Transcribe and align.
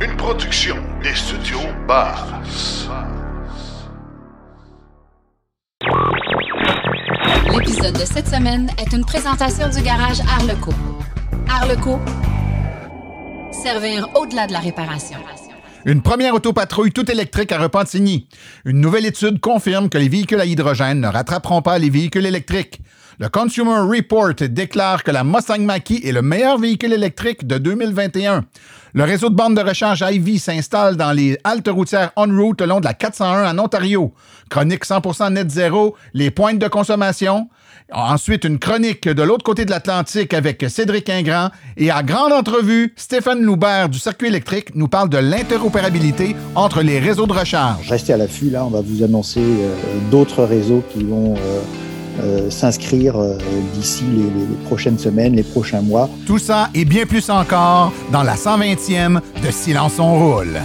Une 0.00 0.16
production 0.16 0.74
des 1.04 1.14
studios 1.14 1.60
Bass. 1.86 2.88
L'épisode 7.52 7.94
de 7.94 8.04
cette 8.04 8.26
semaine 8.26 8.70
est 8.78 8.92
une 8.92 9.04
présentation 9.04 9.68
du 9.68 9.80
garage 9.82 10.20
Arleco. 10.20 10.72
Arleco, 11.48 12.00
servir 13.52 14.08
au-delà 14.16 14.48
de 14.48 14.52
la 14.52 14.58
réparation. 14.58 15.18
Une 15.84 16.02
première 16.02 16.34
autopatrouille 16.34 16.90
tout 16.90 17.08
électrique 17.08 17.52
à 17.52 17.58
Repentigny. 17.58 18.26
Une 18.64 18.80
nouvelle 18.80 19.06
étude 19.06 19.38
confirme 19.38 19.88
que 19.88 19.98
les 19.98 20.08
véhicules 20.08 20.40
à 20.40 20.44
hydrogène 20.44 21.00
ne 21.00 21.08
rattraperont 21.08 21.62
pas 21.62 21.78
les 21.78 21.90
véhicules 21.90 22.26
électriques. 22.26 22.80
Le 23.20 23.28
Consumer 23.28 23.78
Report 23.78 24.34
déclare 24.34 25.04
que 25.04 25.12
la 25.12 25.22
Mustang 25.22 25.60
Mach-E 25.60 26.04
est 26.04 26.10
le 26.10 26.20
meilleur 26.20 26.58
véhicule 26.58 26.92
électrique 26.92 27.46
de 27.46 27.58
2021. 27.58 28.44
Le 28.92 29.04
réseau 29.04 29.28
de 29.30 29.36
bornes 29.36 29.54
de 29.54 29.60
recharge 29.60 30.04
Ivy 30.08 30.40
s'installe 30.40 30.96
dans 30.96 31.12
les 31.12 31.38
haltes 31.44 31.68
routières 31.68 32.10
en 32.16 32.26
route 32.26 32.60
le 32.60 32.66
long 32.66 32.80
de 32.80 32.84
la 32.84 32.94
401 32.94 33.52
en 33.52 33.58
Ontario. 33.60 34.12
Chronique 34.50 34.84
100% 34.84 35.32
net 35.32 35.48
zéro, 35.48 35.94
les 36.12 36.32
pointes 36.32 36.58
de 36.58 36.66
consommation. 36.66 37.48
Ensuite, 37.92 38.44
une 38.44 38.58
chronique 38.58 39.08
de 39.08 39.22
l'autre 39.22 39.44
côté 39.44 39.64
de 39.64 39.70
l'Atlantique 39.70 40.34
avec 40.34 40.64
Cédric 40.68 41.08
Ingrand. 41.08 41.50
Et 41.76 41.92
à 41.92 42.02
grande 42.02 42.32
entrevue, 42.32 42.94
Stéphane 42.96 43.42
Loubert 43.42 43.88
du 43.88 43.98
circuit 44.00 44.28
électrique 44.28 44.74
nous 44.74 44.88
parle 44.88 45.08
de 45.08 45.18
l'interopérabilité 45.18 46.34
entre 46.56 46.82
les 46.82 46.98
réseaux 46.98 47.26
de 47.26 47.32
recharge. 47.32 47.88
Restez 47.88 48.12
à 48.12 48.16
l'affût, 48.16 48.50
là, 48.50 48.64
on 48.64 48.70
va 48.70 48.80
vous 48.80 49.04
annoncer 49.04 49.40
euh, 49.40 49.74
d'autres 50.10 50.42
réseaux 50.42 50.82
qui 50.92 51.04
vont 51.04 51.34
euh, 51.34 51.60
euh, 52.22 52.50
s'inscrire 52.50 53.16
euh, 53.16 53.36
d'ici 53.74 54.04
les, 54.14 54.22
les- 54.22 54.54
prochaines 54.66 54.98
semaines, 54.98 55.34
les 55.34 55.42
prochains 55.42 55.82
mois. 55.82 56.08
Tout 56.26 56.38
ça 56.38 56.68
et 56.74 56.84
bien 56.84 57.06
plus 57.06 57.28
encore 57.30 57.92
dans 58.12 58.22
la 58.22 58.34
120e 58.36 59.20
de 59.44 59.50
Silence 59.50 59.98
on 59.98 60.14
roule. 60.18 60.58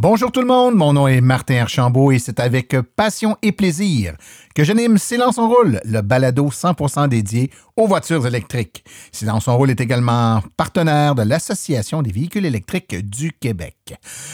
Bonjour 0.00 0.30
tout 0.30 0.42
le 0.42 0.46
monde, 0.46 0.76
mon 0.76 0.92
nom 0.92 1.08
est 1.08 1.20
Martin 1.20 1.62
Archambault 1.62 2.12
et 2.12 2.20
c'est 2.20 2.38
avec 2.38 2.76
passion 2.94 3.36
et 3.42 3.50
plaisir 3.50 4.14
que 4.58 4.64
j'anime 4.64 4.98
Silence 4.98 5.38
on 5.38 5.48
roule, 5.48 5.80
le 5.84 6.00
balado 6.00 6.48
100% 6.48 7.08
dédié 7.08 7.52
aux 7.76 7.86
voitures 7.86 8.26
électriques. 8.26 8.84
Silence 9.12 9.46
on 9.46 9.56
roule 9.56 9.70
est 9.70 9.80
également 9.80 10.42
partenaire 10.56 11.14
de 11.14 11.22
l'Association 11.22 12.02
des 12.02 12.10
véhicules 12.10 12.44
électriques 12.44 13.08
du 13.08 13.30
Québec. 13.30 13.76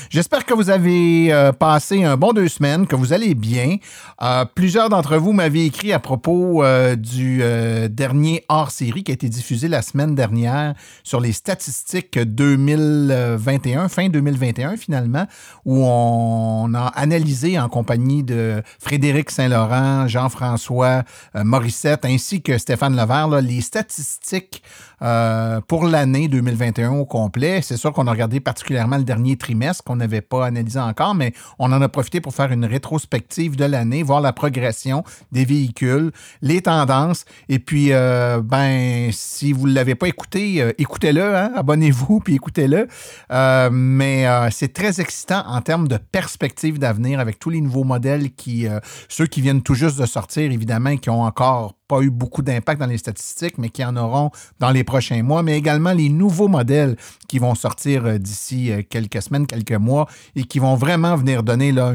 J'espère 0.08 0.47
que 0.47 0.55
vous 0.55 0.70
avez 0.70 1.30
euh, 1.30 1.52
passé 1.52 2.05
un 2.05 2.17
bon 2.17 2.33
deux 2.33 2.48
semaines, 2.48 2.86
que 2.86 2.97
vous 2.97 3.12
allez 3.12 3.34
bien. 3.34 3.77
Euh, 4.22 4.47
plusieurs 4.47 4.89
d'entre 4.89 5.19
vous 5.19 5.34
m'avaient 5.34 5.67
écrit 5.67 5.92
à 5.92 5.98
propos 5.98 6.64
euh, 6.64 6.97
du 6.97 7.42
dernier 7.91 8.47
hors-série 8.48 9.05
qui 9.05 9.12
a 9.12 9.14
été 9.14 9.28
diffusé 9.28 9.69
la 9.69 9.83
semaine 9.83 10.14
dernière 10.14 10.72
sur 11.02 11.20
les 11.20 11.33
statistiques 11.33 12.19
2021, 12.19 13.89
fin 13.89 14.08
2021 14.08 14.78
finalement, 14.78 15.27
où 15.67 15.84
on 15.84 16.72
a 16.72 16.86
analysé 16.95 17.58
en 17.58 17.69
compagnie 17.69 18.22
de 18.22 18.62
Frédéric 18.78 19.30
Saint-Laurent, 19.30 20.08
Jean-François 20.14 21.02
euh, 21.34 21.42
Morissette 21.42 22.04
ainsi 22.04 22.40
que 22.40 22.56
Stéphane 22.56 22.94
Levert, 22.94 23.40
les 23.40 23.60
statistiques 23.60 24.62
euh, 25.02 25.60
pour 25.60 25.86
l'année 25.86 26.28
2021 26.28 26.92
au 26.92 27.04
complet. 27.04 27.60
C'est 27.62 27.76
sûr 27.76 27.92
qu'on 27.92 28.06
a 28.06 28.10
regardé 28.10 28.40
particulièrement 28.40 28.96
le 28.96 29.04
dernier 29.04 29.36
trimestre 29.36 29.84
qu'on 29.84 29.96
n'avait 29.96 30.20
pas 30.20 30.46
analysé 30.46 30.78
encore, 30.78 31.14
mais 31.14 31.32
on 31.58 31.72
en 31.72 31.82
a 31.82 31.88
profité 31.88 32.20
pour 32.20 32.34
faire 32.34 32.52
une 32.52 32.64
rétrospective 32.64 33.56
de 33.56 33.64
l'année, 33.64 34.02
voir 34.02 34.20
la 34.20 34.33
progression 34.33 35.04
des 35.33 35.44
véhicules, 35.44 36.10
les 36.42 36.62
tendances. 36.62 37.24
Et 37.48 37.58
puis, 37.58 37.92
euh, 37.92 38.40
ben, 38.42 39.10
si 39.12 39.52
vous 39.52 39.68
ne 39.68 39.74
l'avez 39.74 39.94
pas 39.94 40.08
écouté, 40.08 40.62
euh, 40.62 40.72
écoutez-le, 40.78 41.36
hein, 41.36 41.52
abonnez-vous, 41.54 42.20
puis 42.24 42.34
écoutez-le. 42.34 42.88
Euh, 43.33 43.70
mais 43.72 44.27
c'est 44.50 44.72
très 44.72 45.00
excitant 45.00 45.44
en 45.46 45.60
termes 45.60 45.88
de 45.88 45.96
perspective 45.96 46.78
d'avenir 46.78 47.20
avec 47.20 47.38
tous 47.38 47.50
les 47.50 47.60
nouveaux 47.60 47.84
modèles 47.84 48.34
qui, 48.34 48.66
ceux 49.08 49.27
qui 49.27 49.40
viennent 49.40 49.62
tout 49.62 49.74
juste 49.74 49.98
de 49.98 50.06
sortir, 50.06 50.50
évidemment, 50.50 50.96
qui 50.96 51.10
ont 51.10 51.22
encore 51.22 51.74
pas 51.94 52.02
eu 52.02 52.10
beaucoup 52.10 52.42
d'impact 52.42 52.80
dans 52.80 52.86
les 52.86 52.98
statistiques, 52.98 53.56
mais 53.56 53.68
qui 53.68 53.84
en 53.84 53.96
auront 53.96 54.30
dans 54.58 54.70
les 54.70 54.82
prochains 54.82 55.22
mois, 55.22 55.44
mais 55.44 55.56
également 55.56 55.92
les 55.92 56.08
nouveaux 56.08 56.48
modèles 56.48 56.96
qui 57.28 57.38
vont 57.38 57.55
sortir 57.55 58.05
euh, 58.05 58.18
d'ici 58.18 58.72
euh, 58.72 58.82
quelques 58.88 59.22
semaines, 59.22 59.46
quelques 59.46 59.72
mois, 59.72 60.08
et 60.34 60.42
qui 60.42 60.58
vont 60.58 60.74
vraiment 60.74 61.14
venir 61.14 61.44
donner 61.44 61.70
là, 61.70 61.92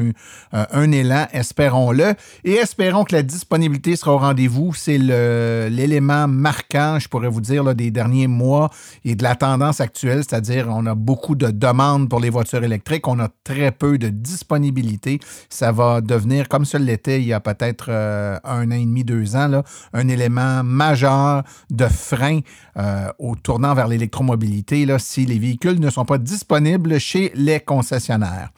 un, 0.52 0.68
euh, 0.72 0.92
élan, 0.92 1.26
espérons-le. 1.32 2.14
Et 2.44 2.52
espérons 2.52 3.04
que 3.04 3.14
la 3.14 3.22
disponibilité 3.22 3.94
sera 3.94 4.14
au 4.14 4.18
rendez-vous. 4.18 4.72
C'est 4.74 4.96
l'élément 4.98 6.26
marquant, 6.26 6.98
je 6.98 7.08
pourrais 7.08 7.28
vous 7.28 7.42
dire, 7.42 7.62
là, 7.62 7.74
des 7.74 7.90
derniers 7.90 8.26
mois 8.26 8.70
et 9.04 9.14
de 9.14 9.22
la 9.22 9.34
tendance 9.34 9.80
actuelle, 9.82 10.22
c'est-à-dire 10.26 10.68
on 10.70 10.86
a 10.86 10.94
beaucoup 10.94 11.34
de 11.34 11.48
demandes 11.50 12.08
pour 12.08 12.20
les 12.20 12.30
voitures 12.30 12.64
électriques, 12.64 13.06
on 13.06 13.18
a 13.18 13.28
très 13.44 13.70
peu 13.70 13.98
de 13.98 14.08
disponibilité. 14.08 15.20
Ça 15.50 15.72
va 15.72 16.00
devenir, 16.00 16.48
comme 16.48 16.64
ça 16.64 16.78
l'était 16.78 17.20
il 17.20 17.26
y 17.26 17.32
a 17.34 17.40
peut-être 17.40 17.90
un 17.90 18.70
an 18.70 18.74
et 18.74 18.86
demi, 18.86 19.04
deux 19.04 19.36
ans, 19.36 19.48
là, 19.48 19.62
un 19.92 20.08
élément 20.08 20.62
majeur 20.64 21.42
de 21.70 21.86
frein 21.86 22.40
euh, 22.76 23.08
au 23.18 23.36
tournant 23.36 23.74
vers 23.74 23.88
l'électromobilité 23.88 24.86
là, 24.86 24.98
si 24.98 25.26
les 25.26 25.38
véhicules 25.38 25.80
ne 25.80 25.90
sont 25.90 26.04
pas 26.04 26.18
disponibles 26.18 26.98
chez 26.98 27.32
les 27.34 27.60
concessionnaires. 27.60 28.50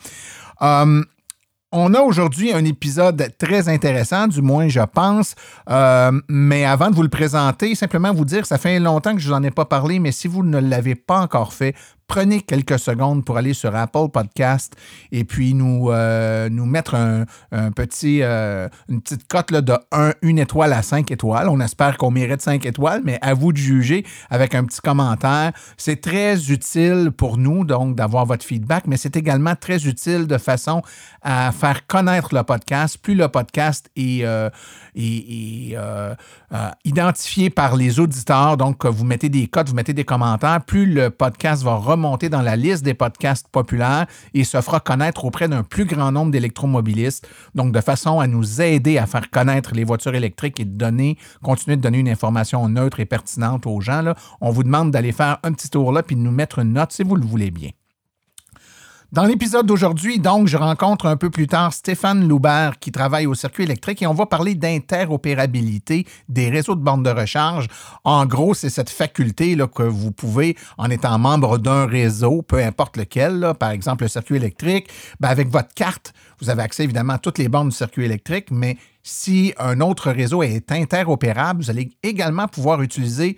Euh, 0.62 1.03
on 1.75 1.94
a 1.94 2.00
aujourd'hui 2.00 2.53
un 2.53 2.65
épisode 2.66 3.32
très 3.38 3.69
intéressant, 3.70 4.28
du 4.28 4.43
moins 4.43 4.69
je 4.69 4.81
pense. 4.81 5.34
Euh, 5.70 6.12
mais 6.28 6.66
avant 6.66 6.91
de 6.91 6.94
vous 6.94 7.03
le 7.03 7.09
présenter, 7.09 7.75
simplement 7.75 8.12
vous 8.12 8.26
dire, 8.26 8.44
ça 8.44 8.59
fait 8.59 8.78
longtemps 8.78 9.14
que 9.14 9.20
je 9.20 9.28
vous 9.28 9.34
en 9.34 9.43
ai 9.43 9.50
pas 9.50 9.64
parlé, 9.64 9.99
mais 9.99 10.12
si 10.12 10.28
vous 10.28 10.43
ne 10.43 10.59
l'avez 10.59 10.94
pas 10.94 11.20
encore 11.20 11.54
fait, 11.54 11.75
prenez 12.12 12.43
quelques 12.43 12.78
secondes 12.78 13.25
pour 13.25 13.39
aller 13.39 13.55
sur 13.55 13.75
Apple 13.75 14.11
Podcast 14.12 14.77
et 15.12 15.25
puis 15.25 15.55
nous, 15.55 15.91
euh, 15.91 16.50
nous 16.50 16.67
mettre 16.67 16.95
un, 16.95 17.25
petit, 17.71 18.23
euh, 18.23 18.69
une 18.91 19.00
petite 19.00 19.27
cote 19.28 19.50
là, 19.50 19.62
de 19.62 19.73
1, 19.93 20.12
une 20.21 20.39
étoile 20.39 20.75
à 20.75 20.83
5 20.83 21.11
étoiles. 21.11 21.49
On 21.49 21.59
espère 21.59 21.97
qu'on 21.97 22.11
mérite 22.11 22.43
5 22.43 22.67
étoiles, 22.67 23.00
mais 23.03 23.19
à 23.23 23.33
vous 23.33 23.50
de 23.55 23.56
juger 23.56 24.05
avec 24.28 24.55
un 24.55 24.65
petit 24.65 24.83
commentaire. 24.83 25.53
C'est 25.78 26.03
très 26.03 26.50
utile 26.50 27.12
pour 27.17 27.39
nous, 27.39 27.65
donc, 27.65 27.97
d'avoir 27.97 28.27
votre 28.27 28.44
feedback, 28.44 28.87
mais 28.87 28.99
c'est 28.99 29.17
également 29.17 29.56
très 29.56 29.87
utile 29.87 30.27
de 30.27 30.37
façon 30.37 30.83
à 31.23 31.50
faire 31.50 31.87
connaître 31.87 32.34
le 32.34 32.43
podcast. 32.43 32.99
Plus 32.99 33.15
le 33.15 33.29
podcast 33.29 33.89
est, 33.97 34.27
euh, 34.27 34.50
est, 34.94 35.79
euh, 36.52 36.62
euh, 36.62 36.70
identifié 36.84 37.50
par 37.50 37.76
les 37.76 37.98
auditeurs, 38.00 38.56
donc 38.56 38.78
que 38.78 38.88
vous 38.88 39.04
mettez 39.04 39.28
des 39.28 39.46
cotes, 39.46 39.68
vous 39.68 39.74
mettez 39.74 39.92
des 39.92 40.04
commentaires, 40.04 40.60
plus 40.64 40.86
le 40.86 41.10
podcast 41.10 41.62
va 41.62 41.74
remonter 41.74 42.28
dans 42.28 42.42
la 42.42 42.56
liste 42.56 42.84
des 42.84 42.94
podcasts 42.94 43.48
populaires 43.48 44.06
et 44.34 44.44
se 44.44 44.60
fera 44.60 44.80
connaître 44.80 45.24
auprès 45.24 45.48
d'un 45.48 45.62
plus 45.62 45.84
grand 45.84 46.12
nombre 46.12 46.30
d'électromobilistes. 46.30 47.28
Donc, 47.54 47.72
de 47.72 47.80
façon 47.80 48.20
à 48.20 48.26
nous 48.26 48.60
aider 48.60 48.98
à 48.98 49.06
faire 49.06 49.30
connaître 49.30 49.74
les 49.74 49.84
voitures 49.84 50.14
électriques 50.14 50.60
et 50.60 50.64
de 50.64 50.76
donner, 50.76 51.18
continuer 51.42 51.76
de 51.76 51.82
donner 51.82 51.98
une 51.98 52.08
information 52.08 52.69
neutre 52.69 53.00
et 53.00 53.06
pertinente 53.06 53.66
aux 53.66 53.80
gens, 53.80 54.12
on 54.40 54.50
vous 54.50 54.62
demande 54.62 54.90
d'aller 54.90 55.12
faire 55.12 55.38
un 55.42 55.52
petit 55.52 55.69
tour 55.69 55.92
là 55.92 56.02
puis 56.02 56.16
de 56.16 56.20
nous 56.20 56.32
mettre 56.32 56.58
une 56.58 56.74
note 56.74 56.92
si 56.92 57.02
vous 57.02 57.16
le 57.16 57.24
voulez 57.24 57.50
bien. 57.50 57.70
Dans 59.12 59.25
l'épisode 59.25 59.67
d'aujourd'hui, 59.67 60.19
donc, 60.19 60.49
je 60.49 60.56
rencontre 60.56 61.05
un 61.05 61.19
peu 61.19 61.28
plus 61.28 61.47
tard 61.47 61.75
Stéphane 61.75 62.27
Loubert 62.27 62.78
qui 62.78 62.91
travaille 62.91 63.27
au 63.27 63.34
circuit 63.34 63.65
électrique 63.65 64.00
et 64.00 64.06
on 64.06 64.15
va 64.15 64.25
parler 64.25 64.55
d'interopérabilité 64.55 66.06
des 66.31 66.49
réseaux 66.49 66.75
de 66.77 66.81
bornes 66.81 67.03
de 67.03 67.11
recharge. 67.11 67.67
En 68.05 68.25
gros, 68.25 68.55
c'est 68.55 68.70
cette 68.70 68.88
faculté 68.88 69.55
là, 69.55 69.67
que 69.67 69.82
vous 69.82 70.12
pouvez, 70.12 70.56
en 70.79 70.88
étant 70.88 71.19
membre 71.19 71.59
d'un 71.59 71.85
réseau, 71.85 72.41
peu 72.41 72.64
importe 72.64 72.97
lequel, 72.97 73.53
par 73.61 73.73
exemple 73.73 74.05
le 74.05 74.09
circuit 74.09 74.37
électrique, 74.37 74.88
ben, 75.20 75.29
avec 75.29 75.50
votre 75.50 75.75
carte, 75.75 76.15
vous 76.41 76.49
avez 76.49 76.62
accès 76.62 76.85
évidemment 76.85 77.12
à 77.12 77.19
toutes 77.19 77.37
les 77.37 77.50
bornes 77.50 77.69
du 77.69 77.76
circuit 77.76 78.06
électrique, 78.06 78.47
mais 78.50 78.79
si 79.03 79.53
un 79.58 79.82
autre 79.82 80.11
réseau 80.11 80.43
est 80.43 80.73
interopérable, 80.73 81.62
vous 81.62 81.69
allez 81.69 81.91
également 82.03 82.49
pouvoir 82.49 82.81
utiliser 82.81 83.37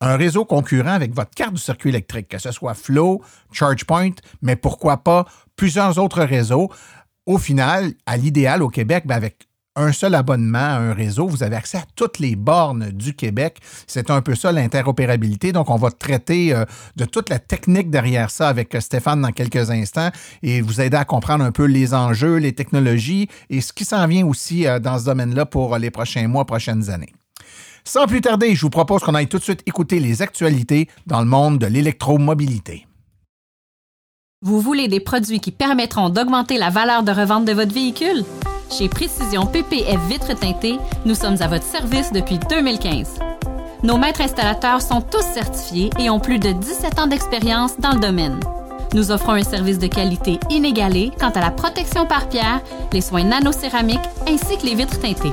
un 0.00 0.16
réseau 0.16 0.44
concurrent 0.44 0.92
avec 0.92 1.14
votre 1.14 1.30
carte 1.30 1.54
du 1.54 1.60
circuit 1.60 1.90
électrique, 1.90 2.28
que 2.28 2.38
ce 2.38 2.52
soit 2.52 2.74
Flow, 2.74 3.22
ChargePoint, 3.52 4.14
mais 4.42 4.56
pourquoi 4.56 4.98
pas 4.98 5.26
plusieurs 5.56 5.98
autres 5.98 6.22
réseaux. 6.22 6.70
Au 7.26 7.38
final, 7.38 7.92
à 8.06 8.16
l'idéal 8.16 8.62
au 8.62 8.68
Québec, 8.68 9.04
ben 9.06 9.16
avec 9.16 9.46
un 9.76 9.92
seul 9.92 10.14
abonnement 10.14 10.58
à 10.58 10.78
un 10.78 10.92
réseau, 10.92 11.28
vous 11.28 11.42
avez 11.42 11.56
accès 11.56 11.78
à 11.78 11.84
toutes 11.94 12.18
les 12.18 12.34
bornes 12.34 12.90
du 12.90 13.14
Québec. 13.14 13.58
C'est 13.86 14.10
un 14.10 14.20
peu 14.20 14.34
ça 14.34 14.52
l'interopérabilité. 14.52 15.52
Donc, 15.52 15.70
on 15.70 15.76
va 15.76 15.90
traiter 15.90 16.52
euh, 16.52 16.64
de 16.96 17.04
toute 17.04 17.30
la 17.30 17.38
technique 17.38 17.90
derrière 17.90 18.30
ça 18.30 18.48
avec 18.48 18.74
euh, 18.74 18.80
Stéphane 18.80 19.22
dans 19.22 19.32
quelques 19.32 19.70
instants 19.70 20.10
et 20.42 20.60
vous 20.60 20.80
aider 20.80 20.96
à 20.96 21.04
comprendre 21.04 21.44
un 21.44 21.52
peu 21.52 21.64
les 21.64 21.94
enjeux, 21.94 22.36
les 22.36 22.52
technologies 22.52 23.28
et 23.48 23.60
ce 23.60 23.72
qui 23.72 23.84
s'en 23.84 24.06
vient 24.06 24.26
aussi 24.26 24.66
euh, 24.66 24.80
dans 24.80 24.98
ce 24.98 25.04
domaine-là 25.04 25.46
pour 25.46 25.78
les 25.78 25.90
prochains 25.90 26.26
mois, 26.26 26.44
prochaines 26.44 26.90
années. 26.90 27.12
Sans 27.84 28.06
plus 28.06 28.20
tarder, 28.20 28.54
je 28.54 28.62
vous 28.62 28.70
propose 28.70 29.02
qu'on 29.02 29.14
aille 29.14 29.28
tout 29.28 29.38
de 29.38 29.42
suite 29.42 29.62
écouter 29.66 30.00
les 30.00 30.22
actualités 30.22 30.88
dans 31.06 31.20
le 31.20 31.26
monde 31.26 31.58
de 31.58 31.66
l'électromobilité. 31.66 32.86
Vous 34.42 34.60
voulez 34.60 34.88
des 34.88 35.00
produits 35.00 35.40
qui 35.40 35.50
permettront 35.50 36.08
d'augmenter 36.08 36.56
la 36.56 36.70
valeur 36.70 37.02
de 37.02 37.12
revente 37.12 37.44
de 37.44 37.52
votre 37.52 37.74
véhicule? 37.74 38.24
Chez 38.70 38.88
Précision 38.88 39.46
PPF 39.46 40.00
Vitres 40.08 40.38
teintées, 40.38 40.78
nous 41.04 41.14
sommes 41.14 41.36
à 41.40 41.48
votre 41.48 41.64
service 41.64 42.12
depuis 42.12 42.38
2015. 42.48 43.18
Nos 43.82 43.98
maîtres 43.98 44.20
installateurs 44.20 44.80
sont 44.80 45.00
tous 45.00 45.24
certifiés 45.34 45.90
et 45.98 46.08
ont 46.08 46.20
plus 46.20 46.38
de 46.38 46.52
17 46.52 46.98
ans 46.98 47.06
d'expérience 47.06 47.78
dans 47.78 47.92
le 47.92 48.00
domaine. 48.00 48.38
Nous 48.94 49.10
offrons 49.10 49.32
un 49.32 49.42
service 49.42 49.78
de 49.78 49.86
qualité 49.86 50.38
inégalé 50.50 51.10
quant 51.18 51.30
à 51.30 51.40
la 51.40 51.50
protection 51.50 52.06
par 52.06 52.28
pierre, 52.28 52.60
les 52.92 53.00
soins 53.00 53.24
nanocéramiques 53.24 53.98
ainsi 54.26 54.58
que 54.58 54.66
les 54.66 54.74
vitres 54.74 55.00
teintées. 55.00 55.32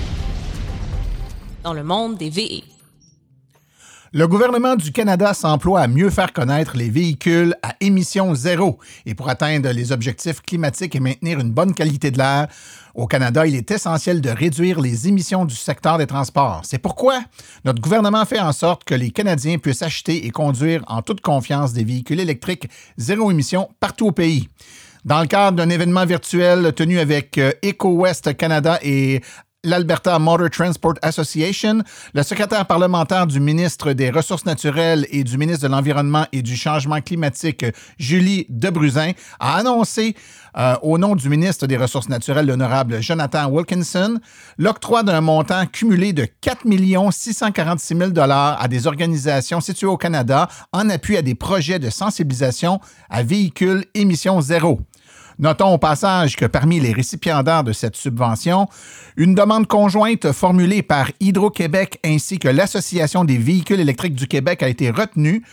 dans 1.63 1.73
le 1.73 1.83
monde 1.83 2.17
des 2.17 2.29
VE. 2.29 2.63
Le 4.13 4.27
gouvernement 4.27 4.75
du 4.75 4.91
Canada 4.91 5.33
s'emploie 5.33 5.79
à 5.79 5.87
mieux 5.87 6.09
faire 6.09 6.33
connaître 6.33 6.75
les 6.75 6.89
véhicules 6.89 7.55
à 7.63 7.75
émissions 7.79 8.35
zéro. 8.35 8.77
Et 9.05 9.15
pour 9.15 9.29
atteindre 9.29 9.69
les 9.69 9.93
objectifs 9.93 10.41
climatiques 10.41 10.97
et 10.97 10.99
maintenir 10.99 11.39
une 11.39 11.51
bonne 11.51 11.73
qualité 11.73 12.11
de 12.11 12.17
l'air, 12.17 12.47
au 12.93 13.07
Canada, 13.07 13.47
il 13.47 13.55
est 13.55 13.71
essentiel 13.71 14.19
de 14.19 14.29
réduire 14.29 14.81
les 14.81 15.07
émissions 15.07 15.45
du 15.45 15.55
secteur 15.55 15.97
des 15.97 16.07
transports. 16.07 16.59
C'est 16.65 16.77
pourquoi 16.77 17.21
notre 17.63 17.81
gouvernement 17.81 18.25
fait 18.25 18.41
en 18.41 18.51
sorte 18.51 18.83
que 18.83 18.95
les 18.95 19.11
Canadiens 19.11 19.59
puissent 19.59 19.81
acheter 19.81 20.25
et 20.25 20.29
conduire 20.31 20.83
en 20.87 21.01
toute 21.01 21.21
confiance 21.21 21.71
des 21.71 21.85
véhicules 21.85 22.19
électriques 22.19 22.67
zéro 22.97 23.31
émission 23.31 23.69
partout 23.79 24.07
au 24.07 24.11
pays. 24.11 24.49
Dans 25.05 25.21
le 25.21 25.27
cadre 25.27 25.57
d'un 25.57 25.69
événement 25.69 26.05
virtuel 26.05 26.73
tenu 26.73 26.99
avec 26.99 27.37
euh, 27.37 27.53
EcoWest 27.65 28.37
Canada 28.37 28.77
et 28.83 29.21
l'Alberta 29.63 30.17
Motor 30.17 30.49
Transport 30.49 30.95
Association, 31.03 31.83
le 32.15 32.23
secrétaire 32.23 32.65
parlementaire 32.65 33.27
du 33.27 33.39
ministre 33.39 33.93
des 33.93 34.09
Ressources 34.09 34.45
naturelles 34.45 35.05
et 35.11 35.23
du 35.23 35.37
ministre 35.37 35.67
de 35.67 35.71
l'Environnement 35.71 36.25
et 36.31 36.41
du 36.41 36.55
Changement 36.55 36.99
climatique, 36.99 37.65
Julie 37.99 38.47
Debruzin, 38.49 39.11
a 39.39 39.57
annoncé 39.57 40.15
euh, 40.57 40.75
au 40.81 40.97
nom 40.97 41.15
du 41.15 41.29
ministre 41.29 41.67
des 41.67 41.77
Ressources 41.77 42.09
naturelles, 42.09 42.47
l'honorable 42.47 43.01
Jonathan 43.03 43.49
Wilkinson, 43.51 44.19
l'octroi 44.57 45.03
d'un 45.03 45.21
montant 45.21 45.67
cumulé 45.67 46.11
de 46.11 46.25
4 46.41 46.61
646 47.11 47.97
000 47.97 48.11
à 48.17 48.67
des 48.67 48.87
organisations 48.87 49.61
situées 49.61 49.87
au 49.87 49.97
Canada 49.97 50.47
en 50.73 50.89
appui 50.89 51.17
à 51.17 51.21
des 51.21 51.35
projets 51.35 51.77
de 51.77 51.91
sensibilisation 51.91 52.79
à 53.11 53.21
véhicules 53.21 53.85
émissions 53.93 54.41
zéro. 54.41 54.81
Notons 55.41 55.73
au 55.73 55.79
passage 55.79 56.35
que 56.35 56.45
parmi 56.45 56.79
les 56.79 56.93
récipiendaires 56.93 57.63
de 57.63 57.73
cette 57.73 57.95
subvention, 57.95 58.67
une 59.17 59.33
demande 59.33 59.65
conjointe 59.65 60.31
formulée 60.31 60.83
par 60.83 61.09
Hydro-Québec 61.19 61.99
ainsi 62.05 62.37
que 62.37 62.47
l'Association 62.47 63.25
des 63.25 63.39
véhicules 63.39 63.79
électriques 63.79 64.13
du 64.13 64.27
Québec 64.27 64.61
a 64.61 64.69
été 64.69 64.91
retenue 64.91 65.43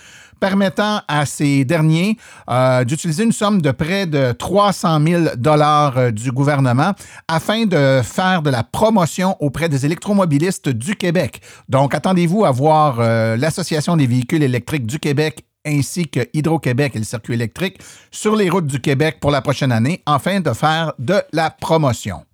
permettant 0.41 1.01
à 1.09 1.27
ces 1.27 1.65
derniers 1.65 2.17
euh, 2.51 2.85
d'utiliser 2.85 3.25
une 3.25 3.33
somme 3.33 3.63
de 3.63 3.71
près 3.71 4.07
de 4.07 4.33
300 4.33 5.01
000 5.07 5.23
dollars 5.37 5.97
euh, 5.97 6.11
du 6.11 6.33
gouvernement 6.33 6.93
afin 7.27 7.65
de 7.65 8.01
faire 8.05 8.43
de 8.43 8.51
la 8.51 8.63
promotion 8.63 9.37
auprès 9.41 9.69
des 9.69 9.87
électromobilistes 9.87 10.69
du 10.69 10.97
Québec. 10.97 11.41
Donc, 11.69 11.95
attendez-vous 11.95 12.45
à 12.45 12.51
voir 12.51 12.99
euh, 13.01 13.37
l'Association 13.37 13.97
des 13.97 14.07
véhicules 14.07 14.43
électriques 14.43 14.87
du 14.87 14.99
Québec 14.99 15.45
ainsi 15.69 16.09
que 16.09 16.21
Hydro-Québec 16.33 16.93
et 16.95 16.99
le 16.99 17.05
circuit 17.05 17.35
électrique 17.35 17.79
sur 18.11 18.35
les 18.35 18.51
routes 18.51 18.67
du 18.67 18.81
Québec 18.81 19.19
pour 19.21 19.31
la 19.31 19.43
prochaine 19.43 19.73
année, 19.73 20.03
afin 20.07 20.41
de 20.41 20.53
faire 20.53 20.93
de 20.99 21.23
la 21.33 21.51
promotion. 21.51 22.25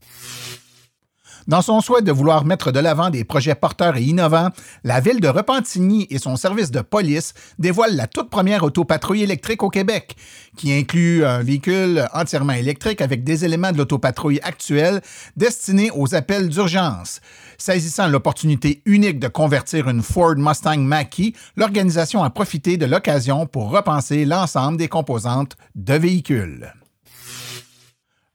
Dans 1.47 1.61
son 1.61 1.83
souhait 1.83 2.01
de 2.01 2.11
vouloir 2.11 2.47
mettre 2.47 2.73
de 2.73 2.81
l'avant 2.81 3.11
des 3.11 3.23
projets 3.25 3.55
porteurs 3.55 3.99
et 3.99 4.03
innovants, 4.03 4.49
la 4.83 5.01
ville 5.01 5.21
de 5.21 5.29
Repentigny 5.29 6.07
et 6.09 6.19
son 6.19 6.37
service 6.37 6.71
de 6.71 6.81
police 6.81 7.35
dévoilent 7.59 7.97
la 7.97 8.07
toute 8.07 8.31
première 8.31 8.63
autopatrouille 8.63 9.23
électrique 9.23 9.63
au 9.63 9.69
Québec, 9.69 10.17
qui 10.57 10.73
inclut 10.73 11.23
un 11.25 11.43
véhicule 11.43 12.07
entièrement 12.15 12.55
électrique 12.55 13.03
avec 13.03 13.25
des 13.25 13.45
éléments 13.45 13.73
de 13.73 13.77
l'autopatrouille 13.77 14.41
actuelle 14.43 15.03
destinés 15.37 15.91
aux 15.95 16.15
appels 16.15 16.49
d'urgence. 16.49 17.21
Saisissant 17.59 18.09
l'opportunité 18.09 18.83
unique 18.87 19.19
de 19.19 19.29
convertir 19.29 19.89
une 19.89 20.03
Ford 20.03 20.37
Mustang 20.37 20.79
Mach-E, 20.79 21.33
l'organisation 21.57 22.23
a 22.23 22.31
profité 22.31 22.77
de 22.77 22.87
l'occasion 22.87 23.47
pour 23.47 23.71
repenser 23.71 24.25
l'ensemble 24.25 24.79
des 24.79 24.89
composantes 24.89 25.57
de 25.75 25.95
véhicules. 25.95 26.73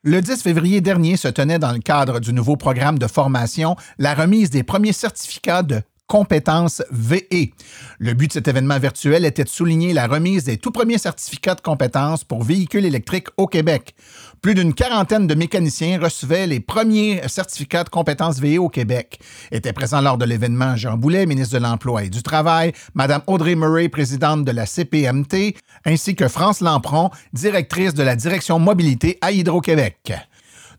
Le 0.03 0.21
10 0.21 0.41
février 0.41 0.79
dernier 0.79 1.17
se 1.17 1.27
tenait 1.27 1.59
dans 1.59 1.73
le 1.73 1.79
cadre 1.79 2.21
du 2.21 2.31
nouveau 2.31 2.55
programme 2.55 2.97
de 2.97 3.07
formation 3.07 3.75
la 3.97 4.13
remise 4.13 4.49
des 4.49 4.63
premiers 4.63 4.93
certificats 4.93 5.61
de 5.61 5.81
compétences 6.09 6.81
VE. 6.89 7.51
Le 7.99 8.13
but 8.13 8.27
de 8.27 8.33
cet 8.33 8.47
événement 8.47 8.79
virtuel 8.79 9.25
était 9.25 9.43
de 9.43 9.49
souligner 9.49 9.93
la 9.93 10.07
remise 10.07 10.43
des 10.43 10.57
tout 10.57 10.71
premiers 10.71 10.97
certificats 10.97 11.53
de 11.53 11.61
compétences 11.61 12.23
pour 12.23 12.43
véhicules 12.43 12.83
électriques 12.83 13.27
au 13.37 13.45
Québec. 13.45 13.93
Plus 14.41 14.55
d'une 14.55 14.73
quarantaine 14.73 15.27
de 15.27 15.35
mécaniciens 15.35 15.99
recevaient 16.01 16.47
les 16.47 16.59
premiers 16.59 17.21
certificats 17.27 17.83
de 17.83 17.89
compétences 17.89 18.39
VE 18.39 18.57
au 18.57 18.69
Québec. 18.69 19.19
Étaient 19.51 19.71
présents 19.71 20.01
lors 20.01 20.17
de 20.17 20.25
l'événement 20.25 20.75
Jean 20.75 20.97
Boulet, 20.97 21.27
ministre 21.27 21.53
de 21.53 21.63
l'Emploi 21.63 22.05
et 22.05 22.09
du 22.09 22.23
Travail, 22.23 22.73
Mme 22.95 23.21
Audrey 23.27 23.53
Murray, 23.55 23.87
présidente 23.87 24.43
de 24.43 24.51
la 24.51 24.65
CPMT, 24.65 25.55
ainsi 25.85 26.15
que 26.15 26.27
France 26.27 26.61
Lampron, 26.61 27.11
directrice 27.33 27.93
de 27.93 28.03
la 28.03 28.15
direction 28.15 28.57
mobilité 28.57 29.19
à 29.21 29.31
Hydro-Québec. 29.31 30.13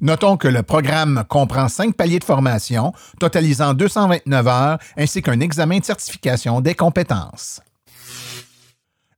Notons 0.02 0.38
que 0.38 0.48
le 0.48 0.62
programme 0.62 1.24
comprend 1.28 1.68
cinq 1.68 1.94
paliers 1.94 2.20
de 2.20 2.24
formation, 2.24 2.94
totalisant 3.18 3.74
229 3.74 4.48
heures, 4.48 4.78
ainsi 4.96 5.20
qu'un 5.20 5.40
examen 5.40 5.78
de 5.78 5.84
certification 5.84 6.62
des 6.62 6.74
compétences. 6.74 7.60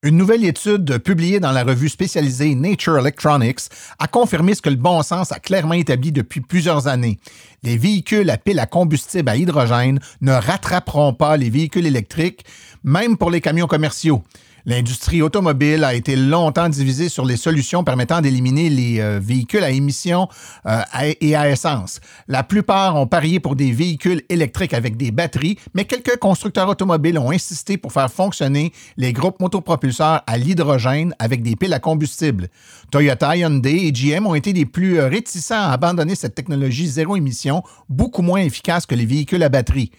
Une 0.02 0.16
nouvelle 0.16 0.44
étude 0.44 0.98
publiée 0.98 1.38
dans 1.38 1.52
la 1.52 1.62
revue 1.62 1.88
spécialisée 1.88 2.56
Nature 2.56 2.98
Electronics 2.98 3.60
a 4.00 4.08
confirmé 4.08 4.56
ce 4.56 4.60
que 4.60 4.70
le 4.70 4.74
bon 4.74 5.00
sens 5.04 5.30
a 5.30 5.38
clairement 5.38 5.74
établi 5.74 6.10
depuis 6.10 6.40
plusieurs 6.40 6.88
années. 6.88 7.20
Les 7.62 7.76
véhicules 7.76 8.28
à 8.28 8.36
pile 8.36 8.58
à 8.58 8.66
combustible 8.66 9.28
à 9.28 9.36
hydrogène 9.36 10.00
ne 10.20 10.32
rattraperont 10.32 11.14
pas 11.14 11.36
les 11.36 11.50
véhicules 11.50 11.86
électriques, 11.86 12.44
même 12.82 13.16
pour 13.16 13.30
les 13.30 13.40
camions 13.40 13.68
commerciaux. 13.68 14.24
L'industrie 14.64 15.22
automobile 15.22 15.82
a 15.82 15.94
été 15.94 16.14
longtemps 16.14 16.68
divisée 16.68 17.08
sur 17.08 17.24
les 17.24 17.36
solutions 17.36 17.82
permettant 17.82 18.20
d'éliminer 18.20 18.70
les 18.70 19.00
euh, 19.00 19.18
véhicules 19.20 19.64
à 19.64 19.70
émissions 19.70 20.28
euh, 20.66 20.82
et 21.20 21.34
à 21.34 21.50
essence. 21.50 22.00
La 22.28 22.44
plupart 22.44 22.94
ont 22.94 23.08
parié 23.08 23.40
pour 23.40 23.56
des 23.56 23.72
véhicules 23.72 24.22
électriques 24.28 24.72
avec 24.72 24.96
des 24.96 25.10
batteries, 25.10 25.58
mais 25.74 25.84
quelques 25.84 26.16
constructeurs 26.18 26.68
automobiles 26.68 27.18
ont 27.18 27.32
insisté 27.32 27.76
pour 27.76 27.92
faire 27.92 28.10
fonctionner 28.10 28.72
les 28.96 29.12
groupes 29.12 29.40
motopropulseurs 29.40 30.22
à 30.26 30.38
l'hydrogène 30.38 31.14
avec 31.18 31.42
des 31.42 31.56
piles 31.56 31.74
à 31.74 31.80
combustible. 31.80 32.48
Toyota, 32.92 33.36
Hyundai 33.36 33.86
et 33.86 33.92
GM 33.92 34.26
ont 34.26 34.34
été 34.36 34.52
les 34.52 34.66
plus 34.66 35.00
euh, 35.00 35.08
réticents 35.08 35.54
à 35.56 35.72
abandonner 35.72 36.14
cette 36.14 36.36
technologie 36.36 36.86
zéro 36.86 37.16
émission, 37.16 37.64
beaucoup 37.88 38.22
moins 38.22 38.40
efficace 38.40 38.86
que 38.86 38.94
les 38.94 39.06
véhicules 39.06 39.42
à 39.42 39.48
batterie. 39.48 39.90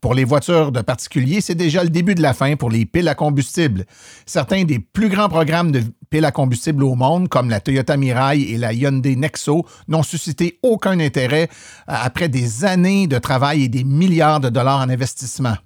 Pour 0.00 0.14
les 0.14 0.24
voitures 0.24 0.72
de 0.72 0.80
particuliers, 0.80 1.40
c'est 1.40 1.54
déjà 1.54 1.82
le 1.82 1.90
début 1.90 2.14
de 2.14 2.22
la 2.22 2.34
fin 2.34 2.56
pour 2.56 2.70
les 2.70 2.86
piles 2.86 3.08
à 3.08 3.14
combustible. 3.14 3.84
Certains 4.26 4.64
des 4.64 4.78
plus 4.78 5.08
grands 5.08 5.28
programmes 5.28 5.72
de 5.72 5.82
piles 6.10 6.24
à 6.24 6.32
combustible 6.32 6.84
au 6.84 6.94
monde, 6.94 7.28
comme 7.28 7.50
la 7.50 7.60
Toyota 7.60 7.96
Mirai 7.96 8.40
et 8.40 8.58
la 8.58 8.72
Hyundai 8.72 9.16
Nexo, 9.16 9.66
n'ont 9.88 10.02
suscité 10.02 10.58
aucun 10.62 11.00
intérêt 11.00 11.48
euh, 11.88 11.94
après 11.96 12.28
des 12.28 12.64
années 12.64 13.06
de 13.06 13.18
travail 13.18 13.64
et 13.64 13.68
des 13.68 13.84
milliards 13.84 14.40
de 14.40 14.48
dollars 14.48 14.80
en 14.80 14.90
investissement. 14.90 15.56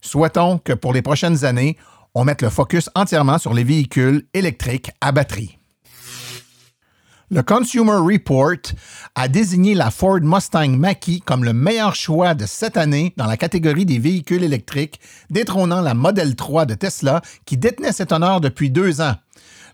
Souhaitons 0.00 0.58
que 0.58 0.72
pour 0.72 0.92
les 0.92 1.02
prochaines 1.02 1.44
années, 1.44 1.76
on 2.14 2.24
mette 2.24 2.42
le 2.42 2.50
focus 2.50 2.88
entièrement 2.94 3.38
sur 3.38 3.54
les 3.54 3.64
véhicules 3.64 4.24
électriques 4.32 4.90
à 5.00 5.12
batterie. 5.12 5.57
Le 7.30 7.42
Consumer 7.42 7.92
Report 7.92 8.72
a 9.14 9.28
désigné 9.28 9.74
la 9.74 9.90
Ford 9.90 10.20
Mustang 10.22 10.70
Mach-E 10.78 11.20
comme 11.26 11.44
le 11.44 11.52
meilleur 11.52 11.94
choix 11.94 12.32
de 12.32 12.46
cette 12.46 12.78
année 12.78 13.12
dans 13.18 13.26
la 13.26 13.36
catégorie 13.36 13.84
des 13.84 13.98
véhicules 13.98 14.42
électriques, 14.42 14.98
détrônant 15.28 15.82
la 15.82 15.92
Model 15.92 16.36
3 16.36 16.64
de 16.64 16.72
Tesla 16.72 17.20
qui 17.44 17.58
détenait 17.58 17.92
cet 17.92 18.12
honneur 18.12 18.40
depuis 18.40 18.70
deux 18.70 19.02
ans. 19.02 19.12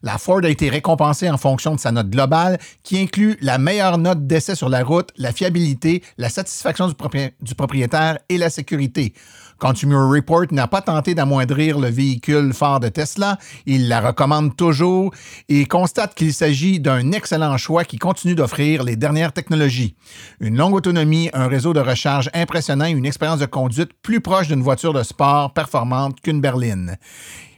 La 0.02 0.18
Ford 0.18 0.40
a 0.42 0.48
été 0.48 0.68
récompensée 0.68 1.30
en 1.30 1.38
fonction 1.38 1.76
de 1.76 1.80
sa 1.80 1.92
note 1.92 2.10
globale, 2.10 2.58
qui 2.82 2.98
inclut 2.98 3.38
la 3.40 3.58
meilleure 3.58 3.98
note 3.98 4.26
d'essai 4.26 4.56
sur 4.56 4.68
la 4.68 4.82
route, 4.82 5.10
la 5.16 5.32
fiabilité, 5.32 6.02
la 6.18 6.30
satisfaction 6.30 6.88
du, 6.88 7.54
propriétaire 7.54 8.18
et 8.28 8.36
la 8.36 8.50
sécurité. 8.50 9.14
Consumer 9.58 9.96
Report 9.96 10.46
n'a 10.50 10.66
pas 10.66 10.82
tenté 10.82 11.14
d'amoindrir 11.14 11.78
le 11.78 11.88
véhicule 11.88 12.52
phare 12.52 12.80
de 12.80 12.88
Tesla. 12.88 13.38
Il 13.66 13.88
la 13.88 14.00
recommande 14.00 14.56
toujours 14.56 15.12
et 15.48 15.66
constate 15.66 16.14
qu'il 16.14 16.32
s'agit 16.32 16.80
d'un 16.80 17.12
excellent 17.12 17.56
choix 17.56 17.84
qui 17.84 17.98
continue 17.98 18.34
d'offrir 18.34 18.82
les 18.82 18.96
dernières 18.96 19.32
technologies. 19.32 19.94
Une 20.40 20.56
longue 20.56 20.74
autonomie, 20.74 21.30
un 21.32 21.46
réseau 21.46 21.72
de 21.72 21.80
recharge 21.80 22.30
impressionnant 22.34 22.86
et 22.86 22.90
une 22.90 23.06
expérience 23.06 23.38
de 23.38 23.46
conduite 23.46 23.90
plus 24.02 24.20
proche 24.20 24.48
d'une 24.48 24.62
voiture 24.62 24.92
de 24.92 25.02
sport 25.02 25.52
performante 25.52 26.20
qu'une 26.20 26.40
berline. 26.40 26.96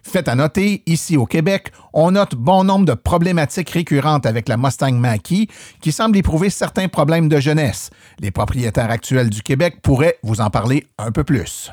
Fait 0.07 0.29
à 0.29 0.37
noter, 0.37 0.85
ici 0.87 1.17
au 1.17 1.27
Québec, 1.27 1.73
on 1.93 2.13
note 2.13 2.37
bon 2.37 2.63
nombre 2.63 2.85
de 2.85 2.95
problématiques 2.95 3.71
récurrentes 3.71 4.25
avec 4.25 4.49
la 4.49 4.57
Mustang 4.57 4.93
Mach-E 4.93 5.47
qui 5.81 5.91
semble 5.91 6.17
éprouver 6.17 6.49
certains 6.49 6.87
problèmes 6.87 7.29
de 7.29 7.41
jeunesse. 7.41 7.91
Les 8.21 8.31
propriétaires 8.31 8.91
actuels 8.91 9.31
du 9.31 9.43
Québec 9.43 9.79
pourraient 9.83 10.19
vous 10.23 10.41
en 10.41 10.49
parler 10.49 10.87
un 10.97 11.11
peu 11.11 11.25
plus. 11.25 11.73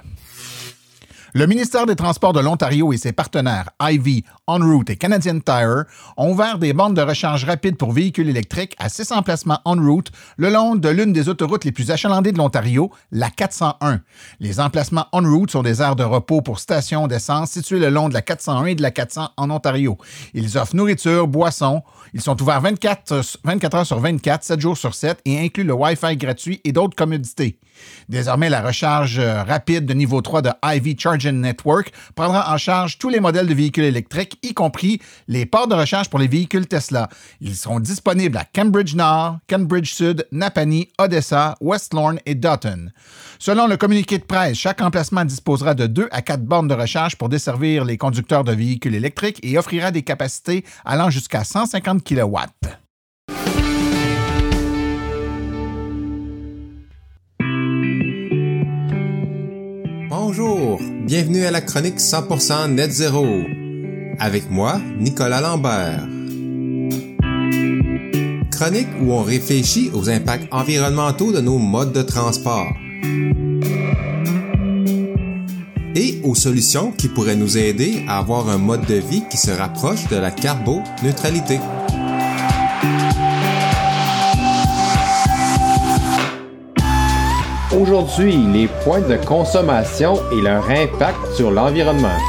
Le 1.36 1.48
ministère 1.48 1.88
des 1.88 1.96
Transports 1.96 2.32
de 2.32 2.40
l'Ontario 2.40 2.94
et 2.94 2.98
ses 2.98 3.12
partenaires 3.12 3.72
Ivy, 3.82 4.24
OnRoute 4.46 4.92
et 4.92 4.98
Canadian 4.98 5.40
Tire 5.40 5.86
ont 6.16 6.32
ouvert 6.32 6.60
des 6.60 6.74
bandes 6.74 6.96
de 6.96 7.02
recharge 7.02 7.46
rapide 7.46 7.76
pour 7.76 7.92
véhicules 7.92 8.30
électriques 8.30 8.76
à 8.78 8.88
six 8.88 9.12
emplacements 9.12 9.60
OnRoute 9.66 10.12
le 10.38 10.52
long 10.52 10.76
de 10.76 10.90
l'une 10.90 11.12
des 11.12 11.30
autoroutes 11.30 11.66
les 11.66 11.72
plus 11.72 11.90
achalandées 11.90 12.34
de 12.34 12.38
l'Ontario, 12.38 12.92
la 13.12 13.32
401. 13.32 14.02
Les 14.40 14.60
emplacements 14.60 15.08
OnRoute 15.12 15.50
sont 15.50 15.64
des 15.64 15.82
aires 15.82 15.96
de 15.96 16.04
repos 16.04 16.42
pour 16.42 16.60
stations 16.60 17.08
d'essence 17.08 17.50
situées 17.50 17.80
le 17.80 17.90
long 17.90 18.10
de 18.10 18.14
la 18.14 18.22
401 18.22 18.66
et 18.66 18.76
de 18.76 18.84
la 18.84 18.92
400 18.92 19.30
en 19.36 19.50
Ontario. 19.50 19.98
Ils 20.36 20.56
offrent 20.60 20.76
nourriture, 20.76 21.28
boissons. 21.28 21.82
Ils 22.14 22.22
sont 22.22 22.40
ouverts 22.44 22.62
24, 22.62 23.40
24 23.44 23.76
heures 23.76 23.86
sur 23.88 24.00
24, 24.00 24.44
7 24.44 24.60
jours 24.60 24.78
sur 24.78 24.94
7 24.94 25.20
et 25.26 25.40
incluent 25.40 25.64
le 25.64 25.74
Wi-Fi 25.74 26.16
gratuit 26.16 26.62
et 26.64 26.72
d'autres 26.72 26.96
commodités. 26.96 27.58
Désormais, 28.10 28.50
la 28.50 28.62
recharge 28.62 29.20
euh, 29.20 29.44
rapide 29.44 29.86
de 29.86 29.94
niveau 29.94 30.22
3 30.22 30.42
de 30.42 30.50
Ivy 30.64 30.96
Charging 30.98 31.40
Network 31.42 31.92
prendra 32.16 32.54
en 32.54 32.58
charge 32.58 32.98
tous 32.98 33.10
les 33.10 33.20
modèles 33.20 33.48
de 33.48 33.54
véhicules 33.54 33.84
électriques, 33.84 34.38
y 34.44 34.54
compris 34.54 35.00
les 35.28 35.46
ports 35.46 35.68
de 35.68 35.76
recharge 35.76 36.10
pour 36.10 36.20
les 36.20 36.28
véhicules 36.28 36.68
Tesla. 36.68 37.10
Ils 37.42 37.56
seront 37.56 37.80
disponibles 37.80 38.38
à 38.38 38.46
Cambridge 38.46 38.96
Nord, 38.96 39.40
Cambridge 39.50 39.92
Sud, 39.92 40.28
Napanee, 40.32 40.90
Odessa, 40.98 41.56
West 41.62 41.94
Lorne 41.94 42.20
et 42.26 42.36
Dutton. 42.36 42.92
Selon 43.40 43.68
le 43.68 43.78
communiqué 43.78 44.18
de 44.18 44.24
presse, 44.24 44.58
chaque 44.58 44.82
emplacement 44.82 45.26
disposera 45.26 45.74
de 45.74 45.88
2 45.88 46.08
à 46.12 46.22
4 46.22 46.44
bornes 46.44 46.68
de 46.68 46.74
recharge 46.74 47.16
pour 47.16 47.30
desservir 47.30 47.86
les 47.86 47.98
conducteurs 47.98 48.44
de 48.44 48.54
véhicules 48.54 48.96
électriques 48.96 49.40
et 49.44 49.58
offrira 49.58 49.92
des 49.92 50.04
capacités 50.04 50.64
allant 50.86 51.10
jusqu'à 51.10 51.44
150 51.44 52.04
kW. 52.04 52.38
Bonjour, 60.26 60.80
bienvenue 61.06 61.44
à 61.44 61.52
la 61.52 61.60
chronique 61.60 62.00
100% 62.00 62.72
Net 62.72 62.90
Zéro. 62.90 63.26
Avec 64.20 64.50
moi, 64.50 64.80
Nicolas 64.98 65.42
Lambert. 65.42 66.08
Chronique 68.50 68.88
où 69.02 69.12
on 69.12 69.22
réfléchit 69.22 69.92
aux 69.94 70.10
impacts 70.10 70.48
environnementaux 70.54 71.34
de 71.34 71.42
nos 71.42 71.58
modes 71.58 71.92
de 71.92 72.02
transport. 72.04 72.72
Et 75.94 76.22
aux 76.24 76.36
solutions 76.36 76.94
qui 76.94 77.10
pourraient 77.10 77.36
nous 77.36 77.58
aider 77.58 78.06
à 78.08 78.20
avoir 78.20 78.48
un 78.48 78.58
mode 78.58 78.86
de 78.86 78.96
vie 78.96 79.24
qui 79.30 79.36
se 79.36 79.52
rapproche 79.52 80.08
de 80.08 80.16
la 80.16 80.32
carboneutralité. 80.32 81.60
Aujourd'hui, 87.82 88.36
les 88.54 88.68
points 88.84 89.02
de 89.02 89.16
consommation 89.16 90.14
et 90.32 90.42
leur 90.42 90.70
impact 90.70 91.18
sur 91.36 91.50
l'environnement. 91.50 92.20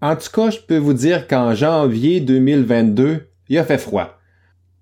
En 0.00 0.16
tout 0.16 0.30
cas, 0.32 0.48
je 0.48 0.60
peux 0.60 0.78
vous 0.78 0.94
dire 0.94 1.28
qu'en 1.28 1.54
janvier 1.54 2.20
2022, 2.20 3.28
il 3.50 3.58
a 3.58 3.64
fait 3.64 3.76
froid. 3.76 4.16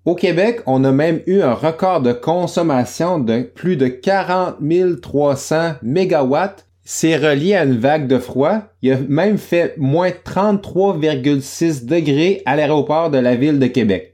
Au 0.05 0.15
Québec, 0.15 0.61
on 0.65 0.85
a 0.85 0.93
même 0.93 1.19
eu 1.25 1.41
un 1.41 1.53
record 1.53 2.01
de 2.01 2.13
consommation 2.13 3.19
de 3.19 3.41
plus 3.41 3.75
de 3.75 3.87
40 3.87 4.59
300 5.01 5.73
mégawatts. 5.83 6.67
C'est 6.83 7.17
relié 7.17 7.55
à 7.55 7.65
une 7.65 7.77
vague 7.77 8.07
de 8.07 8.17
froid. 8.17 8.59
Il 8.81 8.93
a 8.93 8.97
même 9.09 9.37
fait 9.37 9.75
moins 9.77 10.11
33,6 10.11 11.85
degrés 11.85 12.41
à 12.45 12.55
l'aéroport 12.55 13.09
de 13.09 13.17
la 13.17 13.35
ville 13.35 13.59
de 13.59 13.67
Québec. 13.67 14.10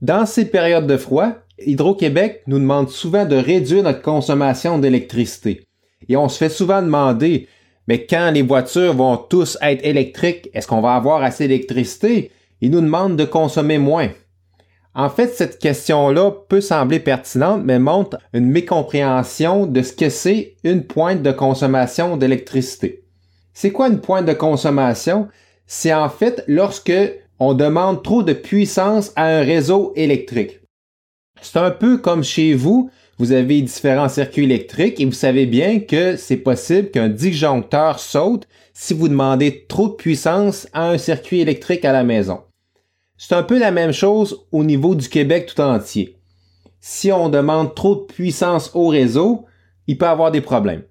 Dans 0.00 0.26
ces 0.26 0.44
périodes 0.44 0.86
de 0.86 0.96
froid, 0.96 1.32
Hydro-Québec 1.58 2.42
nous 2.46 2.60
demande 2.60 2.88
souvent 2.88 3.24
de 3.24 3.34
réduire 3.34 3.82
notre 3.82 4.02
consommation 4.02 4.78
d'électricité. 4.78 5.64
Et 6.08 6.16
on 6.16 6.28
se 6.28 6.38
fait 6.38 6.48
souvent 6.48 6.82
demander, 6.82 7.48
mais 7.88 8.06
quand 8.06 8.30
les 8.30 8.42
voitures 8.42 8.94
vont 8.94 9.16
tous 9.16 9.58
être 9.60 9.84
électriques, 9.84 10.50
est-ce 10.54 10.68
qu'on 10.68 10.80
va 10.80 10.94
avoir 10.94 11.22
assez 11.24 11.48
d'électricité? 11.48 12.30
Ils 12.60 12.70
nous 12.70 12.80
demandent 12.80 13.16
de 13.16 13.24
consommer 13.24 13.78
moins. 13.78 14.10
En 14.94 15.10
fait, 15.10 15.28
cette 15.28 15.58
question-là 15.58 16.30
peut 16.48 16.60
sembler 16.60 17.00
pertinente, 17.00 17.62
mais 17.64 17.80
montre 17.80 18.18
une 18.32 18.46
mécompréhension 18.46 19.66
de 19.66 19.82
ce 19.82 19.92
que 19.92 20.10
c'est 20.10 20.54
une 20.62 20.84
pointe 20.84 21.22
de 21.22 21.32
consommation 21.32 22.16
d'électricité. 22.16 23.04
C'est 23.52 23.72
quoi 23.72 23.88
une 23.88 24.00
pointe 24.00 24.26
de 24.26 24.32
consommation? 24.32 25.28
C'est 25.66 25.92
en 25.92 26.08
fait 26.08 26.44
lorsque 26.46 26.92
on 27.40 27.54
demande 27.54 28.02
trop 28.02 28.22
de 28.22 28.32
puissance 28.32 29.12
à 29.16 29.26
un 29.26 29.42
réseau 29.42 29.92
électrique. 29.96 30.60
C'est 31.40 31.58
un 31.58 31.70
peu 31.70 31.98
comme 31.98 32.24
chez 32.24 32.54
vous, 32.54 32.90
vous 33.18 33.32
avez 33.32 33.60
différents 33.62 34.08
circuits 34.08 34.44
électriques 34.44 35.00
et 35.00 35.04
vous 35.04 35.12
savez 35.12 35.46
bien 35.46 35.80
que 35.80 36.16
c'est 36.16 36.36
possible 36.36 36.90
qu'un 36.90 37.08
disjoncteur 37.08 37.98
saute 37.98 38.46
si 38.74 38.94
vous 38.94 39.08
demandez 39.08 39.66
trop 39.68 39.88
de 39.88 39.94
puissance 39.94 40.68
à 40.72 40.88
un 40.88 40.98
circuit 40.98 41.40
électrique 41.40 41.84
à 41.84 41.92
la 41.92 42.04
maison. 42.04 42.42
C'est 43.16 43.34
un 43.34 43.42
peu 43.42 43.58
la 43.58 43.72
même 43.72 43.92
chose 43.92 44.46
au 44.52 44.62
niveau 44.62 44.94
du 44.94 45.08
Québec 45.08 45.52
tout 45.52 45.60
entier. 45.60 46.16
Si 46.80 47.10
on 47.10 47.28
demande 47.28 47.74
trop 47.74 47.96
de 47.96 48.12
puissance 48.12 48.70
au 48.74 48.86
réseau, 48.88 49.46
il 49.88 49.98
peut 49.98 50.06
avoir 50.06 50.30
des 50.30 50.40
problèmes. 50.40 50.84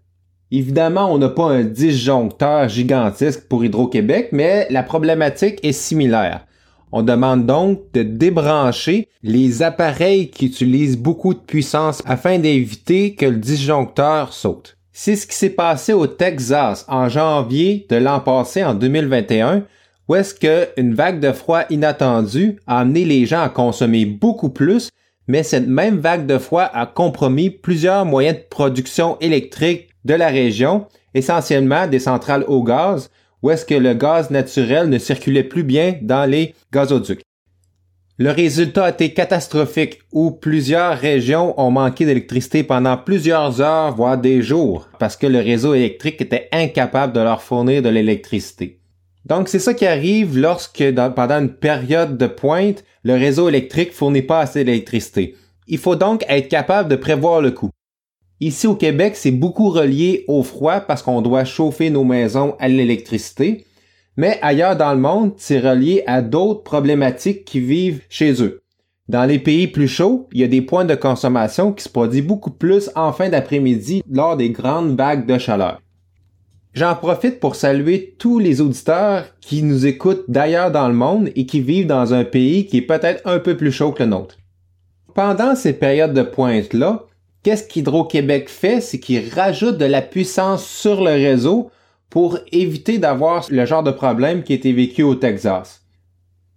Évidemment, 0.52 1.12
on 1.12 1.18
n'a 1.18 1.30
pas 1.30 1.50
un 1.50 1.64
disjoncteur 1.64 2.70
gigantesque 2.70 3.48
pour 3.50 3.66
Hydro-Québec, 3.66 4.30
mais 4.32 4.68
la 4.70 4.84
problématique 4.84 5.60
est 5.64 5.74
similaire. 5.74 6.46
On 6.92 7.04
demande 7.04 7.46
donc 7.46 7.82
de 7.94 8.04
débrancher 8.04 9.10
les 9.22 9.62
appareils 9.62 10.30
qui 10.30 10.46
utilisent 10.46 10.98
beaucoup 10.98 11.34
de 11.34 11.40
puissance 11.40 12.02
afin 12.06 12.40
d'éviter 12.40 13.16
que 13.16 13.26
le 13.26 13.36
disjoncteur 13.36 14.32
saute. 14.32 14.78
C'est 14.94 15.18
ce 15.18 15.28
qui 15.28 15.36
s'est 15.36 15.50
passé 15.50 15.92
au 15.92 16.08
Texas 16.08 16.86
en 16.88 17.10
janvier 17.10 17.86
de 17.90 17.98
l'an 17.98 18.22
passé 18.22 18.64
en 18.64 18.74
2021 18.74 19.64
où 20.08 20.16
est-ce 20.16 20.34
qu'une 20.34 20.94
vague 20.94 21.20
de 21.20 21.32
froid 21.32 21.64
inattendue 21.70 22.60
a 22.66 22.80
amené 22.80 23.04
les 23.04 23.26
gens 23.26 23.42
à 23.42 23.50
consommer 23.50 24.06
beaucoup 24.06 24.50
plus, 24.50 24.90
mais 25.28 25.44
cette 25.44 25.68
même 25.68 25.98
vague 25.98 26.26
de 26.26 26.38
froid 26.38 26.70
a 26.74 26.86
compromis 26.86 27.50
plusieurs 27.50 28.06
moyens 28.06 28.38
de 28.38 28.44
production 28.50 29.18
électrique 29.20 29.90
de 30.08 30.14
la 30.14 30.30
région, 30.30 30.88
essentiellement 31.14 31.86
des 31.86 32.00
centrales 32.00 32.46
au 32.48 32.64
gaz, 32.64 33.12
où 33.44 33.52
est-ce 33.52 33.66
que 33.66 33.76
le 33.76 33.94
gaz 33.94 34.32
naturel 34.32 34.90
ne 34.90 34.98
circulait 34.98 35.44
plus 35.44 35.64
bien 35.64 35.96
dans 36.02 36.28
les 36.30 36.56
gazoducs. 36.72 37.24
Le 38.18 38.32
résultat 38.32 38.86
a 38.86 38.90
été 38.90 39.14
catastrophique 39.14 40.00
où 40.12 40.32
plusieurs 40.32 40.98
régions 40.98 41.54
ont 41.60 41.70
manqué 41.70 42.06
d'électricité 42.06 42.64
pendant 42.64 42.98
plusieurs 42.98 43.62
heures, 43.62 43.94
voire 43.96 44.18
des 44.18 44.42
jours, 44.42 44.88
parce 44.98 45.18
que 45.18 45.28
le 45.28 45.40
réseau 45.40 45.76
électrique 45.76 46.22
était 46.22 46.48
incapable 46.52 47.14
de 47.14 47.20
leur 47.20 47.44
fournir 47.44 47.82
de 47.82 47.90
l'électricité. 47.90 48.80
Donc 49.26 49.50
c'est 49.50 49.60
ça 49.60 49.74
qui 49.74 49.86
arrive 49.86 50.38
lorsque 50.38 50.84
pendant 51.16 51.40
une 51.42 51.54
période 51.54 52.18
de 52.18 52.28
pointe, 52.28 52.86
le 53.04 53.16
réseau 53.16 53.50
électrique 53.50 53.94
fournit 53.94 54.22
pas 54.22 54.40
assez 54.40 54.64
d'électricité. 54.64 55.36
Il 55.68 55.78
faut 55.78 55.98
donc 55.98 56.24
être 56.30 56.48
capable 56.48 56.90
de 56.90 56.96
prévoir 56.96 57.42
le 57.42 57.52
coût. 57.52 57.72
Ici 58.40 58.68
au 58.68 58.76
Québec, 58.76 59.16
c'est 59.16 59.32
beaucoup 59.32 59.70
relié 59.70 60.24
au 60.28 60.44
froid 60.44 60.80
parce 60.80 61.02
qu'on 61.02 61.22
doit 61.22 61.44
chauffer 61.44 61.90
nos 61.90 62.04
maisons 62.04 62.56
à 62.60 62.68
l'électricité. 62.68 63.66
Mais 64.16 64.38
ailleurs 64.42 64.76
dans 64.76 64.94
le 64.94 65.00
monde, 65.00 65.34
c'est 65.38 65.60
relié 65.60 66.04
à 66.06 66.22
d'autres 66.22 66.64
problématiques 66.64 67.46
qui 67.46 67.60
vivent 67.60 68.02
chez 68.10 68.44
eux. 68.44 68.62
Dans 69.10 69.26
les 69.26 69.40
pays 69.40 69.68
plus 69.68 69.88
chauds, 69.88 70.28
il 70.34 70.42
y 70.42 70.44
a 70.44 70.48
des 70.48 70.62
points 70.62 70.86
de 70.86 70.94
consommation 70.94 71.72
qui 71.72 71.84
se 71.84 71.90
produisent 71.90 72.26
beaucoup 72.26 72.52
plus 72.52 72.92
en 72.96 73.14
fin 73.14 73.30
d'après-midi 73.30 74.04
lors 74.12 74.38
des 74.38 74.50
grandes 74.50 74.98
vagues 74.98 75.26
de 75.26 75.38
chaleur. 75.38 75.82
J'en 76.74 76.94
profite 76.94 77.40
pour 77.40 77.56
saluer 77.56 78.16
tous 78.20 78.38
les 78.38 78.62
auditeurs 78.62 79.26
qui 79.42 79.64
nous 79.64 79.88
écoutent 79.88 80.26
d'ailleurs 80.28 80.72
dans 80.72 80.88
le 80.88 80.94
monde 80.94 81.32
et 81.36 81.48
qui 81.48 81.60
vivent 81.60 81.88
dans 81.88 82.14
un 82.14 82.24
pays 82.24 82.68
qui 82.68 82.78
est 82.78 82.82
peut-être 82.82 83.26
un 83.26 83.40
peu 83.40 83.58
plus 83.58 83.72
chaud 83.72 83.94
que 83.94 84.04
le 84.04 84.10
nôtre. 84.10 84.38
Pendant 85.16 85.56
ces 85.56 85.74
périodes 85.74 86.14
de 86.14 86.22
pointe-là, 86.22 87.07
qu'est-ce 87.48 87.66
qu'Hydro-Québec 87.66 88.50
fait? 88.50 88.82
C'est 88.82 89.00
qu'il 89.00 89.34
rajoute 89.34 89.78
de 89.78 89.86
la 89.86 90.02
puissance 90.02 90.66
sur 90.66 91.02
le 91.02 91.12
réseau 91.12 91.72
pour 92.10 92.40
éviter 92.52 92.98
d'avoir 92.98 93.46
le 93.50 93.66
genre 93.66 93.84
de 93.84 93.92
problème 93.92 94.44
qui 94.44 94.52
a 94.52 94.58
été 94.58 94.74
vécu 94.74 95.02
au 95.02 95.16
Texas. 95.16 95.82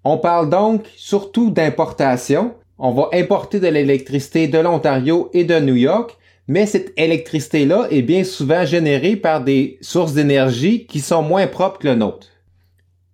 On 0.03 0.19
parle 0.19 0.51
donc 0.51 0.83
surtout 0.97 1.53
d'importation. 1.53 2.55
On 2.77 2.91
va 2.91 3.09
importer 3.13 3.61
de 3.61 3.69
l'électricité 3.69 4.49
de 4.49 4.59
l'Ontario 4.59 5.31
et 5.33 5.45
de 5.45 5.61
New 5.61 5.77
York, 5.77 6.19
mais 6.49 6.67
cette 6.67 6.93
électricité-là 6.97 7.87
est 7.93 8.03
bien 8.03 8.25
souvent 8.25 8.65
générée 8.65 9.15
par 9.15 9.45
des 9.45 9.79
sources 9.83 10.15
d'énergie 10.15 10.87
qui 10.87 10.99
sont 10.99 11.23
moins 11.23 11.47
propres 11.47 11.79
que 11.79 11.87
le 11.87 11.95
nôtre. 11.95 12.27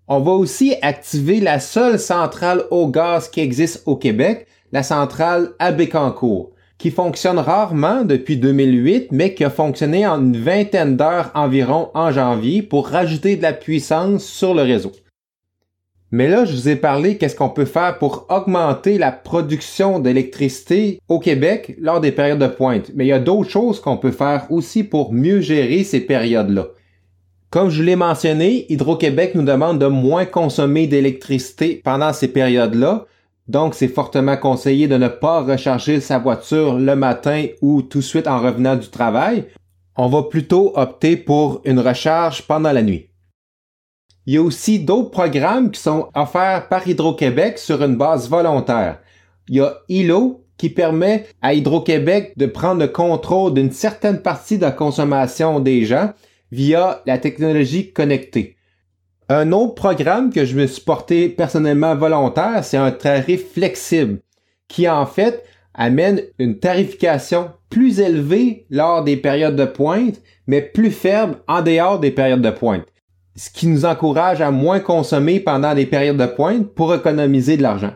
On 0.09 0.21
va 0.21 0.33
aussi 0.33 0.77
activer 0.81 1.41
la 1.41 1.61
seule 1.61 1.99
centrale 1.99 2.65
au 2.71 2.89
gaz 2.89 3.29
qui 3.29 3.41
existe 3.41 3.83
au 3.85 3.97
Québec, 3.97 4.47
la 4.73 4.83
centrale 4.83 5.51
à 5.59 5.73
qui 6.79 6.91
fonctionne 6.91 7.39
rarement 7.39 8.05
depuis 8.05 8.37
2008, 8.37 9.09
mais 9.11 9.35
qui 9.35 9.45
a 9.45 9.51
fonctionné 9.51 10.07
en 10.07 10.21
une 10.21 10.37
vingtaine 10.37 10.97
d'heures 10.97 11.31
environ 11.35 11.91
en 11.95 12.11
janvier 12.11 12.63
pour 12.63 12.89
rajouter 12.89 13.37
de 13.37 13.43
la 13.43 13.53
puissance 13.53 14.25
sur 14.25 14.55
le 14.55 14.63
réseau. 14.63 14.93
Mais 16.13 16.29
là, 16.29 16.45
je 16.45 16.53
vous 16.53 16.69
ai 16.69 16.77
parlé 16.77 17.17
qu'est-ce 17.17 17.35
qu'on 17.35 17.49
peut 17.49 17.65
faire 17.65 17.99
pour 17.99 18.27
augmenter 18.29 18.97
la 18.97 19.11
production 19.11 19.99
d'électricité 19.99 21.01
au 21.09 21.19
Québec 21.19 21.75
lors 21.81 22.01
des 22.01 22.13
périodes 22.13 22.39
de 22.39 22.47
pointe. 22.47 22.93
Mais 22.95 23.07
il 23.07 23.09
y 23.09 23.13
a 23.13 23.19
d'autres 23.19 23.51
choses 23.51 23.81
qu'on 23.81 23.97
peut 23.97 24.13
faire 24.13 24.47
aussi 24.51 24.85
pour 24.85 25.13
mieux 25.13 25.41
gérer 25.41 25.83
ces 25.83 26.01
périodes-là. 26.01 26.69
Comme 27.51 27.71
je 27.71 27.83
l'ai 27.83 27.97
mentionné, 27.97 28.67
Hydro-Québec 28.69 29.33
nous 29.35 29.43
demande 29.43 29.79
de 29.79 29.87
moins 29.87 30.27
consommer 30.27 30.87
d'électricité 30.87 31.81
pendant 31.83 32.13
ces 32.13 32.29
périodes-là. 32.29 33.07
Donc, 33.49 33.75
c'est 33.75 33.89
fortement 33.89 34.37
conseillé 34.37 34.89
de 34.89 34.97
ne 34.97 35.09
pas 35.09 35.43
recharger 35.43 36.01
sa 36.01 36.19
voiture 36.19 36.79
le 36.79 36.97
matin 36.97 37.47
ou 37.63 37.83
tout 37.83 37.99
de 37.99 38.05
suite 38.05 38.27
en 38.27 38.41
revenant 38.41 38.77
du 38.77 38.89
travail. 38.89 39.45
On 39.97 40.09
va 40.09 40.25
plutôt 40.25 40.73
opter 40.75 41.17
pour 41.17 41.61
une 41.65 41.79
recharge 41.79 42.43
pendant 42.43 42.73
la 42.73 42.83
nuit. 42.83 43.11
Il 44.27 44.35
y 44.35 44.39
a 44.39 44.43
aussi 44.43 44.81
d'autres 44.81 45.11
programmes 45.11 45.71
qui 45.71 45.81
sont 45.81 46.09
offerts 46.15 46.69
par 46.69 46.87
Hydro-Québec 46.87 47.59
sur 47.59 47.83
une 47.83 47.97
base 47.97 48.29
volontaire. 48.29 48.99
Il 49.49 49.57
y 49.57 49.61
a 49.61 49.75
ILO 49.89 50.45
qui 50.57 50.69
permet 50.69 51.27
à 51.43 51.55
Hydro-Québec 51.55 52.33
de 52.37 52.47
prendre 52.47 52.81
le 52.81 52.89
contrôle 52.89 53.55
d'une 53.55 53.71
certaine 53.71 54.23
partie 54.23 54.57
de 54.57 54.63
la 54.63 54.73
consommation 54.73 55.61
des 55.61 55.85
gens 55.85 56.13
via 56.51 57.03
la 57.07 57.19
technologie 57.19 57.93
connectée. 57.93 58.56
Un 59.29 59.53
autre 59.53 59.75
programme 59.75 60.33
que 60.33 60.45
je 60.45 60.57
me 60.57 60.67
suis 60.67 60.83
porté 60.83 61.29
personnellement 61.29 61.97
volontaire, 61.97 62.65
c'est 62.65 62.77
un 62.77 62.93
tarif 62.93 63.53
flexible 63.53 64.21
qui 64.69 64.89
en 64.89 65.07
fait 65.07 65.45
amène 65.75 66.23
une 66.39 66.59
tarification 66.59 67.51
plus 67.69 68.01
élevée 68.01 68.67
lors 68.71 69.05
des 69.05 69.17
périodes 69.17 69.57
de 69.57 69.65
pointe, 69.65 70.21
mais 70.47 70.63
plus 70.63 70.91
faible 70.91 71.37
en 71.49 71.63
dehors 71.63 71.99
des 71.99 72.11
périodes 72.11 72.43
de 72.43 72.51
pointe 72.51 72.87
ce 73.37 73.51
qui 73.51 73.69
nous 73.69 73.85
encourage 73.85 74.41
à 74.41 74.51
moins 74.51 74.81
consommer 74.81 75.41
pendant 75.41 75.75
des 75.75 75.87
périodes 75.87 76.17
de 76.17 76.27
pointe 76.27 76.69
pour 76.75 76.95
économiser 76.95 77.57
de 77.57 77.63
l'argent. 77.63 77.93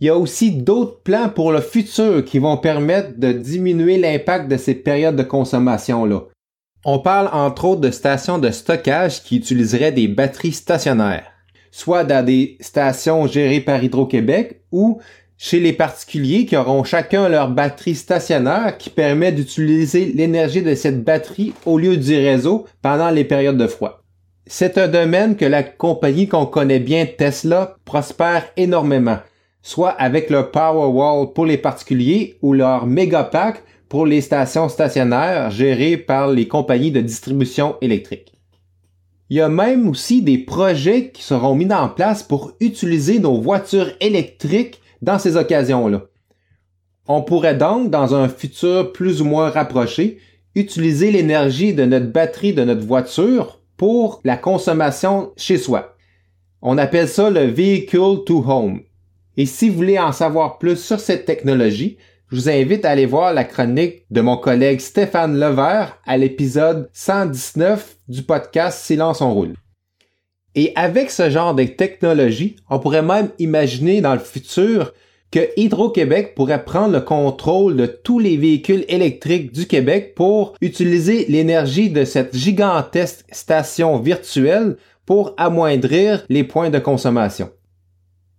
Il 0.00 0.06
y 0.06 0.10
a 0.10 0.16
aussi 0.16 0.50
d'autres 0.50 1.02
plans 1.02 1.28
pour 1.28 1.52
le 1.52 1.60
futur 1.60 2.24
qui 2.24 2.38
vont 2.38 2.56
permettre 2.56 3.18
de 3.18 3.32
diminuer 3.32 3.98
l'impact 3.98 4.50
de 4.50 4.56
ces 4.56 4.74
périodes 4.74 5.16
de 5.16 5.22
consommation-là. 5.22 6.22
On 6.84 6.98
parle 6.98 7.28
entre 7.32 7.66
autres 7.66 7.82
de 7.82 7.90
stations 7.90 8.38
de 8.38 8.50
stockage 8.50 9.22
qui 9.22 9.36
utiliseraient 9.36 9.92
des 9.92 10.08
batteries 10.08 10.52
stationnaires, 10.52 11.26
soit 11.70 12.04
dans 12.04 12.24
des 12.24 12.56
stations 12.60 13.26
gérées 13.26 13.60
par 13.60 13.84
Hydro-Québec 13.84 14.62
ou 14.72 14.98
chez 15.36 15.60
les 15.60 15.74
particuliers 15.74 16.46
qui 16.46 16.56
auront 16.56 16.82
chacun 16.82 17.28
leur 17.28 17.50
batterie 17.50 17.94
stationnaire 17.94 18.78
qui 18.78 18.88
permet 18.88 19.30
d'utiliser 19.30 20.06
l'énergie 20.06 20.62
de 20.62 20.74
cette 20.74 21.04
batterie 21.04 21.52
au 21.66 21.78
lieu 21.78 21.98
du 21.98 22.16
réseau 22.16 22.66
pendant 22.80 23.10
les 23.10 23.24
périodes 23.24 23.58
de 23.58 23.66
froid. 23.66 24.02
C'est 24.46 24.78
un 24.78 24.88
domaine 24.88 25.36
que 25.36 25.44
la 25.44 25.62
compagnie 25.62 26.28
qu'on 26.28 26.46
connaît 26.46 26.80
bien, 26.80 27.04
Tesla, 27.04 27.76
prospère 27.84 28.46
énormément, 28.56 29.18
soit 29.60 29.90
avec 29.90 30.30
leur 30.30 30.50
Powerwall 30.50 31.34
pour 31.34 31.44
les 31.44 31.58
particuliers 31.58 32.38
ou 32.40 32.54
leur 32.54 32.86
Megapack 32.86 33.62
pour 33.90 34.06
les 34.06 34.20
stations 34.20 34.68
stationnaires 34.68 35.50
gérées 35.50 35.96
par 35.96 36.28
les 36.28 36.46
compagnies 36.46 36.92
de 36.92 37.00
distribution 37.00 37.74
électrique. 37.80 38.32
Il 39.28 39.36
y 39.36 39.40
a 39.40 39.48
même 39.48 39.88
aussi 39.88 40.22
des 40.22 40.38
projets 40.38 41.10
qui 41.10 41.24
seront 41.24 41.56
mis 41.56 41.70
en 41.72 41.88
place 41.88 42.22
pour 42.22 42.52
utiliser 42.60 43.18
nos 43.18 43.40
voitures 43.40 43.90
électriques 44.00 44.80
dans 45.02 45.18
ces 45.18 45.36
occasions-là. 45.36 46.02
On 47.08 47.22
pourrait 47.22 47.56
donc, 47.56 47.90
dans 47.90 48.14
un 48.14 48.28
futur 48.28 48.92
plus 48.92 49.22
ou 49.22 49.24
moins 49.24 49.50
rapproché, 49.50 50.18
utiliser 50.54 51.10
l'énergie 51.10 51.74
de 51.74 51.84
notre 51.84 52.12
batterie 52.12 52.54
de 52.54 52.62
notre 52.62 52.86
voiture 52.86 53.60
pour 53.76 54.20
la 54.22 54.36
consommation 54.36 55.32
chez 55.36 55.58
soi. 55.58 55.96
On 56.62 56.78
appelle 56.78 57.08
ça 57.08 57.28
le 57.28 57.46
Vehicle 57.46 58.22
to 58.24 58.44
Home. 58.46 58.82
Et 59.36 59.46
si 59.46 59.68
vous 59.68 59.76
voulez 59.76 59.98
en 59.98 60.12
savoir 60.12 60.58
plus 60.58 60.76
sur 60.76 61.00
cette 61.00 61.24
technologie, 61.24 61.98
je 62.30 62.36
vous 62.36 62.48
invite 62.48 62.84
à 62.84 62.90
aller 62.90 63.06
voir 63.06 63.34
la 63.34 63.42
chronique 63.42 64.04
de 64.10 64.20
mon 64.20 64.36
collègue 64.36 64.80
Stéphane 64.80 65.38
Levert 65.38 65.98
à 66.06 66.16
l'épisode 66.16 66.88
119 66.92 67.96
du 68.08 68.22
podcast 68.22 68.84
Silence 68.84 69.20
on 69.20 69.34
roule. 69.34 69.54
Et 70.54 70.72
avec 70.76 71.10
ce 71.10 71.28
genre 71.28 71.54
de 71.56 71.64
technologie, 71.64 72.54
on 72.68 72.78
pourrait 72.78 73.02
même 73.02 73.30
imaginer 73.40 74.00
dans 74.00 74.12
le 74.12 74.20
futur 74.20 74.92
que 75.32 75.48
Hydro-Québec 75.56 76.34
pourrait 76.36 76.64
prendre 76.64 76.92
le 76.92 77.00
contrôle 77.00 77.76
de 77.76 77.86
tous 77.86 78.20
les 78.20 78.36
véhicules 78.36 78.84
électriques 78.88 79.52
du 79.52 79.66
Québec 79.66 80.14
pour 80.14 80.54
utiliser 80.60 81.26
l'énergie 81.28 81.90
de 81.90 82.04
cette 82.04 82.36
gigantesque 82.36 83.24
station 83.32 83.98
virtuelle 83.98 84.76
pour 85.04 85.34
amoindrir 85.36 86.24
les 86.28 86.44
points 86.44 86.70
de 86.70 86.78
consommation. 86.78 87.50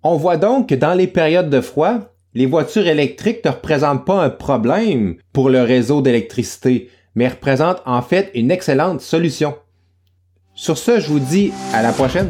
On 0.03 0.15
voit 0.15 0.37
donc 0.37 0.69
que 0.69 0.75
dans 0.75 0.93
les 0.93 1.07
périodes 1.07 1.49
de 1.49 1.61
froid, 1.61 2.10
les 2.33 2.45
voitures 2.45 2.87
électriques 2.87 3.43
ne 3.45 3.51
représentent 3.51 4.05
pas 4.05 4.23
un 4.23 4.29
problème 4.29 5.15
pour 5.33 5.49
le 5.49 5.61
réseau 5.63 6.01
d'électricité, 6.01 6.89
mais 7.15 7.27
représentent 7.27 7.81
en 7.85 8.01
fait 8.01 8.31
une 8.33 8.51
excellente 8.51 9.01
solution. 9.01 9.55
Sur 10.53 10.77
ce, 10.77 10.99
je 10.99 11.07
vous 11.07 11.19
dis 11.19 11.51
à 11.73 11.81
la 11.81 11.91
prochaine. 11.91 12.29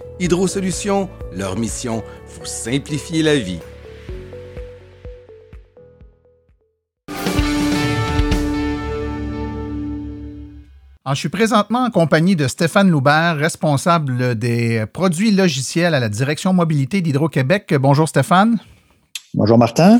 Hydrosolutions, 0.21 1.09
leur 1.33 1.57
mission, 1.57 2.03
vous 2.27 2.45
simplifier 2.45 3.23
la 3.23 3.37
vie. 3.37 3.57
Ah, 11.03 11.15
je 11.15 11.19
suis 11.21 11.29
présentement 11.29 11.85
en 11.85 11.89
compagnie 11.89 12.35
de 12.35 12.47
Stéphane 12.47 12.91
Loubert, 12.91 13.35
responsable 13.35 14.35
des 14.35 14.85
produits 14.93 15.31
logiciels 15.31 15.95
à 15.95 15.99
la 15.99 16.07
Direction 16.07 16.53
mobilité 16.53 17.01
d'Hydro-Québec. 17.01 17.73
Bonjour 17.79 18.07
Stéphane. 18.07 18.59
Bonjour 19.33 19.57
Martin. 19.57 19.99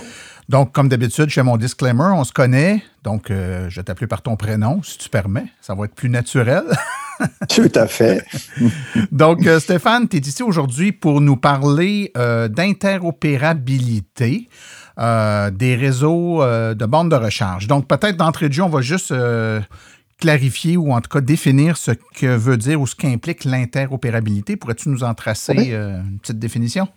Donc, 0.51 0.73
comme 0.73 0.89
d'habitude, 0.89 1.29
je 1.29 1.35
fais 1.35 1.43
mon 1.43 1.55
disclaimer, 1.55 2.11
on 2.13 2.25
se 2.25 2.33
connaît, 2.33 2.83
donc 3.05 3.31
euh, 3.31 3.69
je 3.69 3.77
vais 3.77 3.85
t'appeler 3.85 4.07
par 4.07 4.21
ton 4.21 4.35
prénom, 4.35 4.83
si 4.83 4.97
tu 4.97 5.07
permets. 5.07 5.45
Ça 5.61 5.75
va 5.75 5.85
être 5.85 5.95
plus 5.95 6.09
naturel. 6.09 6.63
Tout 7.47 7.71
à 7.73 7.87
fait. 7.87 8.25
donc, 9.13 9.47
euh, 9.47 9.61
Stéphane, 9.61 10.09
tu 10.09 10.17
es 10.17 10.19
ici 10.19 10.43
aujourd'hui 10.43 10.91
pour 10.91 11.21
nous 11.21 11.37
parler 11.37 12.11
euh, 12.17 12.49
d'interopérabilité. 12.49 14.49
des 14.97 15.75
réseaux 15.75 16.43
de 16.43 16.85
bandes 16.85 17.11
de 17.11 17.15
recharge. 17.15 17.67
Donc, 17.67 17.87
peut-être 17.87 18.17
d'entrée 18.17 18.49
de 18.49 18.53
jeu, 18.53 18.63
on 18.63 18.69
va 18.69 18.81
juste 18.81 19.13
clarifier 20.19 20.75
ou 20.75 20.91
en 20.91 20.99
tout 20.99 21.09
cas 21.09 21.21
définir 21.21 21.77
ce 21.77 21.91
que 22.13 22.27
veut 22.27 22.57
dire 22.57 22.81
ou 22.81 22.87
ce 22.87 22.95
qu'implique 22.95 23.45
l'interopérabilité. 23.45 24.57
Pourrais-tu 24.57 24.89
nous 24.89 25.05
en 25.05 25.13
tracer 25.13 25.71
une 25.71 26.19
petite 26.19 26.39
définition? 26.39 26.89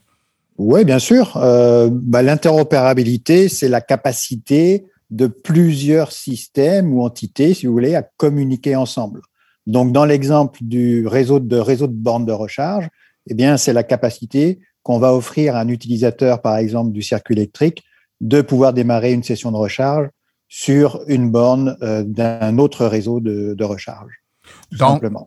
Oui, 0.58 0.84
bien 0.84 0.98
sûr. 0.98 1.36
Euh, 1.36 1.88
bah, 1.92 2.22
l'interopérabilité, 2.22 3.48
c'est 3.48 3.68
la 3.68 3.80
capacité 3.80 4.86
de 5.10 5.26
plusieurs 5.26 6.12
systèmes 6.12 6.92
ou 6.92 7.02
entités, 7.02 7.54
si 7.54 7.66
vous 7.66 7.72
voulez, 7.72 7.94
à 7.94 8.02
communiquer 8.16 8.76
ensemble. 8.76 9.20
Donc, 9.66 9.92
dans 9.92 10.04
l'exemple 10.04 10.58
du 10.62 11.06
réseau 11.06 11.40
de, 11.40 11.56
réseau 11.56 11.86
de 11.86 11.92
bornes 11.92 12.26
de 12.26 12.32
recharge, 12.32 12.88
eh 13.28 13.34
bien, 13.34 13.56
c'est 13.56 13.72
la 13.72 13.82
capacité 13.82 14.60
qu'on 14.82 14.98
va 14.98 15.14
offrir 15.14 15.56
à 15.56 15.60
un 15.60 15.68
utilisateur, 15.68 16.42
par 16.42 16.56
exemple, 16.58 16.92
du 16.92 17.02
circuit 17.02 17.34
électrique, 17.34 17.82
de 18.20 18.42
pouvoir 18.42 18.72
démarrer 18.72 19.12
une 19.12 19.22
session 19.22 19.50
de 19.50 19.56
recharge 19.56 20.08
sur 20.48 21.02
une 21.08 21.30
borne 21.30 21.76
euh, 21.82 22.04
d'un 22.04 22.58
autre 22.58 22.86
réseau 22.86 23.20
de, 23.20 23.64
recharge. 23.64 24.23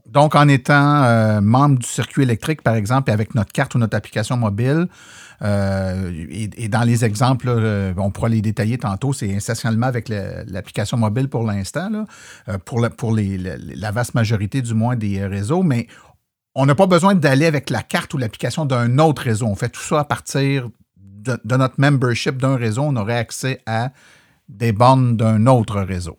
Donc, 0.07 0.35
en 0.35 0.47
étant 0.47 1.03
euh, 1.03 1.41
membre 1.41 1.79
du 1.79 1.87
circuit 1.87 2.23
électrique, 2.23 2.61
par 2.61 2.75
exemple, 2.75 3.11
avec 3.11 3.35
notre 3.35 3.51
carte 3.51 3.75
ou 3.75 3.77
notre 3.79 3.95
application 3.95 4.37
mobile, 4.37 4.87
euh, 5.43 6.25
et, 6.29 6.67
dans 6.67 6.81
les 6.81 7.05
exemples, 7.05 7.49
on 7.97 8.11
pourra 8.11 8.29
les 8.29 8.41
détailler 8.41 8.77
tantôt, 8.77 9.13
c'est 9.13 9.27
essentiellement 9.27 9.87
avec 9.87 10.09
l'application 10.09 10.97
mobile 10.97 11.29
pour 11.29 11.43
l'instant, 11.43 12.05
pour, 12.65 12.79
la, 12.79 12.89
pour 12.89 13.15
la 13.15 13.91
vaste 13.91 14.15
majorité 14.15 14.61
du 14.61 14.73
moins 14.73 14.95
des 14.95 15.25
réseaux, 15.25 15.63
mais 15.63 15.87
on 16.55 16.65
n'a 16.65 16.73
pas 16.73 16.87
besoin 16.87 17.13
d'aller 17.13 17.45
avec 17.45 17.69
la 17.69 17.83
carte 17.83 18.15
ou 18.15 18.17
l'application 18.17 18.65
d'un 18.65 18.97
autre 18.97 19.21
réseau. 19.21 19.45
On 19.45 19.55
fait 19.55 19.69
tout 19.69 19.81
ça 19.81 19.99
à 19.99 20.03
partir 20.03 20.69
de, 20.97 21.39
de 21.45 21.55
notre 21.55 21.75
membership 21.77 22.37
d'un 22.37 22.55
réseau. 22.55 22.81
On 22.81 22.95
aurait 22.95 23.17
accès 23.17 23.61
à 23.67 23.91
des 24.49 24.71
bornes 24.71 25.17
d'un 25.17 25.45
autre 25.45 25.81
réseau. 25.81 26.17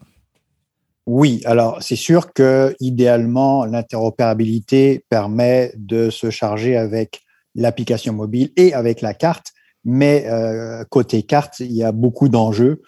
Oui, 1.11 1.41
alors 1.47 1.83
c'est 1.83 1.97
sûr 1.97 2.35
que 2.35 2.77
idéalement 2.81 3.65
l'interopérabilité 3.65 5.07
permet 5.09 5.73
de 5.75 6.11
se 6.11 6.29
charger 6.29 6.77
avec 6.77 7.23
l'application 7.55 8.13
mobile 8.13 8.51
et 8.59 8.75
avec 8.75 9.01
la 9.01 9.15
carte, 9.15 9.55
mais 9.87 10.27
euh, 10.27 10.85
côté 10.91 11.23
carte, 11.23 11.61
il 11.61 11.73
y 11.73 11.83
a 11.83 11.93
beaucoup 11.93 12.29
d'enjeux 12.29 12.83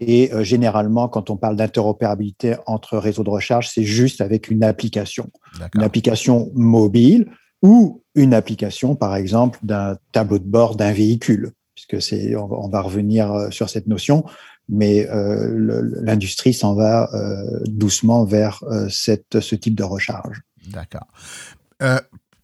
et 0.00 0.32
euh, 0.32 0.42
généralement 0.42 1.08
quand 1.08 1.28
on 1.28 1.36
parle 1.36 1.56
d'interopérabilité 1.56 2.56
entre 2.64 2.96
réseaux 2.96 3.24
de 3.24 3.28
recharge, 3.28 3.68
c'est 3.68 3.84
juste 3.84 4.22
avec 4.22 4.48
une 4.48 4.64
application, 4.64 5.28
une 5.74 5.82
application 5.82 6.50
mobile 6.54 7.30
ou 7.60 8.02
une 8.14 8.32
application 8.32 8.96
par 8.96 9.16
exemple 9.16 9.58
d'un 9.62 9.98
tableau 10.12 10.38
de 10.38 10.48
bord 10.48 10.76
d'un 10.76 10.92
véhicule, 10.92 11.52
puisque 11.74 12.00
c'est 12.00 12.36
on 12.36 12.70
va 12.70 12.80
revenir 12.80 13.30
euh, 13.34 13.50
sur 13.50 13.68
cette 13.68 13.86
notion 13.86 14.24
mais 14.68 15.08
euh, 15.08 15.82
l'industrie 16.02 16.52
s'en 16.52 16.74
va 16.74 17.08
euh, 17.14 17.60
doucement 17.66 18.24
vers 18.24 18.62
euh, 18.64 18.88
ce 18.88 19.54
type 19.54 19.74
de 19.74 19.84
recharge. 19.84 20.42
D'accord 20.68 21.06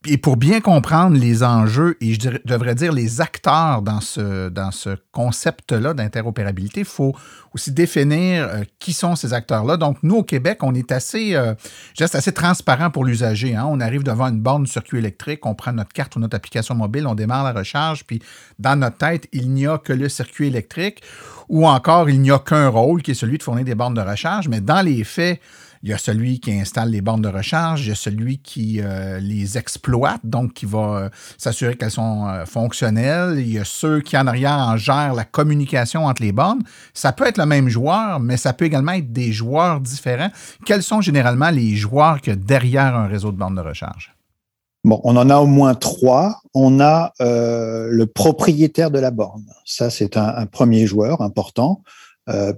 et 0.09 0.19
pour 0.19 0.37
bien 0.37 0.61
comprendre 0.61 1.17
les 1.17 1.45
enjeux 1.45 1.97
et 2.01 2.15
je 2.15 2.31
devrais 2.45 2.75
dire 2.75 2.93
les 2.93 3.21
acteurs 3.21 3.83
dans 3.83 4.01
ce, 4.01 4.49
dans 4.49 4.73
ce 4.73 4.97
concept-là 5.13 5.95
d'interopérabilité, 5.95 6.81
il 6.81 6.87
faut 6.87 7.15
aussi 7.55 7.71
définir 7.71 8.65
qui 8.81 8.95
sont 8.95 9.15
ces 9.15 9.33
acteurs-là. 9.33 9.77
Donc, 9.77 9.99
nous, 10.03 10.17
au 10.17 10.23
Québec, 10.25 10.59
on 10.63 10.75
est 10.75 10.91
assez, 10.91 11.37
assez 12.01 12.33
transparent 12.33 12.91
pour 12.91 13.05
l'usager. 13.05 13.55
Hein. 13.55 13.67
On 13.69 13.79
arrive 13.79 14.03
devant 14.03 14.27
une 14.27 14.41
borne 14.41 14.67
circuit 14.67 14.99
électrique, 14.99 15.47
on 15.47 15.55
prend 15.55 15.73
notre 15.73 15.93
carte 15.93 16.17
ou 16.17 16.19
notre 16.19 16.35
application 16.35 16.75
mobile, 16.75 17.07
on 17.07 17.15
démarre 17.15 17.45
la 17.45 17.53
recharge, 17.53 18.05
puis 18.05 18.21
dans 18.59 18.75
notre 18.75 18.97
tête, 18.97 19.29
il 19.31 19.53
n'y 19.53 19.69
a 19.69 19.79
que 19.79 19.93
le 19.93 20.09
circuit 20.09 20.49
électrique 20.49 21.01
ou 21.53 21.69
encore 21.69 22.09
il 22.09 22.21
n'y 22.23 22.31
a 22.31 22.39
qu'un 22.39 22.69
rôle 22.69 23.03
qui 23.03 23.11
est 23.11 23.15
celui 23.15 23.37
de 23.37 23.43
fournir 23.43 23.67
des 23.67 23.75
bornes 23.75 23.93
de 23.93 24.01
recharge. 24.01 24.49
Mais 24.49 24.63
dans 24.63 24.81
les 24.81 25.05
faits, 25.05 25.39
il 25.83 25.91
y 25.91 25.93
a 25.93 25.99
celui 25.99 26.41
qui 26.41 26.51
installe 26.51 26.89
les 26.91 27.03
bornes 27.03 27.21
de 27.21 27.29
recharge, 27.29 27.83
il 27.83 27.89
y 27.89 27.93
a 27.93 27.95
celui 27.95 28.39
qui 28.39 28.81
euh, 28.81 29.21
les 29.21 29.59
exploite, 29.59 30.21
donc 30.25 30.55
qui 30.55 30.65
va 30.65 30.79
euh, 30.79 31.09
s'assurer 31.37 31.77
qu'elles 31.77 31.91
sont 31.91 32.27
euh, 32.27 32.47
fonctionnelles. 32.47 33.39
Il 33.39 33.53
y 33.53 33.59
a 33.59 33.67
ceux 33.67 34.01
qui 34.01 34.17
en 34.17 34.27
arrière 34.27 34.57
en 34.57 34.79
gèrent 34.79 35.13
la 35.13 35.25
communication 35.25 36.07
entre 36.07 36.23
les 36.23 36.33
bornes. 36.33 36.63
Ça 36.95 37.13
peut 37.13 37.27
être 37.27 37.39
le 37.39 37.47
même 37.47 37.69
joueur, 37.69 38.19
mais 38.19 38.39
ça 38.39 38.55
peut 38.55 38.65
également 38.65 38.93
être 38.93 39.13
des 39.13 39.31
joueurs 39.33 39.81
différents. 39.81 40.31
Quels 40.65 40.83
sont 40.83 41.03
généralement 41.03 41.51
les 41.51 41.77
joueurs 41.77 42.23
que 42.23 42.31
derrière 42.31 42.97
un 42.97 43.09
réseau 43.09 43.31
de 43.31 43.37
bornes 43.37 43.57
de 43.57 43.61
recharge? 43.61 44.12
Bon, 44.85 45.01
on 45.05 45.17
en 45.17 45.31
a 45.31 45.39
au 45.39 45.47
moins 45.47 45.75
trois. 45.75 46.41
On 46.55 46.81
a 46.81 47.13
le 47.21 48.05
propriétaire 48.05 48.91
de 48.91 48.99
la 48.99 49.11
borne. 49.11 49.47
Ça, 49.65 49.91
c'est 49.91 50.17
un, 50.17 50.47
premier 50.47 50.87
joueur 50.87 51.21
important. 51.21 51.83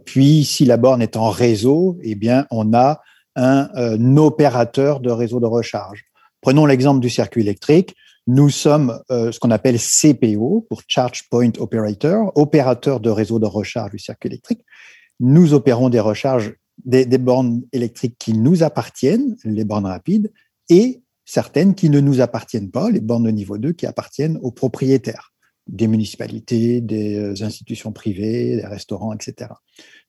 puis, 0.04 0.44
si 0.44 0.64
la 0.64 0.76
borne 0.76 1.02
est 1.02 1.16
en 1.16 1.30
réseau, 1.30 1.98
eh 2.02 2.14
bien, 2.14 2.46
on 2.50 2.72
a 2.72 3.00
un, 3.36 3.68
euh, 3.76 4.16
opérateur 4.16 5.00
de 5.00 5.10
réseau 5.10 5.40
de 5.40 5.46
recharge. 5.46 6.04
Prenons 6.40 6.66
l'exemple 6.66 7.00
du 7.00 7.10
circuit 7.10 7.42
électrique. 7.42 7.94
Nous 8.26 8.50
sommes 8.50 9.00
euh, 9.10 9.32
ce 9.32 9.38
qu'on 9.38 9.50
appelle 9.50 9.78
CPO 9.78 10.66
pour 10.68 10.82
Charge 10.88 11.28
Point 11.28 11.52
Operator, 11.58 12.32
opérateur 12.36 13.00
de 13.00 13.10
réseau 13.10 13.38
de 13.38 13.46
recharge 13.46 13.92
du 13.92 13.98
circuit 13.98 14.28
électrique. 14.28 14.60
Nous 15.20 15.52
opérons 15.52 15.88
des 15.88 16.00
recharges 16.00 16.54
des, 16.84 17.06
bornes 17.18 17.62
électriques 17.72 18.16
qui 18.18 18.32
nous 18.32 18.62
appartiennent, 18.62 19.36
les 19.44 19.64
bornes 19.64 19.86
rapides, 19.86 20.32
et 20.68 21.02
certaines 21.24 21.74
qui 21.74 21.90
ne 21.90 22.00
nous 22.00 22.20
appartiennent 22.20 22.70
pas, 22.70 22.90
les 22.90 23.00
bornes 23.00 23.24
de 23.24 23.30
niveau 23.30 23.58
2 23.58 23.72
qui 23.72 23.86
appartiennent 23.86 24.38
aux 24.42 24.50
propriétaires, 24.50 25.32
des 25.66 25.88
municipalités, 25.88 26.80
des 26.80 27.16
euh, 27.18 27.44
institutions 27.44 27.92
privées, 27.92 28.56
des 28.56 28.66
restaurants, 28.66 29.12
etc. 29.12 29.50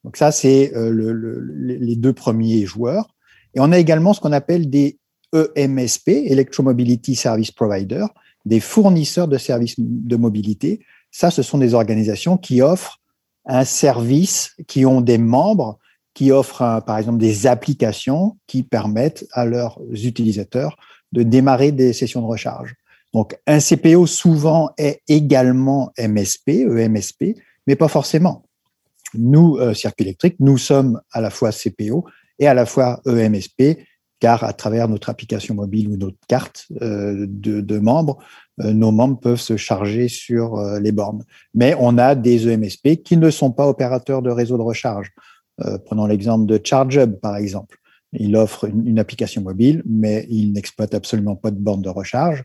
Donc 0.03 0.17
ça, 0.17 0.31
c'est 0.31 0.71
les 0.75 1.95
deux 1.95 2.13
premiers 2.13 2.65
joueurs. 2.67 3.07
Et 3.55 3.59
on 3.59 3.71
a 3.71 3.79
également 3.79 4.13
ce 4.13 4.19
qu'on 4.19 4.33
appelle 4.33 4.69
des 4.69 4.99
EMSP, 5.33 6.09
Electromobility 6.09 7.15
Service 7.15 7.51
Provider, 7.51 8.05
des 8.45 8.59
fournisseurs 8.59 9.27
de 9.27 9.37
services 9.37 9.75
de 9.77 10.15
mobilité. 10.15 10.85
Ça, 11.11 11.31
ce 11.31 11.41
sont 11.41 11.57
des 11.57 11.73
organisations 11.73 12.37
qui 12.37 12.61
offrent 12.61 12.99
un 13.45 13.65
service, 13.65 14.55
qui 14.67 14.85
ont 14.85 15.01
des 15.01 15.17
membres, 15.17 15.79
qui 16.13 16.31
offrent 16.31 16.83
par 16.85 16.97
exemple 16.97 17.17
des 17.17 17.47
applications 17.47 18.37
qui 18.47 18.63
permettent 18.63 19.25
à 19.31 19.45
leurs 19.45 19.79
utilisateurs 19.91 20.77
de 21.15 21.23
démarrer 21.23 21.71
des 21.71 21.93
sessions 21.93 22.21
de 22.21 22.27
recharge. 22.27 22.75
Donc 23.13 23.35
un 23.47 23.59
CPO 23.59 24.05
souvent 24.05 24.69
est 24.77 25.01
également 25.07 25.91
MSP, 25.97 26.67
EMSP, 26.69 27.35
mais 27.65 27.75
pas 27.75 27.87
forcément. 27.87 28.43
Nous, 29.15 29.57
euh, 29.57 29.73
Circuit 29.73 30.03
électrique, 30.03 30.35
nous 30.39 30.57
sommes 30.57 31.01
à 31.11 31.21
la 31.21 31.29
fois 31.29 31.51
CPO 31.51 32.05
et 32.37 32.47
à 32.47 32.53
la 32.53 32.65
fois 32.65 33.01
EMSP, 33.07 33.79
car 34.19 34.43
à 34.43 34.53
travers 34.53 34.87
notre 34.87 35.09
application 35.09 35.55
mobile 35.55 35.89
ou 35.89 35.97
notre 35.97 36.17
carte 36.27 36.67
euh, 36.81 37.25
de, 37.27 37.79
membres, 37.79 38.17
euh, 38.61 38.73
nos 38.73 38.91
membres 38.91 39.19
peuvent 39.19 39.39
se 39.39 39.57
charger 39.57 40.07
sur 40.07 40.57
euh, 40.57 40.79
les 40.79 40.91
bornes. 40.91 41.23
Mais 41.53 41.75
on 41.79 41.97
a 41.97 42.15
des 42.15 42.47
EMSP 42.51 43.03
qui 43.03 43.17
ne 43.17 43.29
sont 43.29 43.51
pas 43.51 43.67
opérateurs 43.67 44.21
de 44.21 44.29
réseau 44.29 44.57
de 44.57 44.63
recharge. 44.63 45.11
prenons 45.85 46.05
l'exemple 46.05 46.45
de 46.45 46.59
ChargeHub, 46.61 47.19
par 47.21 47.37
exemple. 47.37 47.77
Il 48.19 48.35
offre 48.35 48.65
une, 48.65 48.99
application 48.99 49.41
mobile, 49.41 49.83
mais 49.85 50.25
il 50.29 50.53
n'exploite 50.53 50.93
absolument 50.93 51.35
pas 51.35 51.51
de 51.51 51.57
borne 51.57 51.81
de 51.81 51.89
recharge. 51.89 52.43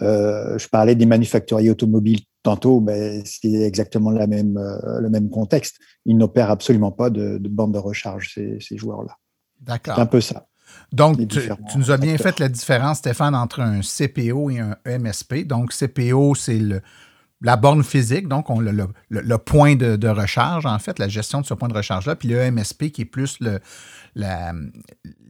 je 0.00 0.68
parlais 0.68 0.94
des 0.94 1.06
manufacturiers 1.06 1.70
automobiles 1.70 2.20
tantôt, 2.42 2.80
mais 2.80 3.22
c'est 3.24 3.52
exactement 3.52 4.10
la 4.10 4.26
même, 4.26 4.58
le 5.00 5.10
même 5.10 5.28
contexte. 5.30 5.78
Ils 6.04 6.16
n'opèrent 6.16 6.50
absolument 6.50 6.92
pas 6.92 7.10
de, 7.10 7.38
de 7.38 7.48
borne 7.48 7.72
de 7.72 7.78
recharge, 7.78 8.34
ces 8.34 8.76
joueurs-là. 8.76 9.16
D'accord. 9.60 9.96
C'est 9.96 10.02
un 10.02 10.06
peu 10.06 10.20
ça. 10.20 10.46
Donc, 10.92 11.26
tu, 11.28 11.40
nous 11.76 11.90
as 11.90 11.96
bien 11.96 12.16
fait 12.18 12.38
la 12.38 12.48
différence, 12.48 12.98
Stéphane, 12.98 13.34
entre 13.34 13.60
un 13.60 13.80
CPO 13.80 14.50
et 14.50 14.60
un 14.60 14.76
MSP. 14.86 15.46
Donc, 15.46 15.72
CPO, 15.72 16.34
c'est 16.34 16.60
la 17.40 17.56
borne 17.56 17.84
physique, 17.84 18.26
donc 18.26 18.50
on, 18.50 18.58
le, 18.58 18.72
le, 19.08 19.38
point 19.38 19.76
de, 19.76 20.08
recharge, 20.08 20.66
en 20.66 20.78
fait, 20.78 20.98
la 20.98 21.08
gestion 21.08 21.40
de 21.40 21.46
ce 21.46 21.54
point 21.54 21.68
de 21.68 21.74
recharge-là. 21.74 22.16
Puis 22.16 22.28
le 22.28 22.50
MSP, 22.50 22.90
qui 22.90 23.02
est 23.02 23.06
plus 23.06 23.38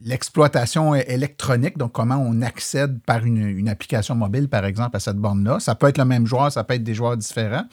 l'exploitation 0.03 0.95
électronique, 0.95 1.77
donc 1.77 1.91
comment 1.91 2.17
on 2.17 2.41
accède 2.41 3.01
par 3.05 3.25
une, 3.25 3.69
application 3.69 4.15
mobile, 4.15 4.49
par 4.49 4.65
exemple, 4.65 4.97
à 4.97 4.99
cette 4.99 5.17
borne-là. 5.17 5.59
Ça 5.59 5.75
peut 5.75 5.87
être 5.87 5.97
le 5.97 6.05
même 6.05 6.25
joueur, 6.25 6.51
ça 6.51 6.63
peut 6.63 6.73
être 6.73 6.83
des 6.83 6.93
joueurs 6.93 7.17
différents. 7.17 7.65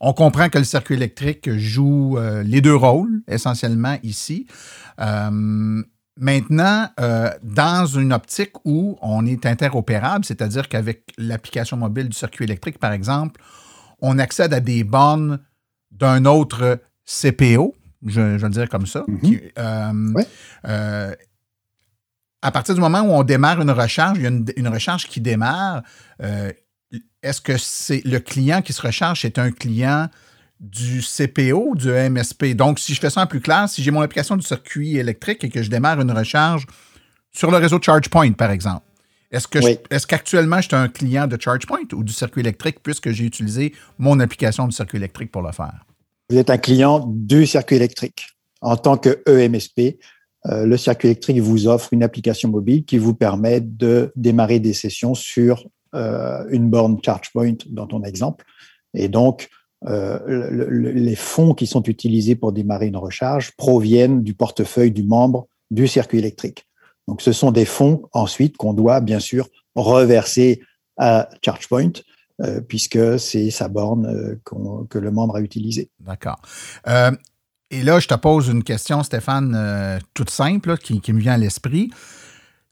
On 0.00 0.12
comprend 0.12 0.48
que 0.48 0.58
le 0.58 0.64
circuit 0.64 0.94
électrique 0.94 1.50
joue 1.56 2.18
euh, 2.18 2.42
les 2.42 2.60
deux 2.60 2.74
rôles, 2.74 3.22
essentiellement, 3.28 3.96
ici. 4.02 4.46
Euh, 5.00 5.82
maintenant, 6.18 6.88
euh, 7.00 7.30
dans 7.42 7.86
une 7.86 8.12
optique 8.12 8.52
où 8.64 8.98
on 9.02 9.24
est 9.26 9.46
interopérable, 9.46 10.24
c'est-à-dire 10.24 10.68
qu'avec 10.68 11.12
l'application 11.16 11.76
mobile 11.76 12.08
du 12.08 12.16
circuit 12.16 12.44
électrique, 12.44 12.78
par 12.78 12.92
exemple, 12.92 13.40
on 14.00 14.18
accède 14.18 14.52
à 14.52 14.60
des 14.60 14.84
bornes 14.84 15.40
d'un 15.90 16.24
autre 16.24 16.80
CPO, 17.06 17.74
je, 18.04 18.20
vais 18.20 18.38
le 18.38 18.50
dire 18.50 18.68
comme 18.68 18.86
ça. 18.86 19.04
Mm-hmm. 19.08 20.26
Euh, 20.66 21.14
à 22.42 22.50
partir 22.52 22.74
du 22.74 22.80
moment 22.80 23.00
où 23.00 23.12
on 23.12 23.22
démarre 23.22 23.60
une 23.60 23.70
recharge, 23.70 24.18
il 24.18 24.24
y 24.24 24.26
a 24.26 24.30
une, 24.30 24.68
recharge 24.68 25.06
qui 25.06 25.20
démarre. 25.20 25.82
Est-ce 27.22 27.40
que 27.40 27.56
c'est 27.56 28.02
le 28.04 28.20
client 28.20 28.60
qui 28.60 28.72
se 28.72 28.82
recharge, 28.82 29.22
c'est 29.22 29.38
un 29.38 29.50
client 29.50 30.08
du 30.60 31.02
CPO, 31.02 31.74
du 31.74 31.90
MSP. 31.90 32.54
Donc, 32.54 32.78
si 32.78 32.94
je 32.94 33.00
fais 33.00 33.10
ça 33.10 33.22
en 33.22 33.26
plus 33.26 33.40
clair, 33.40 33.68
si 33.68 33.82
j'ai 33.82 33.90
mon 33.90 34.00
application 34.00 34.36
du 34.36 34.46
circuit 34.46 34.96
électrique 34.96 35.44
et 35.44 35.50
que 35.50 35.62
je 35.62 35.70
démarre 35.70 36.00
une 36.00 36.10
recharge 36.10 36.66
sur 37.32 37.50
le 37.50 37.58
réseau 37.58 37.80
ChargePoint, 37.80 38.32
par 38.32 38.50
exemple, 38.50 38.84
est-ce 39.30 39.48
que 39.48 39.58
est-ce 39.90 40.06
qu'actuellement 40.06 40.60
je 40.60 40.68
suis 40.68 40.76
un 40.76 40.88
client 40.88 41.26
de 41.26 41.36
ChargePoint 41.40 41.88
ou 41.92 42.04
du 42.04 42.12
circuit 42.12 42.40
électrique 42.40 42.78
puisque 42.82 43.10
j'ai 43.10 43.24
utilisé 43.24 43.74
mon 43.98 44.20
application 44.20 44.68
du 44.68 44.72
circuit 44.72 44.98
électrique 44.98 45.32
pour 45.32 45.42
le 45.42 45.50
faire? 45.50 45.84
Vous 46.30 46.38
êtes 46.38 46.50
un 46.50 46.58
client 46.58 47.04
du 47.06 47.46
circuit 47.46 47.76
électrique. 47.76 48.28
En 48.62 48.76
tant 48.76 48.96
que 48.96 49.22
EMSP, 49.26 49.98
euh, 50.46 50.64
le 50.64 50.76
circuit 50.78 51.08
électrique 51.08 51.38
vous 51.40 51.68
offre 51.68 51.92
une 51.92 52.02
application 52.02 52.48
mobile 52.48 52.84
qui 52.84 52.96
vous 52.96 53.14
permet 53.14 53.60
de 53.60 54.10
démarrer 54.16 54.58
des 54.58 54.72
sessions 54.72 55.14
sur 55.14 55.66
euh, 55.94 56.44
une 56.50 56.70
borne 56.70 56.98
ChargePoint 57.04 57.56
dans 57.68 57.86
ton 57.86 58.02
exemple. 58.04 58.44
Et 58.94 59.08
donc, 59.08 59.48
euh, 59.86 60.18
les 60.70 61.14
fonds 61.14 61.52
qui 61.52 61.66
sont 61.66 61.82
utilisés 61.82 62.36
pour 62.36 62.52
démarrer 62.52 62.86
une 62.86 62.96
recharge 62.96 63.52
proviennent 63.56 64.22
du 64.22 64.32
portefeuille 64.32 64.92
du 64.92 65.02
membre 65.02 65.46
du 65.70 65.86
circuit 65.86 66.18
électrique. 66.18 66.66
Donc, 67.06 67.20
ce 67.20 67.32
sont 67.32 67.52
des 67.52 67.66
fonds 67.66 68.02
ensuite 68.12 68.56
qu'on 68.56 68.72
doit 68.72 69.00
bien 69.00 69.20
sûr 69.20 69.48
reverser 69.74 70.62
à 70.96 71.28
ChargePoint. 71.42 71.92
Euh, 72.40 72.60
puisque 72.60 73.20
c'est 73.20 73.50
sa 73.50 73.68
borne 73.68 74.06
euh, 74.06 74.86
que 74.90 74.98
le 74.98 75.10
membre 75.12 75.36
a 75.36 75.40
utilisée. 75.40 75.90
D'accord. 76.00 76.40
et 77.70 77.82
là, 77.82 78.00
je 78.00 78.08
te 78.08 78.14
pose 78.14 78.48
une 78.48 78.64
question, 78.64 79.02
Stéphane, 79.04 80.00
toute 80.14 80.30
simple, 80.30 80.76
qui, 80.78 81.00
qui, 81.00 81.12
me 81.12 81.20
vient 81.20 81.34
à 81.34 81.38
l'esprit. 81.38 81.92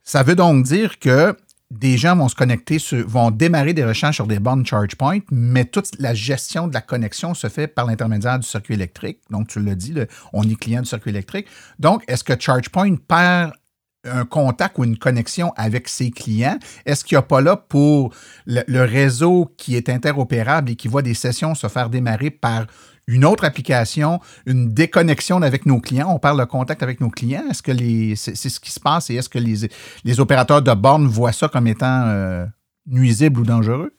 Ça 0.03 0.23
veut 0.23 0.35
donc 0.35 0.65
dire 0.65 0.99
que 0.99 1.35
des 1.71 1.97
gens 1.97 2.15
vont 2.15 2.29
se 2.29 2.35
connecter, 2.35 2.77
vont 3.07 3.31
démarrer 3.31 3.73
des 3.73 3.83
recherches 3.83 4.15
sur 4.15 4.27
des 4.27 4.39
bornes 4.39 4.65
ChargePoint, 4.65 5.19
mais 5.31 5.65
toute 5.65 5.89
la 5.99 6.13
gestion 6.13 6.67
de 6.67 6.73
la 6.73 6.81
connexion 6.81 7.33
se 7.33 7.47
fait 7.49 7.67
par 7.67 7.85
l'intermédiaire 7.85 8.39
du 8.39 8.47
circuit 8.47 8.75
électrique. 8.75 9.19
Donc, 9.29 9.47
tu 9.47 9.59
l'as 9.59 9.75
dit, 9.75 9.93
on 10.33 10.43
est 10.43 10.55
client 10.55 10.81
du 10.81 10.87
circuit 10.87 11.09
électrique. 11.11 11.47
Donc, 11.79 12.03
est-ce 12.07 12.23
que 12.23 12.33
ChargePoint 12.39 12.95
perd 12.95 13.53
un 14.03 14.25
contact 14.25 14.77
ou 14.77 14.83
une 14.83 14.97
connexion 14.97 15.51
avec 15.55 15.87
ses 15.87 16.11
clients? 16.11 16.57
Est-ce 16.85 17.03
qu'il 17.03 17.15
n'y 17.15 17.19
a 17.19 17.23
pas 17.23 17.41
là 17.41 17.57
pour 17.57 18.13
le, 18.45 18.83
réseau 18.83 19.51
qui 19.57 19.75
est 19.75 19.89
interopérable 19.89 20.71
et 20.71 20.75
qui 20.75 20.87
voit 20.87 21.01
des 21.01 21.13
sessions 21.13 21.55
se 21.55 21.67
faire 21.67 21.89
démarrer 21.89 22.29
par 22.29 22.65
une 23.07 23.25
autre 23.25 23.43
application, 23.43 24.19
une 24.45 24.69
déconnexion 24.69 25.41
avec 25.41 25.65
nos 25.65 25.79
clients? 25.79 26.09
On 26.13 26.19
parle 26.19 26.39
de 26.39 26.45
contact 26.45 26.83
avec 26.83 27.01
nos 27.01 27.09
clients. 27.09 27.43
Est-ce 27.49 27.61
que 27.61 27.71
c'est, 28.15 28.35
ce 28.35 28.59
qui 28.59 28.71
se 28.71 28.79
passe 28.79 29.09
et 29.09 29.15
est-ce 29.15 29.29
que 29.29 29.39
les, 29.39 29.69
les 30.03 30.19
opérateurs 30.19 30.61
de 30.61 30.73
borne 30.73 31.07
voient 31.07 31.33
ça 31.33 31.47
comme 31.47 31.67
étant 31.67 32.03
euh, 32.07 32.45
nuisible 32.85 33.39
ou 33.41 33.43
dangereux? 33.43 33.93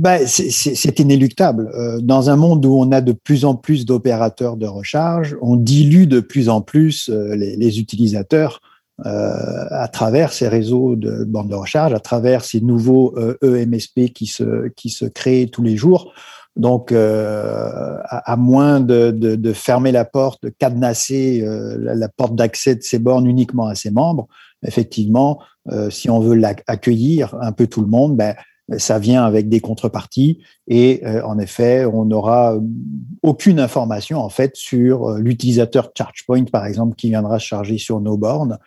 Ben, 0.00 0.26
c'est 0.26 0.98
inéluctable. 0.98 1.70
Euh, 1.74 2.00
dans 2.00 2.30
un 2.30 2.36
monde 2.36 2.64
où 2.64 2.74
on 2.74 2.90
a 2.90 3.02
de 3.02 3.12
plus 3.12 3.44
en 3.44 3.54
plus 3.54 3.84
d'opérateurs 3.84 4.56
de 4.56 4.66
recharge, 4.66 5.36
on 5.42 5.56
dilue 5.56 6.06
de 6.06 6.20
plus 6.20 6.48
en 6.48 6.62
plus 6.62 7.10
euh, 7.10 7.36
les, 7.36 7.80
utilisateurs 7.80 8.62
à 9.04 9.88
travers 9.88 10.32
ces 10.32 10.48
réseaux 10.48 10.96
de 10.96 11.24
bornes 11.24 11.48
de 11.48 11.54
recharge, 11.54 11.92
à 11.92 12.00
travers 12.00 12.44
ces 12.44 12.60
nouveaux 12.60 13.14
EMSP 13.42 13.98
e 13.98 14.06
qui 14.08 14.26
se, 14.26 14.68
qui 14.76 14.90
se 14.90 15.04
créent 15.06 15.48
tous 15.48 15.62
les 15.62 15.76
jours. 15.76 16.12
Donc, 16.56 16.90
euh, 16.92 17.96
à, 18.02 18.36
moins 18.36 18.80
de, 18.80 19.52
fermer 19.54 19.92
la 19.92 20.04
porte, 20.04 20.42
de 20.42 20.48
cadenasser 20.50 21.42
euh, 21.42 21.76
la, 21.78 22.08
porte 22.08 22.34
d'accès 22.34 22.74
de 22.74 22.82
ces 22.82 22.98
bornes 22.98 23.26
uniquement 23.26 23.66
à 23.66 23.74
ses 23.74 23.90
membres, 23.90 24.26
effectivement, 24.66 25.40
euh, 25.70 25.90
si 25.90 26.10
on 26.10 26.20
veut 26.20 26.40
accueillir 26.66 27.34
un 27.40 27.52
peu 27.52 27.66
tout 27.66 27.80
le 27.80 27.86
monde, 27.86 28.16
ben, 28.16 28.34
ça 28.76 28.98
vient 28.98 29.24
avec 29.24 29.48
des 29.48 29.60
contreparties 29.60 30.38
et 30.68 31.02
en 31.24 31.40
effet, 31.40 31.84
on 31.86 32.04
n'aura 32.04 32.56
aucune 33.20 33.58
information 33.58 34.20
en 34.20 34.28
fait 34.28 34.54
sur 34.54 35.14
l'utilisateur 35.14 35.90
ChargePoint, 35.92 36.44
par 36.44 36.66
exemple, 36.66 36.94
qui 36.94 37.08
viendra 37.08 37.40
charger 37.40 37.78
sur 37.78 38.00
nos 38.00 38.16
bornes. 38.16 38.58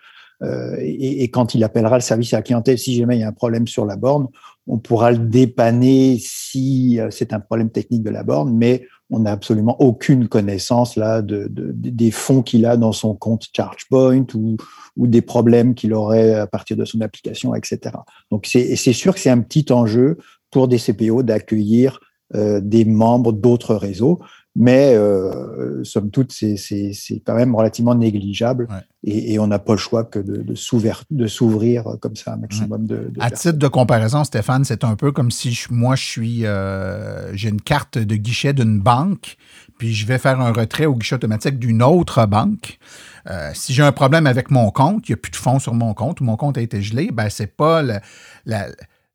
Et, 0.41 1.29
quand 1.29 1.55
il 1.55 1.63
appellera 1.63 1.95
le 1.95 2.01
service 2.01 2.33
à 2.33 2.37
la 2.37 2.43
clientèle, 2.43 2.77
si 2.77 2.95
jamais 2.95 3.17
il 3.17 3.21
y 3.21 3.23
a 3.23 3.27
un 3.27 3.33
problème 3.33 3.67
sur 3.67 3.85
la 3.85 3.95
borne, 3.95 4.27
on 4.67 4.77
pourra 4.77 5.11
le 5.11 5.17
dépanner 5.17 6.17
si 6.19 6.99
euh, 6.99 7.09
c'est 7.11 7.33
un 7.33 7.39
problème 7.39 7.69
technique 7.69 8.03
de 8.03 8.09
la 8.09 8.23
borne, 8.23 8.55
mais 8.55 8.85
on 9.09 9.19
n'a 9.19 9.31
absolument 9.31 9.79
aucune 9.81 10.27
connaissance 10.27 10.95
là 10.95 11.21
de, 11.21 11.47
des 11.49 12.11
fonds 12.11 12.41
qu'il 12.41 12.65
a 12.65 12.77
dans 12.77 12.93
son 12.93 13.13
compte 13.13 13.47
ChargePoint 13.55 14.25
ou, 14.33 14.57
ou 14.97 15.07
des 15.07 15.21
problèmes 15.21 15.75
qu'il 15.75 15.93
aurait 15.93 16.33
à 16.35 16.47
partir 16.47 16.77
de 16.77 16.85
son 16.85 17.01
application, 17.01 17.53
etc. 17.53 17.95
Donc 18.31 18.47
c'est 18.47 18.75
sûr 18.75 19.13
que 19.13 19.19
c'est 19.19 19.29
un 19.29 19.41
petit 19.41 19.71
enjeu 19.71 20.17
pour 20.49 20.67
des 20.67 20.79
CPO 20.79 21.21
d'accueillir 21.21 21.99
euh, 22.33 22.59
des 22.61 22.85
membres 22.85 23.33
d'autres 23.33 23.75
réseaux 23.75 24.19
mais 24.55 24.93
euh, 24.95 25.83
somme 25.83 26.11
toute, 26.11 26.31
c'est 26.31 27.21
quand 27.25 27.33
même 27.33 27.55
relativement 27.55 27.95
négligeable. 27.95 28.67
Et, 29.03 29.37
on 29.39 29.47
n'a 29.47 29.59
pas 29.59 29.73
le 29.73 29.79
choix 29.79 30.03
que 30.03 30.19
de, 30.19 30.43
de 30.43 31.27
s'ouvrir 31.27 31.97
comme 31.99 32.15
ça 32.15 32.33
un 32.33 32.37
maximum 32.37 32.85
de, 32.85 33.11
À 33.19 33.31
titre 33.31 33.57
de 33.57 33.67
comparaison, 33.67 34.23
Stéphane, 34.23 34.63
c'est 34.63 34.83
un 34.83 34.95
peu 34.95 35.11
comme 35.11 35.31
si 35.31 35.59
moi, 35.71 35.95
je 35.95 36.03
suis, 36.03 36.45
euh, 36.45 37.35
j'ai 37.35 37.49
une 37.49 37.61
carte 37.61 37.97
de 37.97 38.15
guichet 38.15 38.53
d'une 38.53 38.79
banque, 38.79 39.37
puis 39.77 39.93
je 39.93 40.05
vais 40.05 40.19
faire 40.19 40.39
un 40.39 40.53
retrait 40.53 40.85
au 40.85 40.95
guichet 40.95 41.15
automatique 41.15 41.57
d'une 41.57 41.81
autre 41.81 42.25
banque. 42.27 42.77
Euh, 43.29 43.49
si 43.53 43.73
j'ai 43.73 43.83
un 43.83 43.91
problème 43.91 44.27
avec 44.27 44.51
mon 44.51 44.69
compte, 44.69 45.09
il 45.09 45.13
n'y 45.13 45.15
a 45.15 45.17
plus 45.17 45.31
de 45.31 45.35
fonds 45.35 45.59
sur 45.59 45.73
mon 45.73 45.93
compte 45.93 46.21
ou 46.21 46.23
mon 46.23 46.37
compte 46.37 46.57
a 46.57 46.61
été 46.61 46.81
gelé, 46.81 47.09
ben 47.11 47.29
c'est 47.29 47.47
pas 47.47 47.81
la 47.81 48.67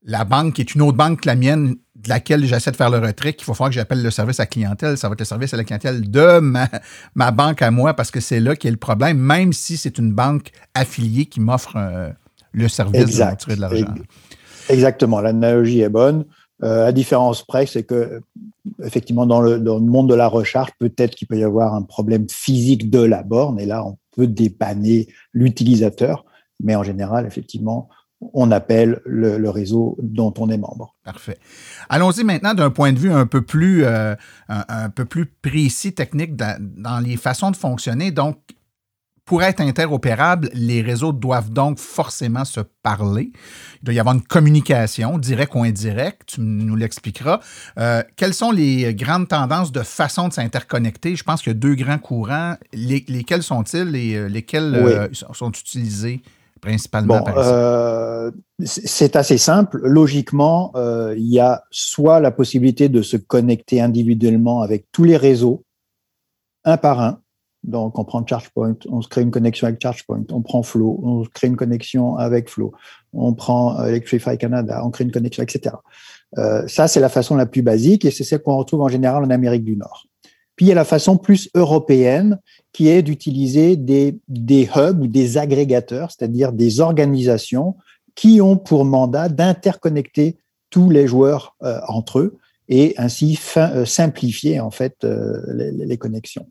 la 0.03 0.25
banque 0.25 0.55
qui 0.55 0.61
est 0.61 0.75
une 0.75 0.83
autre 0.83 0.97
banque 0.97 1.23
que 1.23 1.29
la 1.29 1.35
mienne, 1.35 1.77
de 1.97 2.09
laquelle 2.09 2.45
j'essaie 2.45 2.71
de 2.71 2.77
faire 2.77 2.91
le 2.91 2.99
retrait, 2.99 3.33
qu'il 3.33 3.45
faut 3.45 3.55
falloir 3.55 3.71
que 3.71 3.75
j'appelle 3.75 4.03
le 4.03 4.11
service 4.11 4.41
à 4.41 4.47
clientèle. 4.47 4.97
Ça 4.97 5.09
va 5.09 5.15
être 5.15 5.21
le 5.21 5.25
service 5.25 5.53
à 5.53 5.57
la 5.57 5.65
clientèle 5.65 6.09
de 6.11 6.39
ma, 6.41 7.31
banque 7.31 7.63
à 7.63 7.71
moi 7.71 7.95
parce 7.95 8.11
que 8.11 8.21
c'est 8.21 8.41
là 8.41 8.55
qu'il 8.57 8.69
y 8.69 8.71
a 8.71 8.73
le 8.73 8.79
problème, 8.79 9.19
même 9.19 9.53
si 9.53 9.77
c'est 9.77 9.99
une 9.99 10.13
banque 10.13 10.51
affiliée 10.75 11.27
qui 11.27 11.41
m'offre 11.41 11.77
euh, 11.77 12.11
le 12.53 12.69
service 12.69 13.17
de 13.17 13.23
retirer 13.23 13.57
de 13.57 13.61
l'argent. 13.61 13.95
Exactement, 14.69 15.21
l'analogie 15.21 15.81
est 15.81 15.89
bonne. 15.89 16.25
Euh, 16.63 16.87
à 16.87 16.93
différence 16.93 17.45
près, 17.45 17.67
c'est 17.67 17.85
que 17.85 18.21
effectivement 18.83 19.27
dans 19.27 19.41
le, 19.41 19.61
dans 19.61 19.79
le, 19.79 19.85
monde 19.85 20.09
de 20.09 20.15
la 20.15 20.27
recharge, 20.27 20.71
peut-être 20.79 21.15
qu'il 21.15 21.29
peut 21.29 21.39
y 21.39 21.45
avoir 21.45 21.75
un 21.75 21.83
problème 21.83 22.27
physique 22.29 22.91
de 22.91 23.01
la 23.01 23.23
borne, 23.23 23.61
et 23.61 23.67
là 23.67 23.85
on 23.85 23.97
peut 24.15 24.27
dépanner 24.27 25.09
l'utilisateur, 25.33 26.25
mais 26.61 26.75
en 26.75 26.83
général, 26.83 27.27
effectivement, 27.27 27.89
on 28.20 28.50
appelle 28.50 29.00
le, 29.04 29.48
réseau 29.48 29.96
dont 30.02 30.35
on 30.38 30.50
est 30.50 30.59
membre. 30.59 30.96
Parfait. 31.04 31.38
Allons-y 31.88 32.24
maintenant 32.24 32.54
d'un 32.54 32.70
point 32.70 32.92
de 32.92 32.98
vue 32.98 33.12
un 33.12 33.26
peu 33.26 33.42
plus, 33.42 33.85
euh, 33.85 34.14
un, 34.48 34.90
peu 34.90 35.04
plus 35.04 35.26
précis, 35.26 35.94
technique, 35.94 36.35
dans, 36.37 37.02
les 37.04 37.16
façons 37.16 37.50
de 37.50 37.57
fonctionner. 37.57 38.11
Donc, 38.11 38.38
pour 39.24 39.42
être 39.42 39.61
interopérable, 39.61 40.48
les 40.54 40.81
réseaux 40.81 41.12
doivent 41.12 41.50
donc 41.50 41.78
forcément 41.78 42.46
se 42.46 42.61
parler. 42.83 43.31
Il 43.83 43.85
doit 43.85 43.94
y 43.94 44.00
avoir 44.00 44.14
une 44.14 44.22
communication, 44.22 45.18
directe 45.18 45.54
ou 45.54 45.62
indirecte, 45.64 46.22
tu 46.26 46.40
nous 46.40 46.76
l'expliqueras. 46.76 47.40
Euh, 47.78 48.02
quelles 48.16 48.33
sont 48.33 48.50
les 48.50 48.94
grandes 48.94 49.28
tendances 49.28 49.70
de 49.70 49.83
façon 49.83 50.28
de 50.28 50.33
s'interconnecter? 50.33 51.14
Je 51.14 51.24
pense 51.24 51.42
qu'il 51.42 51.50
y 51.50 51.57
a 51.57 51.59
deux 51.59 51.74
grands 51.74 51.98
courants. 51.98 52.57
lesquels 52.72 53.42
sont-ils 53.42 53.94
et 53.94 54.16
euh, 54.16 54.28
lesquels 54.28 55.11
sont 55.12 55.50
utilisés? 55.50 56.22
Principalement 56.61 57.25
euh, 57.37 58.31
C'est 58.64 59.16
assez 59.16 59.38
simple. 59.38 59.81
Logiquement, 59.83 60.73
euh, 60.77 61.14
il 61.16 61.27
y 61.27 61.40
a 61.40 61.64
soit 61.71 62.21
la 62.21 62.31
possibilité 62.31 62.88
de 62.88 63.03
se 63.03 63.16
connecter 63.16 63.81
individuellement 63.81 64.62
avec 64.62 64.87
tous 64.92 65.05
les 65.05 65.16
réseaux, 65.16 65.64
un 66.64 66.77
par 66.77 67.01
un. 67.01 67.21
Donc, 67.64 67.99
on 67.99 68.05
prend 68.05 68.25
ChargePoint, 68.25 68.77
on 68.88 69.03
se 69.03 69.09
crée 69.09 69.23
une 69.23 69.33
connexion 69.33 69.66
avec 69.66 69.81
ChargePoint, 69.83 70.25
on 70.31 70.42
prend 70.42 70.62
Flow, 70.62 71.01
on 71.03 71.25
crée 71.25 71.49
une 71.49 71.57
connexion 71.57 72.16
avec 72.16 72.49
Flow, 72.49 72.73
on 73.12 73.35
prend 73.35 73.85
Electrify 73.85 74.38
Canada, 74.38 74.81
on 74.85 74.90
crée 74.90 75.05
une 75.05 75.11
connexion, 75.11 75.42
etc. 75.42 75.75
Euh, 76.37 76.66
ça, 76.68 76.88
c'est 76.88 77.01
la 77.01 77.09
façon 77.09 77.37
la 77.37 77.47
plus 77.47 77.62
basique 77.62 78.05
et 78.05 78.11
c'est 78.11 78.25
celle 78.25 78.42
qu'on 78.42 78.57
retrouve 78.57 78.83
en 78.83 78.88
général 78.88 79.25
en 79.25 79.31
Amérique 79.31 79.64
du 79.64 79.77
Nord. 79.77 80.07
Puis 80.59 80.66
il 80.66 80.71
y 80.71 80.73
a 80.73 80.75
la 80.75 80.85
façon 80.85 81.16
plus 81.16 81.49
européenne 81.55 82.40
qui 82.73 82.88
est 82.88 83.03
d'utiliser 83.03 83.77
des, 83.77 84.18
hubs 84.75 85.01
ou 85.01 85.07
des 85.07 85.38
agrégateurs, 85.38 86.11
c'est-à-dire 86.11 86.53
des 86.53 86.81
organisations 86.81 87.77
qui 88.16 88.40
ont 88.40 88.57
pour 88.57 88.85
mandat 88.85 89.29
d'interconnecter 89.29 90.37
tous 90.68 90.90
les 90.90 91.07
joueurs 91.07 91.55
euh, 91.62 91.79
entre 91.87 92.18
eux 92.18 92.38
et 92.68 92.94
ainsi 92.99 93.38
euh, 93.57 93.85
simplifier 93.85 94.59
en 94.59 94.73
fait 94.73 95.05
euh, 95.05 95.40
les, 95.77 95.97
connexions. 95.97 96.49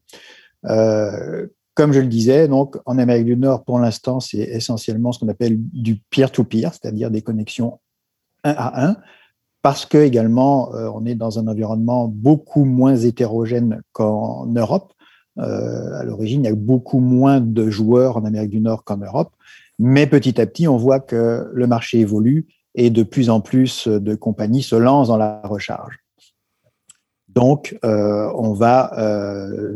comme 0.63 1.91
je 1.91 1.99
le 1.99 2.07
disais, 2.07 2.47
donc 2.47 2.77
en 2.85 2.97
Amérique 2.97 3.25
du 3.25 3.35
Nord, 3.35 3.65
pour 3.65 3.77
l'instant, 3.77 4.21
c'est 4.21 4.37
essentiellement 4.37 5.11
ce 5.11 5.19
qu'on 5.19 5.27
appelle 5.27 5.57
du 5.59 5.97
peer-to-peer, 6.11 6.71
c'est-à-dire 6.73 7.11
des 7.11 7.21
connexions 7.21 7.81
un 8.45 8.51
à 8.51 8.87
un, 8.87 8.95
parce 9.67 9.85
que 9.85 9.97
également, 9.97 10.73
euh, 10.75 10.89
on 10.95 11.05
est 11.05 11.15
dans 11.15 11.39
un 11.39 11.47
environnement 11.47 12.07
beaucoup 12.07 12.63
moins 12.63 12.95
hétérogène 12.95 13.81
qu'en 13.91 14.45
Europe. 14.45 14.93
Euh, 15.39 15.99
à 15.99 16.05
l'origine, 16.05 16.45
il 16.45 16.47
y 16.47 16.49
a 16.49 16.55
beaucoup 16.55 16.99
moins 16.99 17.41
de 17.41 17.69
joueurs 17.69 18.15
en 18.15 18.23
Amérique 18.23 18.51
du 18.51 18.61
Nord 18.61 18.85
qu'en 18.85 18.95
Europe, 18.95 19.33
mais 19.77 20.07
petit 20.07 20.39
à 20.39 20.45
petit, 20.45 20.69
on 20.69 20.77
voit 20.77 21.01
que 21.01 21.51
le 21.53 21.67
marché 21.67 21.99
évolue 21.99 22.47
et 22.75 22.89
de 22.89 23.03
plus 23.03 23.29
en 23.29 23.41
plus 23.41 23.89
de 23.89 24.15
compagnies 24.15 24.63
se 24.63 24.77
lancent 24.77 25.09
dans 25.09 25.17
la 25.17 25.41
recharge. 25.43 25.99
Donc, 27.27 27.77
euh, 27.83 28.31
on 28.37 28.53
va 28.53 28.93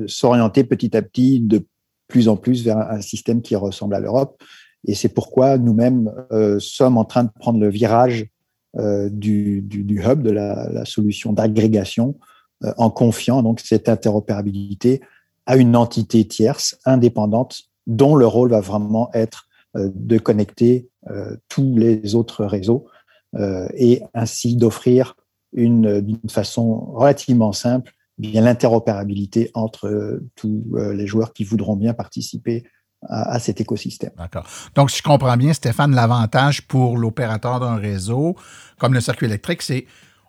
s'orienter 0.08 0.64
petit 0.64 0.96
à 0.96 1.02
petit 1.02 1.42
de 1.42 1.66
plus 2.08 2.30
en 2.30 2.38
plus 2.38 2.64
vers 2.64 2.78
un 2.78 3.02
système 3.02 3.42
qui 3.42 3.58
ressemble 3.58 3.96
à 3.96 4.00
l'Europe. 4.00 4.42
Et 4.88 4.96
c'est 4.96 5.10
pourquoi 5.14 5.58
nous-mêmes 5.58 6.10
sommes 6.60 6.98
en 6.98 7.04
train 7.04 7.26
de 7.26 7.32
prendre 7.38 7.60
le 7.60 7.68
virage 7.68 8.30
euh, 8.78 9.10
du, 9.12 9.68
hub, 9.70 10.22
de 10.22 10.32
la, 10.32 10.86
solution 10.86 11.34
d'agrégation, 11.34 12.18
euh, 12.64 12.72
en 12.78 12.90
confiant 12.90 13.44
donc 13.44 13.60
cette 13.60 13.90
interopérabilité 13.90 15.02
à 15.46 15.58
une 15.58 15.76
entité 15.76 16.26
tierce 16.26 16.80
indépendante 16.86 17.64
dont 17.86 18.16
le 18.16 18.26
rôle 18.26 18.52
va 18.52 18.62
vraiment 18.62 19.10
être 19.14 19.50
euh, 19.76 19.90
de 19.94 20.18
connecter 20.18 20.88
tous 21.50 21.76
les 21.78 22.14
autres 22.14 22.46
réseaux 22.46 22.86
et 23.76 24.04
ainsi 24.14 24.56
d'offrir 24.56 25.16
une 25.52 26.00
d'une 26.00 26.30
façon 26.30 26.92
relativement 26.94 27.54
simple 27.54 27.92
bien 28.20 28.44
l'interopérabilité 28.44 29.50
entre 29.56 30.22
tous 30.36 30.64
les 30.94 31.08
joueurs 31.08 31.34
qui 31.34 31.44
voudront 31.44 31.76
bien 31.76 31.96
participer 31.96 32.66
à, 33.08 33.40
cet 33.40 33.62
écosystème. 33.62 34.12
D'accord. 34.18 34.46
Donc, 34.76 34.92
si 34.92 35.00
je 35.00 35.04
comprends 35.04 35.36
bien, 35.38 35.54
Stéphane, 35.54 35.96
l'avantage 35.96 36.62
pour 36.68 36.98
l'opérateur 36.98 37.60
d'un 37.60 37.76
réseau, 37.76 38.36
comme 38.78 38.94
le 38.94 39.02
circuit 39.02 39.26
électrique, 39.26 39.62
c'est 39.62 39.86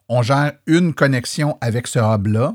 on 0.09 0.23
gère 0.23 0.53
une 0.67 0.95
connexion 0.95 1.57
avec 1.61 1.87
ce 1.87 1.99
hub-là. 1.99 2.55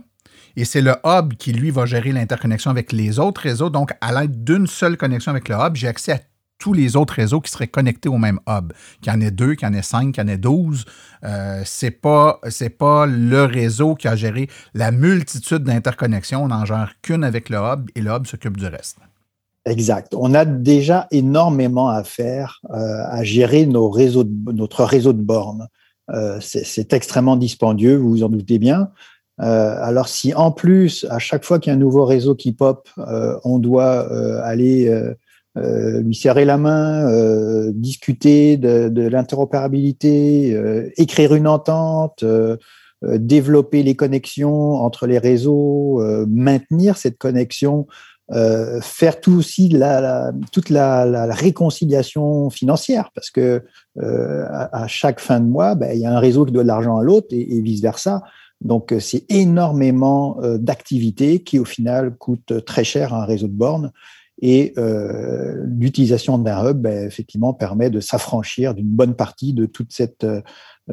Et 0.56 0.66
c'est 0.66 0.82
le 0.82 0.96
hub 1.06 1.36
qui, 1.36 1.54
lui, 1.54 1.70
va 1.70 1.86
gérer 1.86 2.12
l'interconnexion 2.12 2.72
avec 2.72 2.92
les 2.92 3.20
autres 3.20 3.42
réseaux. 3.42 3.70
Donc, 3.70 3.92
à 4.02 4.12
l'aide 4.12 4.44
d'une 4.44 4.66
seule 4.66 4.98
connexion 4.98 5.32
avec 5.32 5.50
le 5.50 5.56
hub, 5.56 5.76
j'ai 5.76 5.88
accès 5.88 6.14
à 6.14 6.20
tous 6.58 6.74
les 6.74 6.96
autres 6.96 7.14
réseaux 7.14 7.40
qui 7.40 7.52
seraient 7.52 7.68
connectés 7.68 8.10
au 8.10 8.18
même 8.18 8.40
hub. 8.48 8.74
Qu'il 9.02 9.14
y 9.14 9.16
en 9.16 9.22
ait 9.22 9.30
deux, 9.30 9.54
qu'il 9.54 9.68
y 9.68 9.72
en 9.72 9.74
ait 9.76 9.84
cinq, 9.84 10.14
qu'il 10.14 10.24
y 10.24 10.26
en 10.26 10.28
ait 10.28 10.38
douze. 10.38 10.86
Euh, 11.24 11.62
c'est 11.64 11.92
pas, 11.92 12.40
pas 12.80 13.06
le 13.06 13.44
réseau 13.44 13.94
qui 13.94 14.08
a 14.08 14.16
géré 14.16 14.50
la 14.74 14.92
multitude 14.92 15.64
d'interconnexions. 15.64 16.44
On 16.44 16.48
n'en 16.48 16.66
gère 16.66 16.94
qu'une 17.04 17.24
avec 17.24 17.50
le 17.50 17.58
hub 17.58 17.92
et 17.94 18.02
le 18.02 18.12
hub 18.12 18.26
s'occupe 18.26 18.58
du 18.58 18.66
reste. 18.66 18.98
Exact. 19.68 20.16
On 20.16 20.34
a 20.34 20.46
déjà 20.46 21.08
énormément 21.12 21.90
à 21.90 22.06
faire 22.06 22.62
euh, 22.72 23.04
à 23.10 23.24
gérer 23.24 23.66
nos 23.66 23.90
réseaux 23.90 24.24
notre 24.54 24.86
réseau 24.86 25.12
de 25.12 25.22
bornes. 25.22 25.68
Euh, 26.10 26.38
c'est 26.40 26.94
extrêmement 26.94 27.36
dispendieux, 27.36 27.98
vous 27.98 28.10
vous 28.10 28.24
en 28.24 28.30
doutez 28.30 28.60
bien. 28.60 28.92
Euh, 29.42 29.76
alors 29.82 30.08
si 30.08 30.34
en 30.34 30.52
plus, 30.52 31.06
à 31.10 31.20
chaque 31.20 31.44
fois 31.44 31.60
qu'il 31.60 31.70
y 31.70 31.74
a 31.74 31.76
un 31.76 31.80
nouveau 31.80 32.06
réseau 32.06 32.34
qui 32.34 32.54
pop, 32.54 32.88
on 33.44 33.60
doit 33.60 34.08
aller 34.44 34.90
lui 35.56 36.16
serrer 36.16 36.46
la 36.46 36.58
main, 36.58 37.70
discuter 37.72 38.56
de, 38.56 38.88
de 38.88 39.02
l'interopérabilité, 39.02 40.58
écrire 40.96 41.36
une 41.36 41.48
entente, 41.48 42.24
développer 43.04 43.84
les 43.84 43.96
connexions 43.96 44.76
entre 44.76 45.08
les 45.08 45.20
réseaux, 45.20 46.02
maintenir 46.28 46.96
cette 46.96 47.18
connexion 47.18 47.86
euh, 48.34 48.82
faire 48.82 49.22
tout 49.22 49.38
aussi 49.38 49.70
la, 49.70 50.34
toute 50.52 50.70
la, 50.70 51.34
réconciliation 51.34 52.50
financière, 52.50 53.12
parce 53.16 53.30
que 53.30 53.64
euh, 54.00 54.46
à, 54.50 54.86
chaque 54.88 55.22
fin 55.22 55.40
de 55.40 55.46
mois, 55.46 55.76
ben, 55.76 55.92
il 55.94 56.02
y 56.02 56.06
a 56.06 56.14
un 56.14 56.20
réseau 56.20 56.46
qui 56.46 56.52
doit 56.52 56.64
de 56.64 56.68
l'argent 56.68 56.98
à 56.98 57.04
l'autre 57.04 57.28
et, 57.32 57.62
vice 57.62 57.82
versa. 57.82 58.22
Donc 58.60 58.92
euh, 58.92 59.00
c'est 59.00 59.24
énormément 59.30 60.40
d'activités 60.60 61.42
qui 61.42 61.58
au 61.58 61.66
final 61.66 62.16
coûtent 62.18 62.66
très 62.66 62.84
cher 62.84 63.14
à 63.14 63.24
un 63.24 63.26
réseau 63.26 63.48
de 63.48 63.54
bornes. 63.54 63.92
Et 64.42 64.76
l'utilisation 65.64 66.38
d'un 66.38 66.70
hub, 66.70 66.78
ben, 66.78 67.08
effectivement, 67.08 67.54
permet 67.54 67.90
de 67.90 68.00
s'affranchir 68.00 68.76
d'une 68.76 68.90
bonne 68.90 69.16
partie 69.16 69.54
de 69.54 69.66
toute 69.66 69.92
cette 69.92 70.28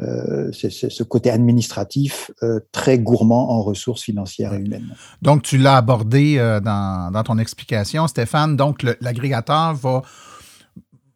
euh, 0.01 0.51
c'est 0.51 0.69
ce 0.71 1.03
côté 1.03 1.29
administratif 1.29 2.29
euh, 2.43 2.59
très 2.73 2.99
gourmand 2.99 3.51
en 3.51 3.61
ressources 3.61 4.03
financières 4.03 4.53
et 4.53 4.59
humaines. 4.59 4.93
Donc, 5.21 5.43
tu 5.43 5.57
l'as 5.57 5.77
abordé 5.77 6.35
euh, 6.37 6.59
dans, 6.59 7.23
ton 7.23 7.37
explication, 7.37 8.07
Stéphane. 8.07 8.57
Donc, 8.57 8.83
l'agrégateur 8.99 9.73
va, 9.73 10.01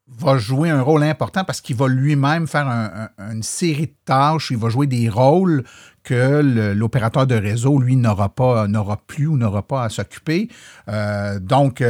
va 0.08 0.38
jouer 0.38 0.70
un 0.70 0.82
rôle 0.82 1.04
important 1.04 1.44
parce 1.44 1.60
qu'il 1.60 1.76
va 1.76 1.90
lui-même 1.90 2.48
faire 2.48 2.68
une 3.18 3.44
série 3.44 3.88
de 3.88 3.96
tâches, 4.06 4.52
il 4.52 4.58
va 4.58 4.70
jouer 4.70 4.88
des 4.88 5.10
rôles 5.10 5.64
que 6.04 6.42
l'opérateur 6.74 7.28
de 7.28 7.36
réseau, 7.36 7.80
lui, 7.80 7.98
n'aura 7.98 8.30
pas, 8.30 8.68
n'aura 8.70 8.98
plus 9.06 9.28
ou 9.28 9.36
n'aura 9.36 9.68
pas 9.68 9.84
à 9.84 9.90
s'occuper. 9.90 10.48
donc, 11.42 11.84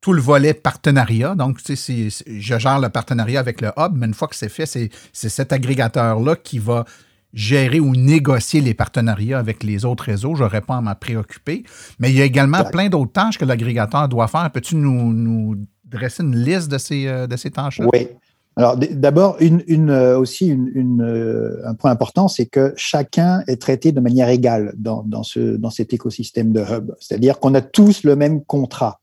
tout 0.00 0.12
le 0.12 0.20
volet 0.20 0.54
partenariat. 0.54 1.34
Donc, 1.34 1.62
tu 1.62 1.76
sais, 1.76 2.08
je 2.26 2.58
gère 2.58 2.78
le 2.78 2.88
partenariat 2.88 3.40
avec 3.40 3.60
le 3.60 3.68
hub, 3.76 3.92
mais 3.94 4.06
une 4.06 4.14
fois 4.14 4.28
que 4.28 4.36
c'est 4.36 4.48
fait, 4.48 4.66
c'est 4.66 4.90
cet 5.12 5.52
agrégateur-là 5.52 6.36
qui 6.36 6.58
va 6.58 6.84
gérer 7.32 7.80
ou 7.80 7.94
négocier 7.94 8.60
les 8.60 8.74
partenariats 8.74 9.38
avec 9.38 9.62
les 9.62 9.84
autres 9.84 10.04
réseaux. 10.04 10.34
Je 10.34 10.42
n'aurais 10.42 10.62
pas 10.62 10.76
à 10.76 10.80
m'en 10.80 10.94
préoccuper. 10.94 11.64
Mais 11.98 12.10
il 12.10 12.16
y 12.16 12.22
a 12.22 12.24
également 12.24 12.64
plein 12.64 12.88
d'autres 12.88 13.12
tâches 13.12 13.38
que 13.38 13.44
l'agrégateur 13.44 14.08
doit 14.08 14.26
faire. 14.26 14.50
Peux-tu 14.50 14.76
nous, 14.76 15.56
dresser 15.84 16.22
une 16.22 16.36
liste 16.36 16.70
de 16.70 16.78
ces, 16.78 17.06
euh, 17.06 17.26
de 17.26 17.36
ces 17.36 17.50
tâches-là? 17.50 17.86
Oui. 17.92 18.08
Alors, 18.56 18.76
d'abord, 18.76 19.36
une, 19.40 19.62
une, 19.68 19.90
euh, 19.90 20.18
aussi 20.18 20.48
une, 20.48 21.02
euh, 21.02 21.60
un 21.66 21.74
point 21.74 21.90
important, 21.90 22.28
c'est 22.28 22.46
que 22.46 22.72
chacun 22.76 23.42
est 23.46 23.60
traité 23.60 23.92
de 23.92 24.00
manière 24.00 24.28
égale 24.28 24.74
dans, 24.76 25.02
dans, 25.04 25.22
ce, 25.22 25.56
dans 25.56 25.70
cet 25.70 25.92
écosystème 25.92 26.52
de 26.52 26.60
hub. 26.60 26.92
C'est-à-dire 27.00 27.38
qu'on 27.38 27.54
a 27.54 27.60
tous 27.60 28.02
le 28.02 28.16
même 28.16 28.44
contrat 28.44 28.99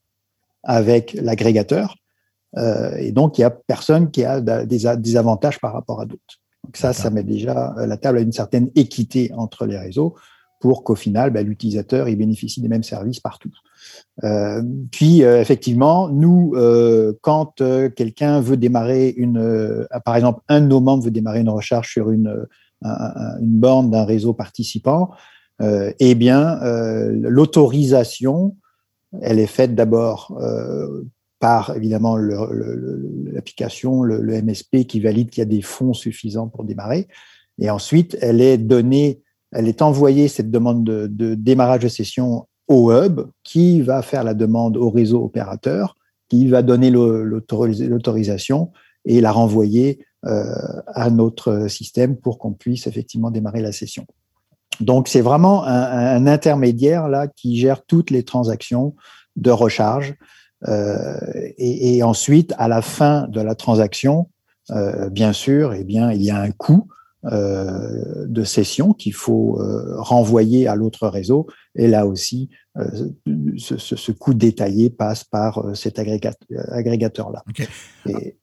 avec 0.67 1.13
l'agrégateur. 1.13 1.95
Euh, 2.57 2.95
et 2.97 3.11
donc, 3.11 3.37
il 3.37 3.41
n'y 3.41 3.45
a 3.45 3.49
personne 3.49 4.11
qui 4.11 4.23
a 4.23 4.41
des, 4.41 5.15
avantages 5.15 5.59
par 5.59 5.73
rapport 5.73 6.01
à 6.01 6.05
d'autres. 6.05 6.21
Donc 6.63 6.75
ça, 6.75 6.93
ça 6.93 7.09
met 7.09 7.23
déjà 7.23 7.73
euh, 7.77 7.87
la 7.87 7.97
table 7.97 8.19
à 8.19 8.21
une 8.21 8.33
certaine 8.33 8.69
équité 8.75 9.31
entre 9.35 9.65
les 9.65 9.77
réseaux 9.77 10.15
pour 10.59 10.83
qu'au 10.83 10.95
final, 10.95 11.29
bah, 11.29 11.43
l'utilisateur 11.43 12.09
il 12.09 12.17
bénéficie 12.17 12.61
des 12.61 12.67
mêmes 12.67 12.83
services 12.83 13.19
partout. 13.19 13.51
Euh, 14.23 14.61
puis, 14.91 15.21
effectivement, 15.21 16.09
nous, 16.09 16.55
quand 17.21 17.61
quelqu'un 17.95 18.41
veut 18.41 18.57
démarrer 18.57 19.09
une, 19.09 19.87
par 20.03 20.15
exemple, 20.15 20.41
un 20.49 20.61
de 20.61 20.65
nos 20.65 20.81
membres 20.81 21.03
veut 21.03 21.11
démarrer 21.11 21.41
une 21.41 21.49
recherche 21.49 21.93
sur 21.93 22.09
une, 22.09 22.47
une 22.83 23.59
borne 23.59 23.91
d'un 23.91 24.03
réseau 24.03 24.33
participant, 24.33 25.11
eh 25.61 26.15
bien, 26.15 26.59
l'autorisation 27.11 28.55
elle 29.21 29.39
est 29.39 29.47
faite 29.47 29.75
d'abord 29.75 30.37
euh, 30.41 31.03
par 31.39 31.75
évidemment 31.75 32.17
l'application, 32.17 34.03
le, 34.03 34.41
MSP 34.41 34.85
qui 34.87 34.99
valide 34.99 35.29
qu'il 35.29 35.41
y 35.41 35.43
a 35.43 35.45
des 35.45 35.61
fonds 35.61 35.93
suffisants 35.93 36.47
pour 36.47 36.63
démarrer. 36.63 37.07
Et 37.59 37.69
ensuite, 37.69 38.17
elle 38.21 38.41
est 38.41 38.57
donnée, 38.57 39.21
elle 39.51 39.67
est 39.67 39.81
envoyée 39.81 40.27
cette 40.27 40.51
demande 40.51 40.83
de, 40.83 41.35
démarrage 41.35 41.83
de 41.83 41.87
session 41.87 42.47
au 42.67 42.91
hub 42.91 43.21
qui 43.43 43.81
va 43.81 44.01
faire 44.01 44.23
la 44.23 44.33
demande 44.33 44.77
au 44.77 44.89
réseau 44.89 45.23
opérateur, 45.23 45.95
qui 46.27 46.47
va 46.47 46.61
donner 46.61 46.89
l'autorisation 46.91 48.71
et 49.05 49.21
la 49.21 49.31
renvoyer 49.31 50.05
euh, 50.25 50.53
à 50.87 51.09
notre 51.09 51.67
système 51.67 52.17
pour 52.17 52.39
qu'on 52.39 52.53
puisse 52.53 52.87
effectivement 52.87 53.31
démarrer 53.31 53.61
la 53.61 53.71
session. 53.71 54.05
Donc, 54.79 55.07
c'est 55.07 55.21
vraiment 55.21 55.63
un, 55.65 56.27
intermédiaire 56.27 57.07
là 57.07 57.27
qui 57.27 57.57
gère 57.57 57.85
toutes 57.85 58.11
les 58.11 58.23
transactions 58.23 58.95
de 59.35 59.51
recharge. 59.51 60.15
Euh, 60.67 61.17
et, 61.57 62.01
ensuite, 62.03 62.53
à 62.57 62.67
la 62.67 62.81
fin 62.81 63.27
de 63.27 63.41
la 63.41 63.55
transaction, 63.55 64.29
euh, 64.71 65.09
bien 65.09 65.33
sûr, 65.33 65.73
eh 65.73 65.83
bien, 65.83 66.11
il 66.11 66.21
y 66.21 66.31
a 66.31 66.39
un 66.39 66.51
coût 66.51 66.87
euh, 67.25 68.25
de 68.27 68.43
session 68.43 68.93
qu'il 68.93 69.13
faut 69.13 69.59
renvoyer 69.97 70.67
à 70.67 70.75
l'autre 70.75 71.07
réseau. 71.07 71.47
Et 71.75 71.87
là 71.87 72.05
aussi, 72.05 72.49
ce, 73.57 74.11
coût 74.11 74.33
détaillé 74.33 74.89
passe 74.89 75.23
par 75.23 75.63
cet 75.75 75.99
agrégateur-là. 75.99 77.43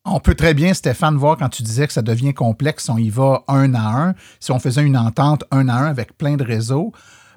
On 0.05 0.21
peut 0.21 0.35
très 0.35 0.55
bien, 0.55 0.75
Stéphane, 0.75 1.17
voir 1.17 1.37
quand 1.37 1.49
tu 1.49 1.63
disais 1.63 1.87
que 1.87 1.93
ça 1.93 2.03
devient 2.03 2.35
complexe, 2.35 2.89
on 2.89 2.99
y 2.99 3.11
va 3.11 3.45
un 3.49 3.75
à 3.75 4.09
un. 4.09 4.15
Si 4.41 4.51
on 4.51 4.59
faisait 4.59 4.83
une 4.83 4.97
entente 4.97 5.45
un 5.51 5.69
à 5.69 5.75
un 5.75 5.87
avec 5.87 6.17
plein 6.19 6.37
de 6.37 6.45
réseaux, 6.45 6.93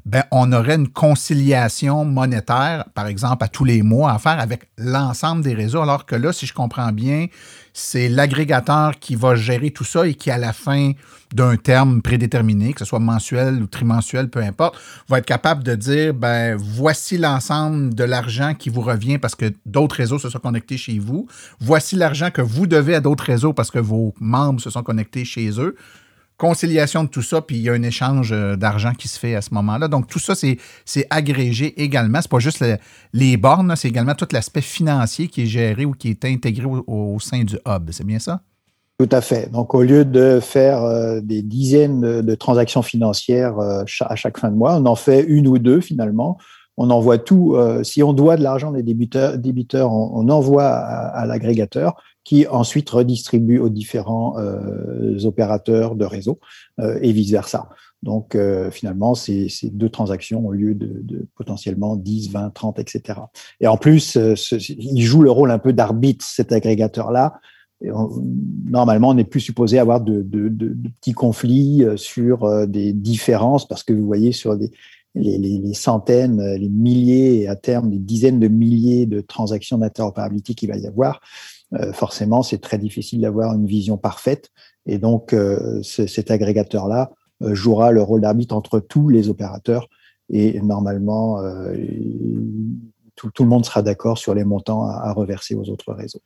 ben, 0.08 0.24
on 0.32 0.53
aurait 0.53 0.76
une 0.76 0.88
conciliation 0.88 2.05
monétaire, 2.05 2.86
par 2.95 3.08
exemple, 3.08 3.43
à 3.43 3.49
tous 3.49 3.66
les 3.66 3.82
mois 3.82 4.14
à 4.14 4.20
faire 4.20 4.39
avec 4.39 4.70
l'ensemble 4.78 5.43
des 5.43 5.53
réseaux, 5.53 5.82
alors 5.82 6.05
que 6.05 6.16
là, 6.16 6.32
si 6.32 6.45
je 6.45 6.53
comprends 6.53 6.93
bien, 6.93 7.26
c'est 7.74 8.08
l'agrégateur 8.08 8.99
qui 8.99 9.16
va 9.16 9.36
gérer 9.36 9.70
tout 9.72 9.84
ça 9.84 10.08
et 10.08 10.14
qui, 10.14 10.32
à 10.32 10.38
la 10.38 10.53
fin 10.53 10.93
d'un 11.36 11.58
terme 11.58 12.01
prédéterminé, 12.01 12.72
que 12.72 12.80
ce 12.80 12.86
soit 12.86 12.99
mensuel 12.99 13.62
ou 13.62 13.68
trimensuel, 13.68 14.30
peu 14.30 14.39
importe, 14.39 14.78
va 15.10 15.18
être 15.18 15.26
capable 15.26 15.62
de 15.62 15.76
dire, 15.76 16.14
ben, 16.14 16.55
voici 16.55 17.18
l'ensemble 17.18 17.93
de 17.93 18.05
l'argent 18.05 18.53
qui 18.53 18.70
vous 18.70 18.82
revient 18.82 19.18
parce 19.18 19.36
que 19.36 19.53
d'autres 19.66 19.97
réseaux 19.97 20.20
se 20.20 20.30
sont 20.30 20.39
connectés 20.39 20.78
chez 20.78 20.99
vous. 20.99 21.28
Voici 21.60 21.97
l'argent 21.97 22.32
que 22.32 22.41
vous 22.41 22.66
devez 22.66 22.95
à 22.95 23.01
d'autres 23.01 23.26
réseaux 23.26 23.51
parce 23.51 23.72
que 23.72 23.80
vos 23.80 24.14
membres 24.22 24.62
se 24.62 24.70
sont 24.70 24.84
connectés 24.84 25.26
chez 25.26 25.60
eux 25.60 25.76
conciliation 26.38 27.04
de 27.04 27.10
tout 27.10 27.22
ça, 27.22 27.42
puis 27.42 27.58
il 27.58 27.64
y 27.64 27.70
a 27.70 27.74
un 27.74 27.84
échange 27.84 28.32
euh, 28.32 28.56
d'argent 28.56 28.94
qui 28.94 29.08
se 29.08 29.20
fait 29.20 29.36
à 29.36 29.42
ce 29.42 29.54
moment-là. 29.56 29.88
Donc, 29.88 30.08
tout 30.08 30.20
ça, 30.20 30.34
c'est 30.36 31.08
agrégé 31.10 31.82
également. 31.82 32.20
C'est 32.22 32.32
pas 32.32 32.40
juste 32.40 32.64
les 33.14 33.38
bornes, 33.38 33.76
c'est 33.76 33.88
également 33.88 34.14
tout 34.14 34.28
l'aspect 34.32 34.62
financier 34.62 35.28
qui 35.28 35.44
est 35.44 35.48
géré 35.48 35.86
ou 35.86 35.92
qui 35.92 36.10
est 36.10 36.26
intégré 36.26 36.66
au, 36.66 37.18
sein 37.20 37.44
du 37.44 37.56
hub. 37.68 37.90
C'est 37.92 38.06
bien 38.06 38.20
ça? 38.20 38.42
Tout 39.00 39.10
à 39.12 39.22
fait. 39.22 39.52
Donc, 39.52 39.74
au 39.76 39.84
lieu 39.84 40.06
de 40.06 40.40
faire 40.40 40.84
euh, 40.84 41.22
des 41.22 41.42
dizaines 41.42 42.22
de, 42.22 42.36
transactions 42.36 42.82
financières 42.82 43.60
euh, 43.60 43.84
à 44.02 44.16
chaque 44.16 44.40
fin 44.40 44.50
de 44.50 44.56
mois, 44.56 44.76
on 44.78 44.86
en 44.86 44.96
fait 44.96 45.24
une 45.24 45.48
ou 45.48 45.58
deux 45.58 45.82
finalement. 45.82 46.38
On 46.80 46.92
envoie 46.92 47.18
tout. 47.18 47.58
si 47.82 48.04
on 48.04 48.14
doit 48.14 48.38
de 48.38 48.44
l'argent 48.44 48.72
des 48.72 48.84
débiteurs, 48.84 49.92
on, 49.92 50.30
envoie 50.30 50.68
à 50.68 51.26
l'agrégateur 51.26 51.96
qui 52.28 52.45
ensuite 52.45 52.89
redistribue 52.89 53.57
aux 53.57 53.69
différents 53.69 54.38
euh, 54.38 55.17
opérateurs 55.23 55.95
de 55.95 56.03
réseau 56.03 56.41
euh, 56.82 56.99
et 57.01 57.13
vice-versa. 57.13 57.69
Donc 58.03 58.36
euh, 58.36 58.69
finalement, 58.69 59.15
c'est 59.15 59.47
deux 59.71 59.88
transactions 59.88 60.45
au 60.45 60.51
lieu 60.51 60.75
de, 60.75 61.25
potentiellement 61.36 61.95
10, 61.95 62.32
20, 62.32 62.49
30, 62.49 62.80
etc. 62.80 63.21
Et 63.61 63.67
en 63.67 63.78
plus, 63.78 64.17
il 64.17 65.01
joue 65.03 65.21
le 65.21 65.32
rôle 65.32 65.51
un 65.51 65.57
peu 65.57 65.71
d'arbitre, 65.71 66.25
cet 66.25 66.51
agrégateur-là. 66.51 67.39
Normalement, 68.65 69.09
on 69.09 69.13
n'est 69.13 69.23
plus 69.23 69.39
supposé 69.39 69.80
avoir 69.80 70.01
de, 70.01 70.21
petits 70.99 71.13
conflits 71.13 71.86
sur 71.95 72.67
des 72.67 72.91
différences 72.91 73.65
parce 73.65 73.84
que 73.84 73.93
vous 73.93 74.05
voyez 74.05 74.34
sur 74.34 74.57
des, 74.57 74.71
les, 75.15 75.38
les, 75.38 75.73
centaines, 75.73 76.43
les 76.55 76.69
milliers 76.69 77.39
et 77.39 77.47
à 77.47 77.55
terme 77.55 77.89
des 77.89 77.99
dizaines 77.99 78.41
de 78.41 78.49
milliers 78.49 79.05
de 79.05 79.21
transactions 79.21 79.78
d'interopérabilité 79.78 80.55
qu'il 80.55 80.69
va 80.69 80.78
y 80.78 80.88
avoir, 80.88 81.21
euh, 81.74 81.91
forcément, 81.93 82.43
c'est 82.43 82.59
très 82.59 82.78
difficile 82.78 83.22
d'avoir 83.22 83.53
une 83.53 83.65
vision 83.65 83.97
parfaite. 83.97 84.51
Et 84.86 84.97
donc, 84.97 85.34
euh, 85.34 85.82
cet 85.84 86.32
agrégateur-là 86.32 87.11
euh, 87.43 87.53
jouera 87.53 87.91
le 87.91 88.01
rôle 88.01 88.22
d'arbitre 88.22 88.55
entre 88.55 88.80
tous 88.80 89.09
les 89.09 89.30
opérateurs. 89.30 89.88
Et 90.30 90.59
normalement, 90.59 91.41
tout, 93.18 93.43
le 93.43 93.49
monde 93.49 93.65
sera 93.65 93.82
d'accord 93.82 94.18
sur 94.18 94.36
les 94.36 94.43
montants 94.43 94.88
à, 94.88 95.11
reverser 95.11 95.55
aux 95.55 95.70
autres 95.70 95.91
réseaux. 95.91 96.22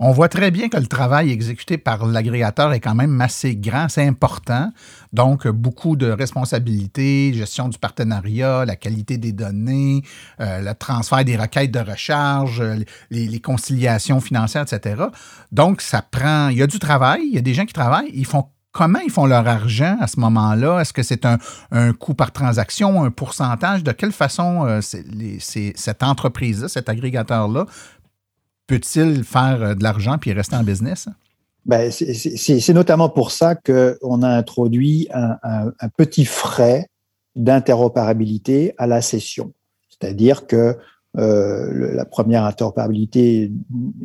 On 0.00 0.10
voit 0.10 0.28
très 0.28 0.50
bien 0.50 0.68
que 0.68 0.76
le 0.76 0.86
travail 0.86 1.30
exécuté 1.30 1.78
par 1.78 2.04
l'agrégateur 2.04 2.72
est 2.72 2.80
quand 2.80 2.96
même 2.96 3.20
assez 3.20 3.54
grand, 3.54 3.88
c'est 3.88 4.06
important. 4.06 4.70
Donc, 5.12 5.46
beaucoup 5.46 5.94
de 5.94 6.10
responsabilités, 6.10 7.32
gestion 7.32 7.68
du 7.68 7.78
partenariat, 7.78 8.64
la 8.64 8.76
qualité 8.76 9.18
des 9.18 9.32
données, 9.32 10.02
euh, 10.40 10.60
le 10.60 10.74
transfert 10.74 11.24
des 11.24 11.36
requêtes 11.36 11.70
de 11.70 11.78
recharge, 11.78 12.60
euh, 12.60 12.76
les, 13.10 13.40
conciliations 13.40 14.20
financières, 14.20 14.64
etc. 14.70 15.04
Donc, 15.52 15.80
ça 15.80 16.02
prend. 16.02 16.48
Il 16.48 16.58
y 16.58 16.62
a 16.62 16.66
du 16.66 16.78
travail, 16.78 17.22
il 17.24 17.34
y 17.34 17.38
a 17.38 17.42
des 17.42 17.54
gens 17.54 17.64
qui 17.64 17.72
travaillent, 17.72 18.10
ils 18.12 18.26
font 18.26 18.46
comment 18.72 18.98
ils 19.00 19.10
font 19.10 19.26
leur 19.26 19.46
argent 19.46 19.96
à 20.00 20.06
ce 20.06 20.18
moment-là? 20.20 20.80
Est-ce 20.80 20.92
que 20.92 21.02
c'est 21.02 21.24
un, 21.26 21.38
coût 21.92 22.14
par 22.14 22.32
transaction, 22.32 23.04
un 23.04 23.10
pourcentage? 23.10 23.84
De 23.84 23.92
quelle 23.92 24.12
façon 24.12 24.66
euh, 24.66 24.80
cette 24.80 26.02
entreprise-là, 26.02 26.68
cet 26.68 26.88
agrégateur-là, 26.88 27.66
peut-il 28.66 29.24
faire 29.24 29.62
euh, 29.62 29.74
de 29.74 29.82
l'argent 29.82 30.18
puis 30.18 30.32
rester 30.32 30.56
en 30.56 30.64
business? 30.64 31.08
Ben, 31.64 31.92
c'est 31.92 32.72
notamment 32.72 33.08
pour 33.08 33.30
ça 33.30 33.54
qu'on 33.54 34.22
a 34.22 34.28
introduit 34.28 35.06
un, 35.12 35.38
petit 35.96 36.24
frais 36.24 36.88
d'interopérabilité 37.36 38.74
à 38.78 38.88
la 38.88 39.00
session. 39.00 39.52
C'est-à-dire 39.88 40.48
que 40.48 40.76
euh, 41.18 41.94
la 41.94 42.04
première 42.04 42.44
interopérabilité 42.44 43.52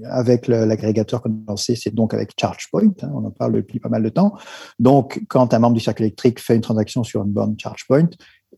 avec 0.04 0.48
l'agrégateur 0.48 1.24
lancé, 1.48 1.76
c'est 1.76 1.94
donc 1.94 2.14
avec 2.14 2.32
ChargePoint. 2.40 2.94
Hein, 3.02 3.12
on 3.14 3.26
en 3.26 3.32
parle 3.32 3.54
depuis 3.54 3.80
pas 3.80 3.90
mal 3.90 4.04
de 4.04 4.10
temps. 4.10 4.34
Donc, 4.80 5.22
quand 5.30 5.54
un 5.54 5.60
membre 5.60 5.76
du 5.76 5.80
cercle 5.82 6.04
électrique 6.04 6.40
fait 6.40 6.56
une 6.56 6.62
transaction 6.62 7.04
sur 7.04 7.24
une 7.24 7.32
borne 7.32 7.56
ChargePoint, 7.58 8.10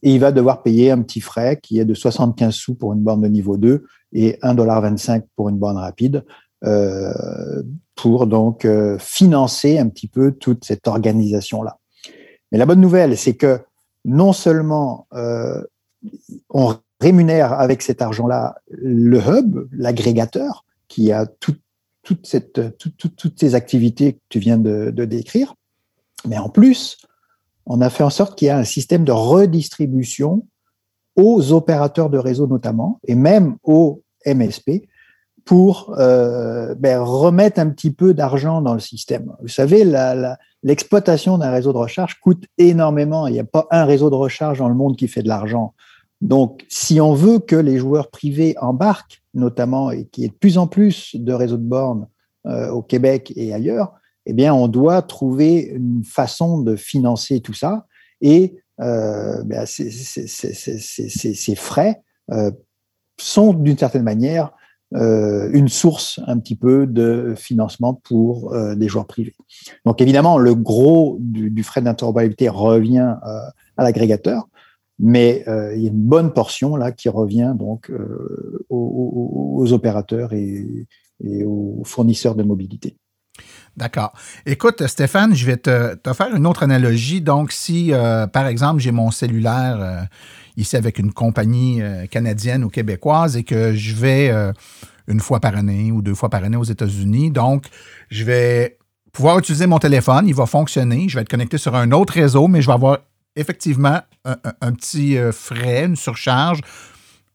il 0.01 0.19
va 0.19 0.31
devoir 0.31 0.63
payer 0.63 0.91
un 0.91 1.01
petit 1.01 1.21
frais 1.21 1.59
qui 1.61 1.79
est 1.79 1.85
de 1.85 1.93
75 1.93 2.53
sous 2.53 2.75
pour 2.75 2.93
une 2.93 3.01
borne 3.01 3.21
de 3.21 3.27
niveau 3.27 3.57
2 3.57 3.85
et 4.13 4.39
1,25$ 4.41 5.23
pour 5.35 5.49
une 5.49 5.57
borne 5.57 5.77
rapide. 5.77 6.23
Euh, 6.65 7.63
pour 7.95 8.27
donc 8.27 8.65
euh, 8.65 8.97
financer 8.97 9.77
un 9.77 9.87
petit 9.87 10.07
peu 10.07 10.31
toute 10.33 10.65
cette 10.65 10.87
organisation-là. 10.87 11.77
Mais 12.51 12.57
la 12.57 12.65
bonne 12.65 12.81
nouvelle, 12.81 13.17
c'est 13.17 13.35
que 13.35 13.59
non 14.05 14.33
seulement 14.33 15.07
euh, 15.13 15.61
on 16.49 16.75
rémunère 16.99 17.53
avec 17.53 17.81
cet 17.81 18.01
argent-là 18.01 18.55
le 18.69 19.19
hub, 19.19 19.67
l'agrégateur, 19.71 20.65
qui 20.87 21.11
a 21.11 21.25
cette, 22.23 22.77
toutes 22.77 23.39
ces 23.39 23.55
activités 23.55 24.13
que 24.13 24.19
tu 24.29 24.39
viens 24.39 24.57
de, 24.57 25.05
décrire, 25.05 25.55
mais 26.27 26.37
en 26.37 26.49
plus, 26.49 26.97
on 27.65 27.81
a 27.81 27.89
fait 27.89 28.03
en 28.03 28.09
sorte 28.09 28.37
qu'il 28.37 28.47
y 28.47 28.49
ait 28.49 28.53
un 28.53 28.63
système 28.63 29.03
de 29.03 29.11
redistribution 29.11 30.45
aux 31.15 31.51
opérateurs 31.53 32.09
de 32.09 32.17
réseau 32.17 32.47
notamment, 32.47 32.99
et 33.07 33.15
même 33.15 33.57
aux 33.63 34.01
MSP, 34.25 34.87
pour 35.45 35.95
euh, 35.97 36.75
ben, 36.75 36.99
remettre 36.99 37.59
un 37.59 37.69
petit 37.69 37.91
peu 37.91 38.13
d'argent 38.13 38.61
dans 38.61 38.73
le 38.73 38.79
système. 38.79 39.31
Vous 39.41 39.47
savez, 39.47 39.83
l'exploitation 40.63 41.37
d'un 41.37 41.51
réseau 41.51 41.73
de 41.73 41.77
recharge 41.77 42.19
coûte 42.19 42.45
énormément. 42.57 43.27
Il 43.27 43.33
n'y 43.33 43.39
a 43.39 43.45
pas 43.45 43.67
un 43.71 43.85
réseau 43.85 44.09
de 44.09 44.15
recharge 44.15 44.59
dans 44.59 44.69
le 44.69 44.75
monde 44.75 44.95
qui 44.95 45.07
fait 45.07 45.23
de 45.23 45.27
l'argent. 45.27 45.73
Donc, 46.21 46.65
si 46.67 46.99
on 46.99 47.13
veut 47.13 47.39
que 47.39 47.55
les 47.55 47.77
joueurs 47.77 48.09
privés 48.09 48.55
embarquent, 48.59 49.23
notamment, 49.33 49.91
et 49.91 50.05
qu'il 50.05 50.23
y 50.23 50.25
ait 50.25 50.29
de 50.29 50.33
plus 50.33 50.57
en 50.57 50.67
plus 50.67 51.15
de 51.15 51.31
réseaux 51.31 51.57
de 51.57 51.63
bornes 51.63 52.07
euh, 52.45 52.69
au 52.69 52.81
Québec 52.81 53.31
et 53.35 53.53
ailleurs, 53.53 53.93
eh 54.25 54.33
bien, 54.33 54.53
on 54.53 54.67
doit 54.67 55.01
trouver 55.01 55.59
une 55.59 56.03
façon 56.03 56.59
de 56.59 56.75
financer 56.75 57.39
tout 57.39 57.53
ça. 57.53 57.87
Et 58.21 58.57
euh, 58.81 59.41
ben, 59.43 59.65
ces, 59.65 61.55
frais 61.55 62.01
euh, 62.31 62.51
sont, 63.19 63.53
d'une 63.53 63.77
certaine 63.77 64.03
manière, 64.03 64.51
une 64.91 65.69
source 65.69 66.19
un 66.25 66.39
petit 66.39 66.55
peu 66.55 66.87
de 66.87 67.35
financement 67.37 67.93
pour 67.93 68.55
des 68.75 68.87
joueurs 68.87 69.05
privés. 69.05 69.35
Donc, 69.85 70.01
évidemment, 70.01 70.39
le 70.39 70.55
gros 70.55 71.17
du, 71.19 71.51
du 71.51 71.61
frais 71.61 71.81
d'interopérabilité 71.81 72.49
revient 72.49 73.13
à 73.21 73.83
l'agrégateur, 73.83 74.47
mais 74.99 75.43
euh, 75.47 75.73
il 75.75 75.81
y 75.81 75.87
a 75.87 75.89
une 75.89 76.01
bonne 76.01 76.33
portion 76.33 76.75
là 76.75 76.91
qui 76.91 77.07
revient 77.07 77.53
donc 77.57 77.89
euh, 77.89 78.65
aux, 78.69 79.71
opérateurs 79.71 80.33
et, 80.33 80.87
aux 81.45 81.81
fournisseurs 81.85 82.35
de 82.35 82.43
mobilité. 82.43 82.97
D'accord. 83.77 84.11
Écoute, 84.45 84.85
Stéphane, 84.87 85.33
je 85.33 85.45
vais 85.45 85.57
te, 85.57 85.95
faire 86.13 86.35
une 86.35 86.45
autre 86.45 86.63
analogie. 86.63 87.21
Donc, 87.21 87.51
si, 87.51 87.93
euh, 87.93 88.27
par 88.27 88.47
exemple, 88.47 88.81
j'ai 88.81 88.91
mon 88.91 89.11
cellulaire 89.11 90.07
ici 90.57 90.75
avec 90.75 90.99
une 90.99 91.13
compagnie 91.13 91.81
canadienne 92.11 92.63
ou 92.65 92.69
québécoise 92.69 93.37
et 93.37 93.43
que 93.43 93.73
je 93.73 93.95
vais 93.95 94.33
une 95.07 95.19
fois 95.19 95.39
par 95.39 95.55
année 95.55 95.91
ou 95.91 96.01
deux 96.01 96.15
fois 96.15 96.29
par 96.29 96.43
année 96.43 96.57
aux 96.57 96.63
États-Unis, 96.63 97.31
donc 97.31 97.65
je 98.09 98.23
vais 98.23 98.77
pouvoir 99.11 99.39
utiliser 99.39 99.67
mon 99.67 99.79
téléphone, 99.79 100.27
il 100.27 100.35
va 100.35 100.45
fonctionner, 100.45 101.07
je 101.07 101.15
vais 101.15 101.21
être 101.21 101.29
connecté 101.29 101.57
sur 101.57 101.75
un 101.75 101.91
autre 101.91 102.13
réseau, 102.13 102.47
mais 102.47 102.61
je 102.61 102.67
vais 102.67 102.73
avoir 102.73 102.99
effectivement 103.35 104.01
un, 104.25 104.71
petit 104.73 105.17
euh, 105.17 105.31
frais, 105.31 105.85
une 105.85 105.95
surcharge 105.95 106.59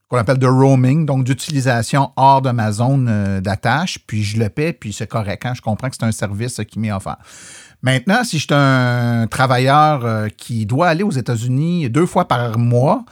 qu'on 0.08 0.18
appelle 0.18 0.38
de 0.38 0.46
roaming, 0.46 1.06
donc 1.06 1.24
d'utilisation 1.24 2.12
hors 2.16 2.42
de 2.42 2.50
ma 2.50 2.72
zone 2.72 3.08
euh, 3.10 3.40
d'attache, 3.40 3.98
puis 4.06 4.22
je 4.22 4.38
le 4.38 4.48
paie, 4.48 4.72
puis 4.72 4.92
c'est 4.92 5.06
correct. 5.06 5.46
Hein, 5.46 5.54
je 5.54 5.62
comprends 5.62 5.88
que 5.88 5.96
c'est 5.98 6.04
un 6.04 6.12
service 6.12 6.60
qui 6.68 6.78
m'est 6.78 6.92
offert. 6.92 7.16
Maintenant, 7.82 8.24
si 8.24 8.38
je 8.38 8.44
suis 8.44 8.54
un 8.54 9.26
travailleur 9.26 10.04
euh, 10.04 10.28
qui 10.28 10.66
doit 10.66 10.88
aller 10.88 11.02
aux 11.02 11.10
États-Unis 11.10 11.90
deux 11.90 12.06
fois 12.06 12.28
par 12.28 12.58
mois, 12.58 13.04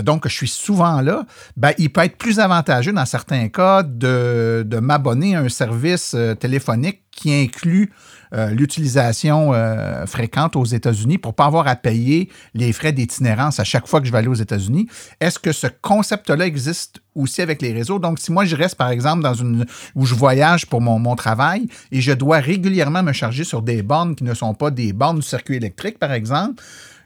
donc 0.00 0.26
je 0.26 0.34
suis 0.34 0.48
souvent 0.48 1.00
là, 1.00 1.26
ben, 1.56 1.72
il 1.76 1.92
peut 1.92 2.02
être 2.02 2.16
plus 2.16 2.40
avantageux 2.40 2.92
dans 2.92 3.04
certains 3.04 3.48
cas 3.48 3.82
de, 3.82 4.64
de 4.66 4.78
m'abonner 4.78 5.36
à 5.36 5.40
un 5.40 5.48
service 5.48 6.16
téléphonique 6.40 7.02
qui 7.10 7.32
inclut 7.32 7.92
euh, 8.34 8.48
l'utilisation 8.50 9.52
euh, 9.52 10.06
fréquente 10.06 10.56
aux 10.56 10.64
États-Unis 10.64 11.18
pour 11.18 11.32
ne 11.32 11.34
pas 11.34 11.44
avoir 11.44 11.68
à 11.68 11.76
payer 11.76 12.30
les 12.54 12.72
frais 12.72 12.92
d'itinérance 12.92 13.60
à 13.60 13.64
chaque 13.64 13.86
fois 13.86 14.00
que 14.00 14.06
je 14.06 14.12
vais 14.12 14.18
aller 14.18 14.28
aux 14.28 14.34
États-Unis. 14.34 14.88
Est-ce 15.20 15.38
que 15.38 15.52
ce 15.52 15.66
concept-là 15.66 16.46
existe 16.46 17.02
aussi 17.14 17.42
avec 17.42 17.60
les 17.60 17.74
réseaux? 17.74 17.98
Donc, 17.98 18.18
si 18.18 18.32
moi, 18.32 18.46
je 18.46 18.56
reste, 18.56 18.76
par 18.76 18.88
exemple, 18.88 19.22
dans 19.22 19.34
une 19.34 19.66
où 19.94 20.06
je 20.06 20.14
voyage 20.14 20.66
pour 20.66 20.80
mon, 20.80 20.98
mon 20.98 21.14
travail 21.14 21.68
et 21.90 22.00
je 22.00 22.12
dois 22.12 22.38
régulièrement 22.38 23.02
me 23.02 23.12
charger 23.12 23.44
sur 23.44 23.60
des 23.60 23.82
bornes 23.82 24.14
qui 24.14 24.24
ne 24.24 24.32
sont 24.32 24.54
pas 24.54 24.70
des 24.70 24.94
bornes 24.94 25.18
du 25.18 25.26
circuit 25.26 25.56
électrique, 25.56 25.98
par 25.98 26.12
exemple, 26.12 26.62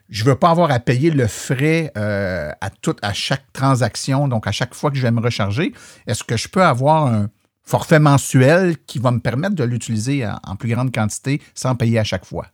je 0.09 0.25
ne 0.25 0.31
veux 0.31 0.37
pas 0.37 0.51
avoir 0.51 0.71
à 0.71 0.79
payer 0.79 1.11
le 1.11 1.27
frais 1.27 1.93
euh, 1.97 2.51
à, 2.61 3.13
chaque 3.13 3.53
transaction, 3.53 4.29
donc 4.29 4.47
à 4.47 4.53
chaque 4.53 4.75
fois 4.75 4.91
que 4.91 4.97
je 4.97 5.03
vais 5.03 5.11
me 5.11 5.21
recharger. 5.21 5.73
Est-ce 6.07 6.25
que 6.25 6.37
je 6.37 6.49
peux 6.49 6.63
avoir 6.63 7.07
un 7.07 7.29
forfait 7.63 7.99
mensuel 7.99 8.77
qui 8.87 8.99
va 8.99 9.11
me 9.11 9.19
permettre 9.19 9.57
de 9.57 9.65
l'utiliser 9.65 10.25
en 10.45 10.57
plus 10.57 10.69
grande 10.69 10.95
quantité 10.95 11.41
sans 11.55 11.75
payer 11.75 11.99
à 11.99 12.05
chaque 12.05 12.25
fois? 12.25 12.47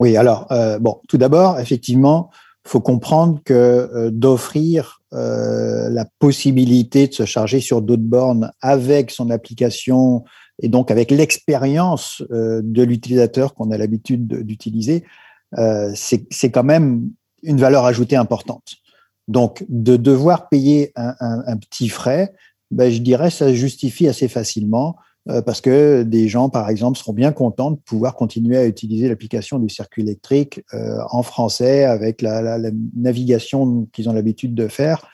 Oui, 0.00 0.16
alors, 0.16 0.50
euh, 0.52 0.78
bon, 0.78 1.00
tout 1.08 1.18
d'abord, 1.18 1.60
effectivement, 1.60 2.30
il 2.64 2.70
faut 2.70 2.80
comprendre 2.80 3.40
que 3.44 3.52
euh, 3.54 4.10
d'offrir 4.10 4.94
la 5.10 6.04
possibilité 6.18 7.08
de 7.08 7.14
se 7.14 7.24
charger 7.24 7.60
sur 7.60 7.80
d'autres 7.80 8.02
bornes 8.02 8.52
avec 8.60 9.10
son 9.10 9.30
application 9.30 10.22
et 10.62 10.68
donc 10.68 10.90
avec 10.90 11.10
l'expérience 11.10 12.22
de 12.28 12.82
l'utilisateur 12.82 13.54
qu'on 13.54 13.70
a 13.70 13.78
l'habitude 13.78 14.26
d'utiliser, 14.26 15.04
euh, 15.56 15.92
c'est 15.94 16.50
quand 16.50 16.64
même 16.64 17.10
une 17.42 17.58
valeur 17.58 17.84
ajoutée 17.84 18.16
importante. 18.16 18.74
Donc, 19.28 19.64
de 19.68 19.96
devoir 19.96 20.48
payer 20.48 20.92
un, 20.96 21.56
petit 21.58 21.88
frais, 21.88 22.34
ben, 22.70 22.90
je 22.90 22.98
dirais 23.00 23.30
ça 23.30 23.48
se 23.48 23.54
justifie 23.54 24.08
assez 24.08 24.28
facilement 24.28 24.96
euh, 25.28 25.42
parce 25.42 25.60
que 25.60 26.02
des 26.02 26.28
gens, 26.28 26.48
par 26.48 26.68
exemple, 26.70 26.98
seront 26.98 27.12
bien 27.12 27.32
contents 27.32 27.70
de 27.70 27.76
pouvoir 27.76 28.14
continuer 28.14 28.56
à 28.56 28.66
utiliser 28.66 29.08
l'application 29.08 29.58
du 29.58 29.68
circuit 29.68 30.02
électrique 30.02 30.64
euh, 30.72 30.98
en 31.10 31.22
français 31.22 31.84
avec 31.84 32.22
la, 32.22 32.58
navigation 32.96 33.86
qu'ils 33.92 34.08
ont 34.08 34.14
l'habitude 34.14 34.54
de 34.54 34.68
faire 34.68 35.06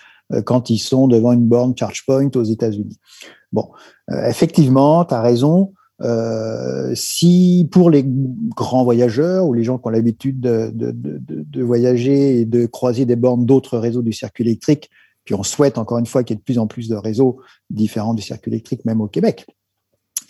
quand 0.46 0.70
ils 0.70 0.78
sont 0.78 1.06
devant 1.06 1.32
une 1.32 1.46
borne 1.46 1.76
ChargePoint 1.76 2.30
aux 2.34 2.44
États-Unis. 2.44 2.98
Bon, 3.52 3.68
effectivement, 4.26 5.04
tu 5.04 5.12
as 5.12 5.20
raison. 5.20 5.74
Euh, 6.02 6.92
si 6.96 7.68
pour 7.70 7.88
les 7.88 8.04
grands 8.04 8.82
voyageurs 8.82 9.46
ou 9.46 9.54
les 9.54 9.62
gens 9.62 9.78
qui 9.78 9.86
ont 9.86 9.90
l'habitude 9.90 10.40
de, 10.40 11.62
voyager 11.62 12.40
et 12.40 12.44
de 12.44 12.66
croiser 12.66 13.04
des 13.04 13.16
bornes 13.16 13.46
d'autres 13.46 13.78
réseaux 13.78 14.02
du 14.02 14.12
circuit 14.12 14.44
électrique, 14.44 14.90
puis 15.24 15.34
on 15.34 15.42
souhaite 15.42 15.78
encore 15.78 15.98
une 15.98 16.06
fois 16.06 16.24
qu'il 16.24 16.34
y 16.34 16.36
ait 16.36 16.40
de 16.40 16.44
plus 16.44 16.58
en 16.58 16.66
plus 16.66 16.88
de 16.88 16.96
réseaux 16.96 17.38
différents 17.70 18.14
du 18.14 18.22
circuit 18.22 18.50
électrique, 18.50 18.84
même 18.84 19.00
au 19.00 19.06
Québec, 19.06 19.46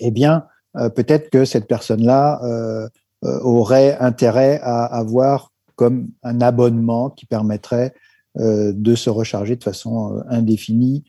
eh 0.01 0.11
bien, 0.11 0.45
euh, 0.77 0.89
peut-être 0.91 1.31
que 1.31 1.45
cette 1.45 1.67
personne-là 1.67 2.41
euh, 2.45 2.89
aurait 3.23 3.97
intérêt 3.99 4.61
à 4.63 4.85
avoir 4.85 5.51
comme 5.77 6.09
un 6.23 6.41
abonnement 6.41 7.11
qui 7.11 7.27
permettrait 7.27 7.95
de 8.37 8.95
se 8.95 9.11
recharger 9.11 9.57
de 9.57 9.63
façon 9.63 10.23
indéfinie 10.29 11.05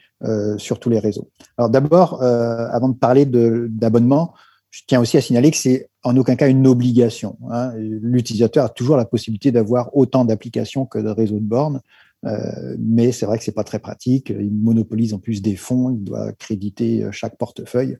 sur 0.58 0.80
tous 0.80 0.90
les 0.90 1.00
réseaux. 1.00 1.30
Alors 1.58 1.70
d'abord, 1.70 2.22
avant 2.22 2.90
de 2.90 2.96
parler 2.96 3.26
d'abonnement, 3.26 4.34
je 4.76 4.82
tiens 4.86 5.00
aussi 5.00 5.16
à 5.16 5.22
signaler 5.22 5.52
que 5.52 5.58
c'est 5.58 5.90
en 6.04 6.18
aucun 6.18 6.36
cas 6.36 6.50
une 6.50 6.68
obligation. 6.68 7.38
Hein. 7.50 7.72
L'utilisateur 7.78 8.66
a 8.66 8.70
toujours 8.70 8.98
la 8.98 9.06
possibilité 9.06 9.54
d'avoir 9.54 9.96
autant 9.96 10.26
d'applications 10.26 10.86
que 10.86 11.00
de 11.00 11.08
réseaux 11.08 11.40
de 11.40 11.46
bornes, 11.46 11.80
euh, 12.26 12.76
mais 12.78 13.14
c'est 13.14 13.26
vrai 13.26 13.38
que 13.38 13.46
c'est 13.46 13.54
pas 13.54 13.64
très 13.64 13.80
pratique. 13.80 14.34
Il 14.38 14.54
monopolise 14.54 15.14
en 15.14 15.20
plus 15.20 15.42
des 15.42 15.56
fonds, 15.56 15.92
il 15.92 16.04
doit 16.04 16.34
créditer 16.34 17.06
euh, 17.06 17.12
chaque 17.14 17.38
portefeuille, 17.38 17.98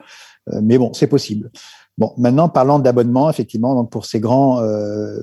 euh, 0.52 0.60
mais 0.62 0.78
bon, 0.78 0.92
c'est 0.94 1.08
possible. 1.08 1.50
Bon, 1.98 2.14
maintenant 2.18 2.50
parlant 2.50 2.80
d'abonnement, 2.80 3.30
effectivement, 3.30 3.74
donc 3.74 3.90
pour 3.90 4.06
ces 4.06 4.20
grands 4.20 4.62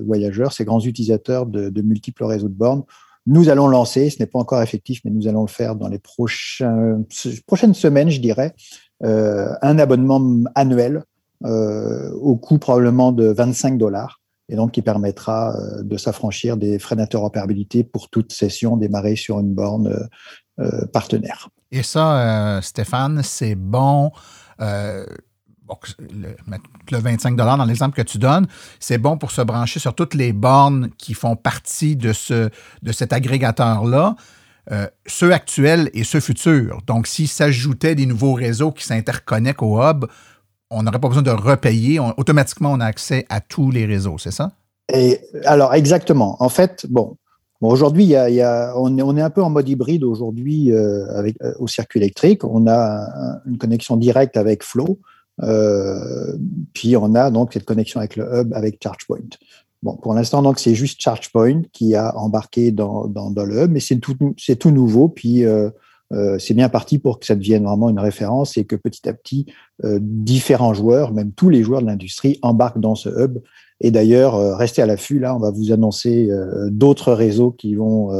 voyageurs, 0.03 0.53
ces 0.53 0.65
grands 0.65 0.79
utilisateurs 0.79 1.45
de, 1.45 1.69
de, 1.69 1.81
multiples 1.83 2.23
réseaux 2.23 2.49
de 2.49 2.55
bornes, 2.55 2.81
nous 3.25 3.49
allons 3.49 3.67
lancer, 3.67 4.09
ce 4.09 4.19
n'est 4.19 4.25
pas 4.25 4.39
encore 4.39 4.61
effectif, 4.61 5.01
mais 5.05 5.11
nous 5.11 5.27
allons 5.27 5.41
le 5.41 5.47
faire 5.49 5.75
dans 5.75 5.87
les 5.87 5.99
prochaines 5.99 7.73
semaines, 7.73 8.09
je 8.09 8.19
dirais, 8.19 8.53
un 9.01 9.79
abonnement 9.79 10.21
annuel 10.55 11.03
euh, 11.45 12.09
au 12.21 12.37
coût 12.37 12.57
probablement 12.57 13.11
de 13.11 13.25
25 13.25 13.77
dollars 13.77 14.21
et 14.47 14.55
donc 14.55 14.71
qui 14.71 14.81
permettra 14.81 15.53
euh, 15.53 15.83
de 15.83 15.97
s'affranchir 15.97 16.55
des 16.55 16.79
frais 16.79 16.95
d'interopérabilité 16.95 17.83
pour 17.83 18.07
toute 18.09 18.31
session 18.31 18.77
démarrée 18.77 19.17
sur 19.17 19.41
une 19.41 19.53
borne 19.53 20.07
euh, 20.59 20.85
partenaire. 20.93 21.49
Et 21.71 21.83
ça, 21.83 22.61
Stéphane, 22.61 23.23
c'est 23.23 23.55
bon. 23.55 24.11
Le, 25.99 26.97
25 26.97 27.35
dans 27.35 27.65
l'exemple 27.65 27.95
que 27.95 28.01
tu 28.01 28.17
donnes, 28.17 28.47
c'est 28.79 28.97
bon 28.97 29.17
pour 29.17 29.31
se 29.31 29.41
brancher 29.41 29.79
sur 29.79 29.95
toutes 29.95 30.13
les 30.13 30.33
bornes 30.33 30.89
qui 30.97 31.13
font 31.13 31.35
partie 31.35 31.95
de, 31.95 32.13
ce, 32.13 32.49
de 32.81 32.91
cet 32.91 33.13
agrégateur-là. 33.13 34.15
ceux 35.05 35.33
actuels 35.33 35.89
et 35.93 36.03
ceux 36.03 36.19
futurs. 36.19 36.81
Donc, 36.87 37.07
s'il 37.07 37.27
s'ajoutait 37.27 37.95
des 37.95 38.05
nouveaux 38.05 38.33
réseaux 38.33 38.71
qui 38.71 38.85
s'interconnectent 38.85 39.63
au 39.63 39.81
hub, 39.81 40.05
on 40.73 40.83
n'aurait 40.83 40.99
pas 40.99 41.07
besoin 41.07 41.23
de 41.23 41.31
repayer. 41.31 41.99
automatiquement, 41.99 42.71
on 42.71 42.79
a 42.79 42.85
accès 42.85 43.25
à 43.29 43.41
tous 43.41 43.71
les 43.71 43.85
réseaux, 43.85 44.17
c'est 44.17 44.31
ça? 44.31 44.51
Et, 44.91 45.19
alors, 45.45 45.73
exactement. 45.73 46.35
En 46.39 46.49
fait, 46.49 46.85
bon, 46.89 47.17
aujourd'hui, 47.61 48.05
y 48.05 48.15
a, 48.15 48.73
on, 48.75 49.17
est, 49.17 49.21
un 49.21 49.29
peu 49.29 49.43
en 49.43 49.49
mode 49.49 49.69
hybride 49.69 50.03
aujourd'hui 50.03 50.71
euh, 50.71 51.05
euh, 51.41 51.53
au 51.59 51.67
circuit 51.67 51.99
électrique. 51.99 52.43
On 52.43 52.67
a 52.67 53.07
une 53.45 53.57
connexion 53.57 53.97
directe 53.97 54.35
avec 54.35 54.63
Flow. 54.63 54.99
Euh, 55.41 56.37
puis 56.73 56.95
on 56.95 57.15
a 57.15 57.31
donc 57.31 57.53
cette 57.53 57.65
connexion 57.65 57.99
avec 57.99 58.15
le 58.15 58.25
hub 58.33 58.53
avec 58.53 58.81
ChargePoint. 58.81 59.29
Bon, 59.81 59.95
pour 59.95 60.13
l'instant, 60.13 60.41
donc 60.41 60.59
c'est 60.59 60.75
juste 60.75 61.01
ChargePoint 61.01 61.63
qui 61.73 61.95
a 61.95 62.15
embarqué 62.17 62.71
dans, 62.71 63.11
le 63.35 63.63
hub, 63.63 63.71
mais 63.71 63.79
c'est 63.79 63.97
tout, 63.97 64.15
c'est 64.37 64.55
tout 64.55 64.71
nouveau. 64.71 65.09
Puis 65.09 65.43
euh, 66.13 66.37
c'est 66.39 66.53
bien 66.53 66.69
parti 66.69 66.99
pour 66.99 67.19
que 67.19 67.25
ça 67.25 67.35
devienne 67.35 67.63
vraiment 67.63 67.89
une 67.89 67.99
référence 67.99 68.57
et 68.57 68.65
que 68.65 68.75
petit 68.75 69.07
à 69.09 69.13
petit, 69.13 69.45
euh, 69.83 69.99
différents 70.01 70.73
joueurs, 70.73 71.11
même 71.11 71.31
tous 71.31 71.49
les 71.49 71.63
joueurs 71.63 71.81
de 71.81 71.87
l'industrie, 71.87 72.39
embarquent 72.41 72.79
dans 72.79 72.95
ce 72.95 73.09
hub. 73.09 73.39
Et 73.81 73.89
d'ailleurs, 73.89 74.35
euh, 74.35 74.55
restez 74.55 74.81
à 74.81 74.85
l'affût, 74.85 75.19
là, 75.19 75.35
on 75.35 75.39
va 75.39 75.51
vous 75.51 75.71
annoncer 75.71 76.29
d'autres 76.69 77.13
réseaux 77.13 77.51
qui 77.51 77.75
vont 77.75 78.11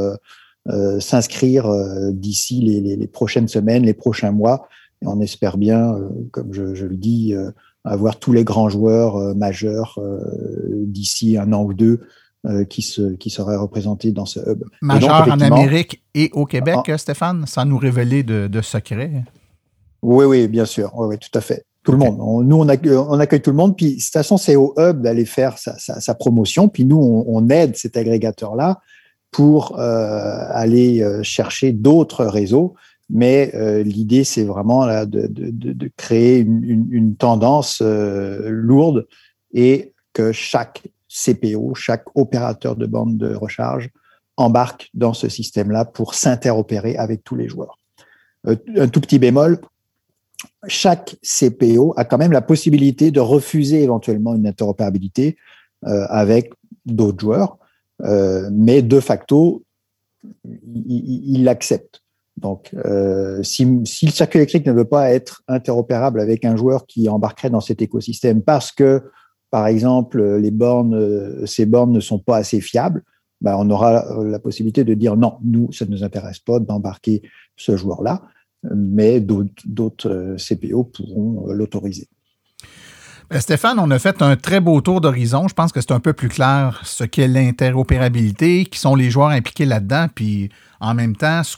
s'inscrire 0.98 1.70
d'ici 2.12 2.60
les, 2.60 3.06
prochaines 3.06 3.48
semaines, 3.48 3.84
les 3.84 3.94
prochains 3.94 4.32
mois. 4.32 4.68
Et 5.02 5.06
on 5.06 5.20
espère 5.20 5.56
bien, 5.56 5.96
comme 6.30 6.52
je, 6.52 6.74
je, 6.74 6.86
le 6.86 6.96
dis, 6.96 7.34
avoir 7.84 8.18
tous 8.18 8.32
les 8.32 8.44
grands 8.44 8.68
joueurs 8.68 9.34
majeurs 9.34 9.98
d'ici 10.86 11.36
un 11.36 11.52
an 11.52 11.64
ou 11.64 11.74
deux 11.74 12.00
euh, 12.46 12.64
qui, 12.66 12.82
se, 12.82 13.14
qui 13.14 13.30
serait 13.30 13.56
représenté 13.56 14.12
dans 14.12 14.26
ce 14.26 14.38
hub. 14.38 14.64
Majeur 14.82 15.26
en 15.28 15.40
Amérique 15.40 16.02
et 16.14 16.28
au 16.34 16.44
Québec, 16.44 16.76
ah. 16.88 16.98
Stéphane, 16.98 17.46
sans 17.46 17.64
nous 17.64 17.78
révéler 17.78 18.22
de, 18.22 18.48
de 18.48 18.60
secrets. 18.60 19.24
Oui, 20.02 20.26
oui, 20.26 20.46
bien 20.46 20.66
sûr. 20.66 20.92
Oui, 20.94 21.06
oui, 21.08 21.16
tout 21.18 21.38
à 21.38 21.40
fait. 21.40 21.64
Tout 21.82 21.92
le 21.92 21.96
monde. 21.96 22.18
nous, 22.46 22.56
on 22.56 22.68
accueille, 22.68 22.98
on 22.98 23.18
accueille, 23.18 23.40
tout 23.40 23.48
le 23.48 23.56
monde. 23.56 23.74
Puis, 23.74 23.96
de 23.96 24.00
toute 24.02 24.12
façon, 24.12 24.36
c'est 24.36 24.56
au 24.56 24.74
hub 24.76 25.00
d'aller 25.00 25.24
faire 25.24 25.56
sa, 25.56 25.78
sa, 25.78 26.14
promotion. 26.14 26.68
Puis, 26.68 26.84
nous, 26.84 27.24
on, 27.26 27.48
aide 27.48 27.76
cet 27.76 27.96
agrégateur-là 27.96 28.82
pour 29.30 29.78
euh, 29.78 30.44
aller 30.50 31.00
euh, 31.00 31.22
chercher 31.22 31.72
d'autres 31.72 32.26
réseaux. 32.26 32.74
Mais 33.10 33.52
l'idée, 33.84 34.24
c'est 34.24 34.44
vraiment 34.44 34.86
de, 35.04 35.90
créer 35.96 36.38
une, 36.38 37.16
tendance 37.16 37.82
lourde 37.82 39.06
et 39.52 39.92
que 40.14 40.32
chaque 40.32 40.82
CPO, 41.08 41.74
chaque 41.74 42.04
opérateur 42.14 42.76
de 42.76 42.86
bande 42.86 43.18
de 43.18 43.34
recharge 43.34 43.90
embarque 44.36 44.90
dans 44.94 45.14
ce 45.14 45.28
système-là 45.28 45.84
pour 45.84 46.14
s'interopérer 46.14 46.96
avec 46.96 47.22
tous 47.24 47.36
les 47.36 47.48
joueurs. 47.48 47.78
Euh, 48.46 48.56
un 48.76 48.88
tout 48.88 49.00
petit 49.00 49.18
bémol, 49.18 49.58
chaque 50.66 51.16
CPO 51.22 51.94
a 51.96 52.04
quand 52.04 52.18
même 52.18 52.32
la 52.32 52.42
possibilité 52.42 53.10
de 53.10 53.20
refuser 53.20 53.82
éventuellement 53.82 54.34
une 54.34 54.46
interopérabilité 54.46 55.36
euh, 55.86 56.06
avec 56.08 56.52
d'autres 56.84 57.20
joueurs, 57.20 57.58
euh, 58.02 58.48
mais 58.52 58.82
de 58.82 59.00
facto, 59.00 59.62
il 60.44 61.44
l'accepte. 61.44 62.02
Donc, 62.36 62.74
si, 63.42 63.80
si, 63.84 64.06
le 64.06 64.10
circuit 64.10 64.38
électrique 64.40 64.66
ne 64.66 64.72
veut 64.72 64.84
pas 64.84 65.12
être 65.12 65.42
interopérable 65.46 66.20
avec 66.20 66.44
un 66.44 66.56
joueur 66.56 66.84
qui 66.84 67.08
embarquerait 67.08 67.50
dans 67.50 67.60
cet 67.60 67.80
écosystème 67.80 68.42
parce 68.42 68.72
que 68.72 69.02
par 69.54 69.68
exemple, 69.68 70.20
les 70.38 70.50
bornes, 70.50 70.96
euh, 70.96 71.46
ces 71.46 71.64
bornes 71.64 71.92
ne 71.92 72.00
sont 72.00 72.18
pas 72.18 72.38
assez 72.38 72.60
fiables, 72.60 73.04
ben, 73.40 73.54
on 73.56 73.70
aura 73.70 74.04
la 74.24 74.40
possibilité 74.40 74.82
de 74.82 74.94
dire 74.94 75.16
non, 75.16 75.34
nous, 75.44 75.70
ça 75.70 75.84
ne 75.84 75.92
nous 75.92 76.02
intéresse 76.02 76.40
pas 76.40 76.58
d'embarquer 76.58 77.22
ce 77.56 77.76
joueur-là, 77.76 78.22
mais 78.74 79.20
d'autres 79.20 80.10
euh, 80.10 80.36
CPO 80.38 80.82
pourront 80.82 81.48
euh, 81.48 81.52
l'autoriser. 81.52 82.08
Ben, 83.34 83.40
Stéphane, 83.40 83.80
on 83.80 83.90
a 83.90 83.98
fait 83.98 84.22
un 84.22 84.36
très 84.36 84.60
beau 84.60 84.80
tour 84.80 85.00
d'horizon. 85.00 85.48
Je 85.48 85.54
pense 85.54 85.72
que 85.72 85.80
c'est 85.80 85.90
un 85.90 85.98
peu 85.98 86.12
plus 86.12 86.28
clair 86.28 86.80
ce 86.84 87.02
qu'est 87.02 87.26
l'interopérabilité, 87.26 88.64
qui 88.64 88.78
sont 88.78 88.94
les 88.94 89.10
joueurs 89.10 89.30
impliqués 89.30 89.64
là-dedans, 89.64 90.06
puis 90.14 90.50
en 90.78 90.94
même 90.94 91.16
temps, 91.16 91.42
ce 91.42 91.56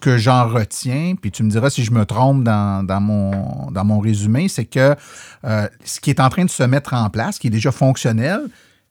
que, 0.00 0.16
j'en 0.16 0.48
retiens, 0.48 1.16
puis 1.20 1.30
tu 1.30 1.42
me 1.42 1.50
diras 1.50 1.68
si 1.68 1.84
je 1.84 1.90
me 1.90 2.06
trompe 2.06 2.42
dans, 2.42 3.00
mon, 3.02 3.70
dans 3.70 3.84
mon 3.84 4.00
résumé, 4.00 4.48
c'est 4.48 4.64
que 4.64 4.96
euh, 5.44 5.68
ce 5.84 6.00
qui 6.00 6.08
est 6.08 6.20
en 6.20 6.30
train 6.30 6.46
de 6.46 6.50
se 6.50 6.62
mettre 6.62 6.94
en 6.94 7.10
place, 7.10 7.38
qui 7.38 7.48
est 7.48 7.50
déjà 7.50 7.70
fonctionnel, 7.70 8.40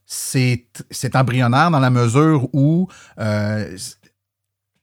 c'est 0.06 0.68
embryonnaire 1.16 1.72
dans 1.72 1.80
la 1.80 1.90
mesure 1.90 2.48
où 2.54 2.90
euh, 3.20 3.76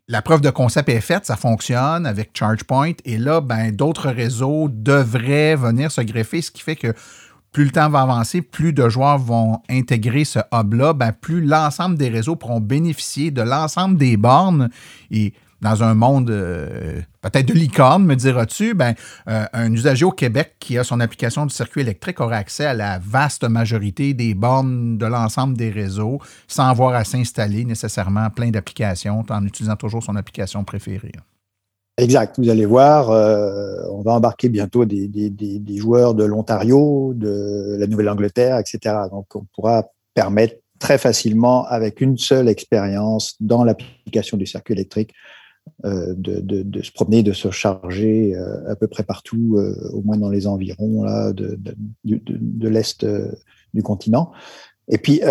la 0.09 0.21
preuve 0.21 0.41
de 0.41 0.51
concept 0.51 0.89
est 0.89 1.01
faite, 1.01 1.27
ça 1.27 1.37
fonctionne 1.37 2.07
avec 2.07 2.31
ChargePoint, 2.37 2.95
et 3.05 3.19
là, 3.19 3.41
ben, 3.41 3.71
d'autres 3.71 4.11
réseaux 4.11 4.69
devraient 4.69 5.55
venir 5.55 5.93
se 5.93 6.01
greffer, 6.01 6.43
ce 6.43 6.51
qui 6.51 6.63
fait 6.63 6.77
que 6.77 6.93
plus 7.57 7.65
le 7.65 7.71
temps 7.71 7.89
va 7.89 8.03
avancer, 8.03 8.43
plus 8.43 8.75
de 8.75 8.87
joueurs 8.91 9.17
vont 9.17 9.63
intégrer 9.71 10.27
ce 10.27 10.41
hub-là, 10.53 10.93
ben, 10.93 11.11
plus 11.11 11.41
l'ensemble 11.41 11.97
des 11.97 12.11
réseaux 12.11 12.37
pourront 12.37 12.61
bénéficier 12.61 13.31
de 13.31 13.41
l'ensemble 13.41 13.97
des 13.97 14.19
bornes. 14.19 14.69
Et 15.11 15.33
dans 15.63 15.83
un 15.83 15.95
monde 15.95 16.29
euh, 16.29 17.01
peut-être 17.23 17.49
de 17.49 17.55
licorne, 17.55 18.05
me 18.05 18.15
diras-tu, 18.15 18.75
ben, 18.75 18.93
euh, 19.31 19.47
un 19.55 19.73
usager 19.73 20.05
au 20.05 20.11
Québec 20.11 20.57
qui 20.61 20.77
a 20.77 20.85
son 20.85 21.01
application 21.01 21.47
de 21.47 21.51
circuit 21.51 21.81
électrique 21.81 22.21
aura 22.21 22.37
accès 22.37 22.67
à 22.67 22.75
la 22.75 22.99
vaste 22.99 23.45
majorité 23.45 24.13
des 24.13 24.35
bornes 24.35 24.99
de 24.99 25.07
l'ensemble 25.07 25.57
des 25.57 25.71
réseaux 25.71 26.21
sans 26.49 26.69
avoir 26.69 26.95
à 26.95 27.05
s'installer 27.05 27.65
nécessairement 27.65 28.29
plein 28.29 28.51
d'applications 28.51 29.25
en 29.31 29.47
utilisant 29.47 29.77
toujours 29.77 30.03
son 30.03 30.17
application 30.17 30.63
préférée. 30.63 31.13
Exact. 31.99 32.39
Vous 32.39 32.51
allez 32.51 32.67
voir, 32.67 33.11
euh, 33.11 33.83
on 33.91 34.03
va 34.03 34.13
embarquer 34.13 34.51
bientôt 34.51 34.85
des, 34.85 35.09
des 35.09 35.77
joueurs 35.77 36.15
de 36.15 36.25
l'Ontario, 36.25 37.15
de 37.15 37.77
la 37.79 37.87
Nouvelle-Angleterre, 37.87 38.59
etc. 38.59 38.95
Donc, 39.11 39.35
on 39.35 39.47
pourra 39.55 39.89
permettre 40.13 40.57
très 40.79 40.99
facilement, 40.99 41.65
avec 41.65 42.03
une 42.03 42.19
seule 42.19 42.51
expérience 42.51 43.37
dans 43.41 43.65
l'application 43.65 44.37
du 44.37 44.45
circuit 44.45 44.75
électrique, 44.75 45.15
euh, 45.87 46.13
de, 46.15 46.41
de, 46.41 46.83
se 46.83 46.93
promener, 46.93 47.23
de 47.23 47.33
se 47.33 47.51
charger 47.51 48.37
euh, 48.37 48.71
à 48.71 48.77
peu 48.77 48.89
près 48.89 49.03
partout, 49.03 49.59
au 49.95 50.03
moins 50.03 50.19
dans 50.19 50.29
les 50.29 50.47
environs 50.47 51.03
là, 51.03 51.33
de, 51.33 51.59
de 52.05 52.69
l'Est 52.69 53.07
du 53.73 53.83
continent. 53.83 54.33
Et 54.89 54.99
puis, 54.99 55.23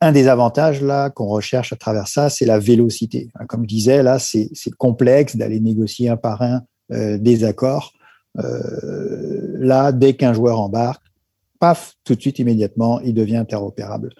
un 0.00 0.12
des 0.12 0.28
avantages 0.28 0.80
là 0.82 1.10
qu'on 1.10 1.26
recherche 1.26 1.72
à 1.72 1.76
travers 1.76 2.08
ça, 2.08 2.30
c'est 2.30 2.46
la 2.46 2.58
vélocité. 2.58 3.30
Hein, 3.34 3.46
comme 3.46 3.62
je 3.62 3.68
disais, 3.68 4.02
là, 4.02 4.18
c'est 4.18 4.50
complexe 4.78 5.36
d'aller 5.36 5.60
négocier 5.60 6.08
un 6.08 6.16
par 6.16 6.42
un 6.42 6.62
des 6.90 7.44
accords. 7.44 7.92
là, 8.34 9.92
dès 9.92 10.14
qu'un 10.14 10.32
joueur 10.32 10.60
embarque, 10.60 11.02
paf, 11.58 11.94
tout 12.04 12.14
de 12.14 12.20
suite, 12.20 12.38
immédiatement, 12.38 13.00
il 13.00 13.14
devient 13.14 13.36
interopérable. 13.36 14.10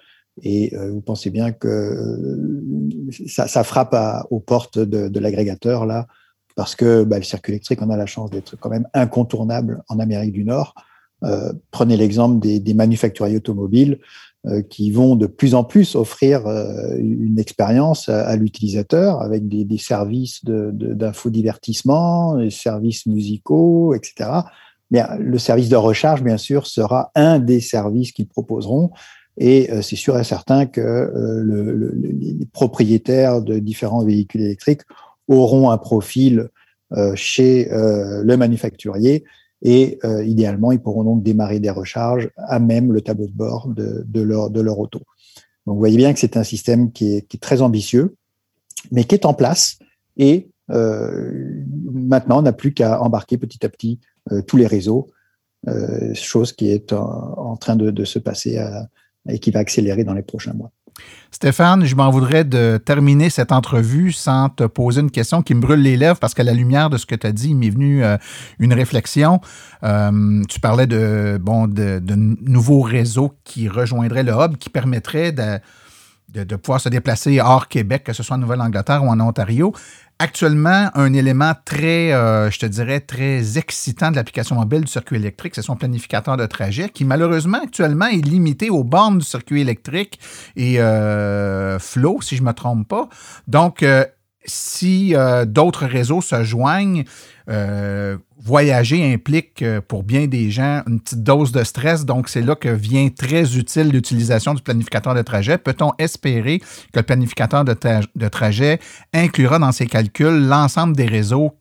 Et 0.41 0.75
euh, 0.75 0.91
vous 0.91 1.01
pensez 1.01 1.29
bien 1.29 1.51
que 1.51 1.67
euh, 1.67 3.09
ça, 3.27 3.63
frappe 3.63 3.95
aux 4.29 4.39
portes 4.39 4.79
de, 4.79 5.19
l'agrégateur, 5.19 5.85
là, 5.85 6.07
parce 6.55 6.75
que 6.75 7.03
bah, 7.03 7.17
le 7.17 7.23
circuit 7.23 7.53
électrique, 7.53 7.81
on 7.81 7.89
a 7.89 7.97
la 7.97 8.05
chance 8.05 8.29
d'être 8.29 8.55
quand 8.57 8.69
même 8.69 8.87
incontournable 8.93 9.83
en 9.89 9.99
Amérique 9.99 10.33
du 10.33 10.43
Nord. 10.43 10.75
Euh, 11.23 11.51
prenez 11.71 11.97
l'exemple 11.97 12.39
des, 12.39 12.73
manufacturiers 12.73 13.37
automobiles 13.37 13.99
qui 14.69 14.91
vont 14.91 15.17
de 15.17 15.27
plus 15.27 15.53
en 15.53 15.65
plus 15.65 15.95
offrir 15.95 16.47
une 16.97 17.37
expérience 17.37 18.07
à, 18.07 18.35
l'utilisateur 18.37 19.21
avec 19.21 19.47
des, 19.47 19.77
services 19.77 20.45
d'infodivertissement, 20.45 22.35
de, 22.35 22.43
des 22.43 22.49
services 22.49 23.05
musicaux, 23.05 23.93
etc. 23.93 24.29
Mais 24.91 25.03
le 25.19 25.37
service 25.37 25.67
de 25.67 25.75
recharge, 25.75 26.23
bien 26.23 26.37
sûr, 26.37 26.67
sera 26.67 27.11
un 27.15 27.39
des 27.39 27.59
services 27.59 28.13
qu'ils 28.13 28.27
proposeront 28.27 28.91
et 29.39 29.71
euh, 29.71 29.81
c'est 29.81 29.95
sûr 29.95 30.19
et 30.19 30.23
certain 30.23 30.65
que 30.65 30.81
euh, 30.81 31.89
les 32.03 32.45
propriétaires 32.51 33.41
de 33.41 33.57
différents 33.57 34.03
véhicules 34.03 34.41
électriques 34.41 34.81
auront 35.27 35.71
un 35.71 35.77
profil 35.77 36.49
euh, 36.91 37.13
chez 37.15 37.69
le 37.71 38.35
manufacturier 38.35 39.23
et 39.61 39.99
idéalement, 40.23 40.71
ils 40.71 40.79
pourront 40.79 41.03
donc 41.03 41.23
démarrer 41.23 41.59
des 41.59 41.69
recharges 41.69 42.29
à 42.37 42.59
même 42.59 42.93
le 42.93 43.01
tableau 43.01 43.27
de 43.27 43.33
bord 43.33 43.67
de, 43.67 44.21
leur, 44.21 44.49
de 44.49 44.61
leur 44.61 44.79
auto. 44.79 44.99
Donc, 45.65 45.75
vous 45.75 45.79
voyez 45.79 45.97
bien 45.97 46.13
que 46.13 46.19
c'est 46.19 46.37
un 46.37 46.43
système 46.43 46.91
qui 46.91 47.15
est, 47.15 47.41
très 47.41 47.61
ambitieux, 47.61 48.15
mais 48.91 49.03
qui 49.03 49.15
est 49.15 49.25
en 49.25 49.33
place. 49.33 49.77
Et 50.15 50.49
maintenant, 50.69 52.39
on 52.39 52.43
n'a 52.43 52.53
plus 52.53 52.73
qu'à 52.73 53.01
embarquer 53.01 53.37
petit 53.37 53.65
à 53.65 53.69
petit 53.69 53.99
tous 54.47 54.55
les 54.55 54.67
réseaux, 54.67 55.09
chose 56.13 56.53
qui 56.53 56.69
est 56.71 56.93
en, 56.93 57.57
train 57.57 57.75
de, 57.75 58.05
se 58.05 58.19
passer 58.19 58.63
et 59.27 59.39
qui 59.39 59.51
va 59.51 59.59
accélérer 59.59 60.03
dans 60.05 60.13
les 60.13 60.23
prochains 60.23 60.53
mois. 60.53 60.71
Stéphane, 61.31 61.85
je 61.85 61.95
m'en 61.95 62.09
voudrais 62.09 62.43
de 62.43 62.81
terminer 62.83 63.29
cette 63.29 63.51
entrevue 63.51 64.11
sans 64.11 64.49
te 64.49 64.63
poser 64.63 65.01
une 65.01 65.11
question 65.11 65.41
qui 65.43 65.53
me 65.53 65.61
brûle 65.61 65.81
les 65.81 65.95
lèvres 65.95 66.19
parce 66.19 66.33
qu'à 66.33 66.43
la 66.43 66.53
lumière 66.53 66.89
de 66.89 66.97
ce 66.97 67.05
que 67.05 67.15
tu 67.15 67.27
as 67.27 67.31
dit, 67.31 67.49
il 67.49 67.55
m'est 67.55 67.69
venu 67.69 68.03
euh, 68.03 68.17
une 68.57 68.73
réflexion. 68.73 69.39
Euh, 69.83 70.41
tu 70.49 70.59
parlais 70.59 70.87
de, 70.87 71.39
bon, 71.39 71.67
de, 71.67 72.01
nouveaux 72.15 72.81
réseaux 72.81 73.33
qui 73.43 73.69
rejoindraient 73.69 74.23
le 74.23 74.33
hub, 74.33 74.57
qui 74.57 74.69
permettraient 74.69 75.31
de, 75.31 76.55
pouvoir 76.55 76.81
se 76.81 76.89
déplacer 76.89 77.39
hors 77.39 77.67
Québec, 77.67 78.03
que 78.05 78.13
ce 78.13 78.23
soit 78.23 78.35
en 78.35 78.39
Nouvelle-Angleterre 78.39 79.03
ou 79.03 79.07
en 79.07 79.19
Ontario. 79.19 79.73
Actuellement, 80.21 80.89
un 80.95 81.13
élément 81.13 81.53
très, 81.63 82.11
euh, 82.11 82.51
je 82.51 82.59
te 82.59 82.65
dirais, 82.65 82.99
très 82.99 83.57
excitant 83.57 84.11
de 84.11 84.17
l'application 84.17 84.57
mobile 84.57 84.81
du 84.81 84.91
circuit 84.91 85.15
électrique, 85.15 85.55
c'est 85.55 85.61
son 85.61 85.77
planificateur 85.77 86.35
de 86.35 86.45
trajet 86.45 86.89
qui, 86.89 87.05
malheureusement, 87.05 87.59
actuellement 87.63 88.07
est 88.07 88.25
limité 88.25 88.69
aux 88.69 88.83
bornes 88.83 89.19
du 89.19 89.25
circuit 89.25 89.61
électrique 89.61 90.19
et 90.57 90.81
euh, 90.81 91.79
Flow, 91.79 92.19
si 92.21 92.35
je 92.35 92.41
ne 92.41 92.47
me 92.47 92.53
trompe 92.53 92.85
pas. 92.85 93.07
Donc, 93.47 93.81
euh, 94.41 94.45
si 94.45 95.15
d'autres 95.47 95.85
réseaux 95.85 96.21
se 96.21 96.43
joignent, 96.43 97.03
voyager 98.41 99.13
implique 99.13 99.61
euh, 99.61 99.81
pour 99.85 100.03
bien 100.03 100.27
des 100.27 100.49
gens 100.49 100.81
une 100.87 100.99
petite 101.01 101.23
dose 101.23 101.51
de 101.51 101.63
stress, 101.63 102.05
donc 102.05 102.29
c'est 102.29 102.41
là 102.41 102.55
que 102.55 102.69
vient 102.69 103.09
très 103.09 103.57
utile 103.57 103.89
l'utilisation 103.89 104.53
du 104.53 104.61
planificateur 104.61 105.13
de 105.13 105.21
trajet. 105.21 105.57
Peut-on 105.57 105.91
espérer 105.97 106.59
que 106.59 106.99
le 106.99 107.03
planificateur 107.03 107.65
de, 107.65 108.27
trajet 108.29 108.79
inclura 109.13 109.59
dans 109.59 109.71
ses 109.71 109.87
calculs 109.87 110.47
l'ensemble 110.47 110.95
des 110.95 111.05
réseaux 111.05 111.51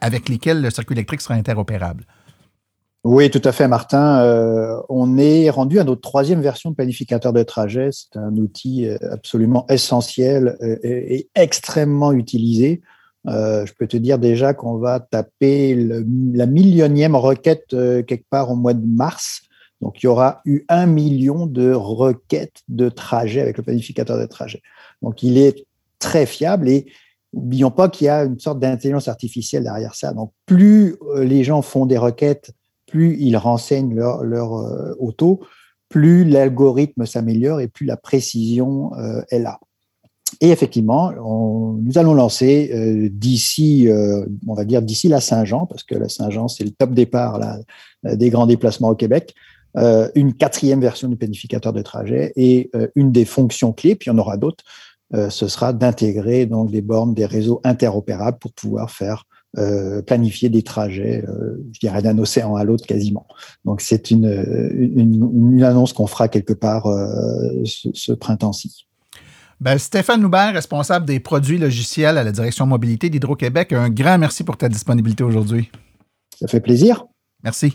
avec 0.00 0.28
lesquels 0.28 0.62
le 0.62 0.70
circuit 0.70 0.94
électrique 0.94 1.20
sera 1.20 1.34
interopérable? 1.34 2.04
Oui, 3.02 3.30
tout 3.30 3.40
à 3.44 3.52
fait, 3.52 3.66
Martin. 3.66 4.20
Euh, 4.20 4.78
on 4.88 5.16
est 5.16 5.48
rendu 5.48 5.78
à 5.80 5.84
notre 5.84 6.02
troisième 6.02 6.42
version 6.42 6.70
de 6.70 6.74
planificateur 6.74 7.32
de 7.32 7.42
trajet. 7.42 7.88
C'est 7.92 8.18
un 8.18 8.36
outil 8.36 8.86
euh, 8.86 8.98
absolument 9.10 9.66
essentiel 9.68 10.58
et 10.82 11.28
extrêmement 11.34 12.12
utilisé. 12.12 12.82
Euh, 13.26 13.66
je 13.66 13.72
peux 13.74 13.86
te 13.86 13.96
dire 13.96 14.18
déjà 14.18 14.54
qu'on 14.54 14.78
va 14.78 15.00
taper 15.00 15.74
la 15.74 16.46
millionième 16.46 17.14
requête 17.14 17.74
euh, 17.74 18.02
quelque 18.02 18.24
part 18.30 18.50
au 18.50 18.56
mois 18.56 18.74
de 18.74 18.86
mars. 18.86 19.42
Donc, 19.80 20.02
il 20.02 20.06
y 20.06 20.08
aura 20.08 20.40
eu 20.44 20.64
un 20.68 20.86
million 20.86 21.46
de 21.46 21.72
requêtes 21.72 22.62
de 22.68 22.88
trajet 22.88 23.40
avec 23.40 23.56
le 23.56 23.62
planificateur 23.62 24.18
de 24.18 24.26
trajet. 24.26 24.62
Donc, 25.02 25.22
il 25.22 25.38
est 25.38 25.66
très 25.98 26.26
fiable 26.26 26.68
et 26.68 26.86
n'oublions 27.32 27.70
pas 27.70 27.88
qu'il 27.88 28.06
y 28.06 28.08
a 28.08 28.24
une 28.24 28.38
sorte 28.38 28.58
d'intelligence 28.58 29.08
artificielle 29.08 29.64
derrière 29.64 29.94
ça. 29.94 30.12
Donc, 30.12 30.32
plus 30.46 30.96
euh, 31.14 31.24
les 31.24 31.44
gens 31.44 31.62
font 31.62 31.86
des 31.86 31.98
requêtes, 31.98 32.52
plus 32.90 33.16
ils 33.18 33.36
renseignent 33.36 33.94
leur, 33.94 34.24
leur 34.24 34.52
auto, 35.00 35.40
plus 35.88 36.24
l'algorithme 36.24 37.06
s'améliore 37.06 37.60
et 37.60 37.68
plus 37.68 37.86
la 37.86 37.96
précision 37.96 38.92
est 39.30 39.38
là. 39.38 39.60
Et 40.40 40.50
effectivement, 40.50 41.12
nous 41.12 41.98
allons 41.98 42.14
lancer 42.14 42.70
euh, 42.72 43.08
d'ici, 43.10 43.88
euh, 43.88 44.24
on 44.46 44.54
va 44.54 44.64
dire 44.64 44.82
d'ici 44.82 45.08
la 45.08 45.20
Saint-Jean, 45.20 45.66
parce 45.66 45.82
que 45.82 45.94
la 45.94 46.08
Saint-Jean, 46.08 46.48
c'est 46.48 46.64
le 46.64 46.70
top 46.70 46.92
départ 46.92 47.38
là, 47.38 47.58
des 48.04 48.30
grands 48.30 48.46
déplacements 48.46 48.90
au 48.90 48.94
Québec, 48.94 49.34
euh, 49.76 50.08
une 50.14 50.34
quatrième 50.34 50.80
version 50.80 51.08
du 51.08 51.16
planificateur 51.16 51.72
de 51.72 51.82
trajet 51.82 52.32
et 52.36 52.70
une 52.94 53.12
des 53.12 53.24
fonctions 53.24 53.72
clés, 53.72 53.96
puis 53.96 54.08
il 54.08 54.12
y 54.12 54.16
en 54.16 54.18
aura 54.18 54.36
d'autres, 54.36 54.64
ce 55.12 55.48
sera 55.48 55.72
d'intégrer 55.72 56.46
donc 56.46 56.70
des 56.70 56.82
bornes, 56.82 57.14
des 57.14 57.26
réseaux 57.26 57.60
interopérables 57.64 58.38
pour 58.38 58.52
pouvoir 58.52 58.92
faire 58.92 59.24
planifier 60.06 60.48
des 60.48 60.62
trajets, 60.62 61.24
je 61.72 61.80
dirais 61.80 62.02
d'un 62.02 62.18
océan 62.18 62.54
à 62.56 62.64
l'autre 62.64 62.86
quasiment. 62.86 63.26
Donc 63.64 63.80
c'est 63.80 64.10
une, 64.10 64.26
une, 64.78 65.62
annonce 65.62 65.92
qu'on 65.92 66.06
fera 66.06 66.28
quelque 66.28 66.52
part 66.52 66.86
ce, 67.64 67.88
ce 67.92 68.12
printemps-ci. 68.12 68.86
Ben, 69.60 69.76
Stéphane 69.76 70.22
Loubert, 70.22 70.54
responsable 70.54 71.04
des 71.04 71.20
produits 71.20 71.58
logiciels 71.58 72.16
à 72.16 72.24
la 72.24 72.32
direction 72.32 72.64
mobilité 72.64 73.10
d'Hydro-Québec, 73.10 73.74
un 73.74 73.90
grand 73.90 74.16
merci 74.16 74.42
pour 74.42 74.56
ta 74.56 74.70
disponibilité 74.70 75.22
aujourd'hui. 75.22 75.70
Ça 76.38 76.48
fait 76.48 76.60
plaisir. 76.60 77.04
Merci. 77.44 77.74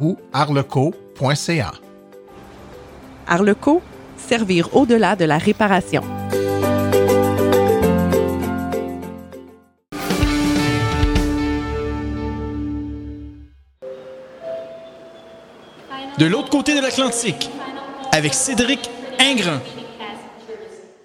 ou 0.00 0.16
arleco.ca. 0.32 1.72
Arleco, 3.26 3.82
servir 4.16 4.74
au-delà 4.76 5.16
de 5.16 5.24
la 5.24 5.38
réparation. 5.38 6.02
De 16.18 16.24
l'autre 16.24 16.48
côté 16.48 16.74
de 16.74 16.80
l'Atlantique, 16.80 17.50
avec 18.10 18.32
Cédric 18.32 18.88
Ingrand. 19.20 19.60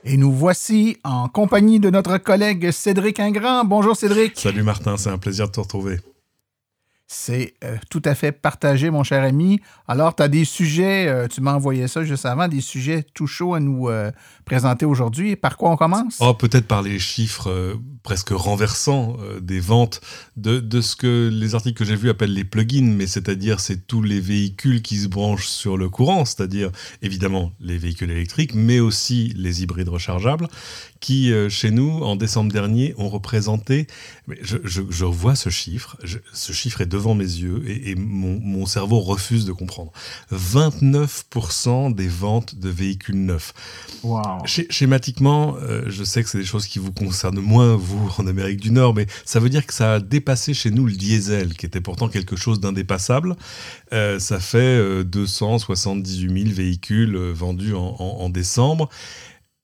Et 0.05 0.15
nous 0.15 0.31
voici 0.31 0.97
en 1.03 1.27
compagnie 1.27 1.79
de 1.81 1.89
notre 1.89 2.17
collègue 2.17 2.71
Cédric 2.71 3.19
Ingrand. 3.19 3.65
Bonjour 3.65 3.95
Cédric. 3.95 4.39
Salut 4.39 4.63
Martin, 4.63 4.95
c'est 4.95 5.09
un 5.09 5.17
plaisir 5.17 5.47
de 5.47 5.51
te 5.51 5.59
retrouver. 5.59 5.99
C'est 7.13 7.55
euh, 7.65 7.75
tout 7.89 8.01
à 8.05 8.15
fait 8.15 8.31
partagé, 8.31 8.89
mon 8.89 9.03
cher 9.03 9.21
ami. 9.21 9.59
Alors, 9.85 10.15
tu 10.15 10.23
as 10.23 10.29
des 10.29 10.45
sujets, 10.45 11.09
euh, 11.09 11.27
tu 11.27 11.41
m'as 11.41 11.53
envoyé 11.53 11.89
ça 11.89 12.05
juste 12.05 12.25
avant, 12.25 12.47
des 12.47 12.61
sujets 12.61 13.03
tout 13.13 13.27
chauds 13.27 13.53
à 13.53 13.59
nous 13.59 13.89
euh, 13.89 14.11
présenter 14.45 14.85
aujourd'hui. 14.85 15.35
Par 15.35 15.57
quoi 15.57 15.71
on 15.71 15.75
commence? 15.75 16.19
Oh, 16.21 16.33
peut-être 16.33 16.67
par 16.67 16.81
les 16.81 16.99
chiffres 16.99 17.77
presque 18.01 18.29
renversants 18.29 19.17
des 19.41 19.59
ventes 19.59 19.99
de, 20.37 20.61
de, 20.61 20.79
ce 20.79 20.95
que 20.95 21.29
les 21.31 21.53
articles 21.53 21.77
que 21.77 21.83
j'ai 21.83 21.97
vus 21.97 22.09
appellent 22.09 22.33
les 22.33 22.45
plugins, 22.45 22.95
mais 22.95 23.07
c'est-à-dire 23.07 23.59
c'est 23.59 23.87
tous 23.87 24.01
les 24.01 24.21
véhicules 24.21 24.81
qui 24.81 24.95
se 24.95 25.09
branchent 25.09 25.47
sur 25.47 25.77
le 25.77 25.89
courant, 25.89 26.23
c'est-à-dire 26.23 26.71
évidemment 27.01 27.51
les 27.59 27.77
véhicules 27.77 28.09
électriques, 28.09 28.55
mais 28.55 28.79
aussi 28.79 29.33
les 29.35 29.63
hybrides 29.63 29.89
rechargeables, 29.89 30.47
qui, 31.01 31.33
chez 31.49 31.71
nous, 31.71 32.03
en 32.03 32.15
décembre 32.15 32.51
dernier, 32.51 32.95
ont 32.97 33.09
représenté, 33.09 33.87
je, 34.41 35.05
vois 35.05 35.35
ce 35.35 35.49
chiffre, 35.49 35.97
ce 36.33 36.53
chiffre 36.53 36.81
est 36.81 36.87
devant 37.01 37.15
mes 37.15 37.23
yeux 37.23 37.63
et, 37.67 37.91
et 37.91 37.95
mon, 37.95 38.39
mon, 38.39 38.67
cerveau 38.67 38.99
refuse 38.99 39.45
de 39.45 39.51
comprendre. 39.51 39.91
29% 40.31 41.95
des 41.95 42.07
ventes 42.07 42.55
de 42.55 42.69
véhicules 42.69 43.25
neufs. 43.25 43.53
Wow. 44.03 44.45
Schématiquement, 44.45 45.57
euh, 45.57 45.85
je 45.87 46.03
sais 46.03 46.23
que 46.23 46.29
c'est 46.29 46.37
des 46.37 46.45
choses 46.45 46.67
qui 46.67 46.77
vous 46.77 46.91
concernent 46.91 47.39
moins, 47.39 47.75
vous, 47.75 48.11
en 48.19 48.27
Amérique 48.27 48.61
du 48.61 48.71
Nord, 48.71 48.93
mais 48.93 49.07
ça 49.25 49.39
veut 49.39 49.49
dire 49.49 49.65
que 49.65 49.73
ça 49.73 49.95
a 49.95 49.99
dépassé 49.99 50.53
chez 50.53 50.69
nous 50.69 50.85
le 50.85 50.93
diesel, 50.93 51.55
qui 51.55 51.65
était 51.65 51.81
pourtant 51.81 52.07
quelque 52.07 52.35
chose 52.35 52.59
d'indépassable. 52.59 53.35
Euh, 53.93 54.19
ça 54.19 54.39
fait 54.39 54.59
euh, 54.59 55.03
278 55.03 56.43
000 56.43 56.55
véhicules 56.55 57.15
euh, 57.15 57.33
vendus 57.33 57.73
en, 57.73 57.95
en, 57.97 58.21
en 58.21 58.29
décembre 58.29 58.89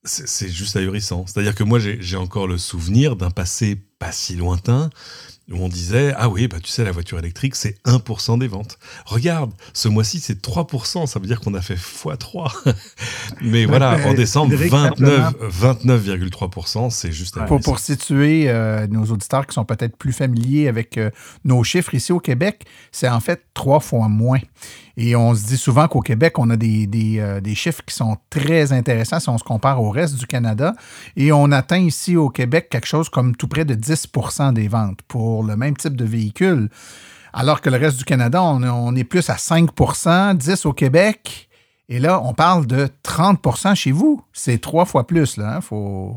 c'est 0.07 0.49
juste 0.49 0.77
ahurissant. 0.77 1.25
C'est-à-dire 1.27 1.53
que 1.53 1.63
moi, 1.63 1.79
j'ai 1.79 2.15
encore 2.15 2.47
le 2.47 2.57
souvenir 2.57 3.17
d'un 3.17 3.29
passé 3.29 3.77
pas 3.99 4.11
si 4.11 4.35
lointain 4.35 4.89
où 5.51 5.63
on 5.63 5.69
disait 5.69 6.13
Ah 6.17 6.29
oui, 6.29 6.47
bah, 6.47 6.57
tu 6.61 6.69
sais, 6.69 6.83
la 6.83 6.91
voiture 6.91 7.17
électrique, 7.19 7.55
c'est 7.55 7.77
1% 7.85 8.39
des 8.39 8.47
ventes. 8.47 8.77
Regarde, 9.05 9.51
ce 9.73 9.87
mois-ci, 9.87 10.19
c'est 10.19 10.41
3%. 10.41 11.05
Ça 11.07 11.19
veut 11.19 11.27
dire 11.27 11.39
qu'on 11.39 11.53
a 11.53 11.61
fait 11.61 11.75
x3. 11.75 12.73
Mais 13.41 13.65
voilà, 13.65 13.97
en 14.07 14.13
décembre, 14.13 14.55
29,3%, 14.55 16.89
c'est 16.89 17.11
juste 17.11 17.37
pour, 17.45 17.61
pour 17.61 17.79
situer 17.79 18.49
euh, 18.49 18.87
nos 18.87 19.05
auditeurs 19.05 19.45
qui 19.47 19.53
sont 19.53 19.65
peut-être 19.65 19.97
plus 19.97 20.13
familiers 20.13 20.67
avec 20.67 20.97
euh, 20.97 21.11
nos 21.45 21.63
chiffres 21.63 21.93
ici 21.93 22.11
au 22.11 22.19
Québec, 22.19 22.65
c'est 22.91 23.09
en 23.09 23.19
fait 23.19 23.43
trois 23.53 23.79
fois 23.79 24.09
moins. 24.09 24.39
Et 24.99 25.15
on 25.15 25.35
se 25.35 25.45
dit 25.45 25.57
souvent 25.57 25.87
qu'au 25.87 26.01
Québec, 26.01 26.39
on 26.39 26.49
a 26.49 26.57
des, 26.57 26.89
euh, 27.19 27.39
des, 27.39 27.53
chiffres 27.53 27.83
qui 27.85 27.93
sont 27.93 28.17
très 28.31 28.73
intéressants 28.73 29.19
si 29.19 29.29
on 29.29 29.37
se 29.37 29.43
compare 29.43 29.81
au 29.81 29.91
reste 29.91 30.15
du 30.15 30.25
Canada. 30.25 30.73
Et 31.15 31.31
on 31.31 31.51
atteint 31.51 31.77
ici 31.77 32.17
au 32.17 32.29
Québec 32.29 32.67
quelque 32.69 32.87
chose 32.87 33.07
comme 33.07 33.35
tout 33.35 33.47
près 33.47 33.63
de 33.63 33.75
10% 33.75 34.53
des 34.53 34.67
ventes 34.67 35.01
pour 35.07 35.43
le 35.43 35.55
même 35.55 35.77
type 35.77 35.95
de 35.95 36.05
véhicule. 36.05 36.69
Alors 37.31 37.61
que 37.61 37.69
le 37.69 37.77
reste 37.77 37.97
du 37.97 38.05
Canada, 38.05 38.41
on, 38.41 38.63
on 38.63 38.95
est 38.95 39.03
plus 39.03 39.29
à 39.29 39.35
5% 39.35 40.35
10 40.35 40.65
au 40.65 40.73
Québec. 40.73 41.47
Et 41.89 41.99
là, 41.99 42.19
on 42.23 42.33
parle 42.33 42.65
de 42.65 42.89
30% 43.03 43.75
chez 43.75 43.91
vous. 43.91 44.21
C'est 44.33 44.59
trois 44.59 44.85
fois 44.85 45.05
plus. 45.05 45.37
Là, 45.37 45.57
hein? 45.57 45.61
faut, 45.61 46.15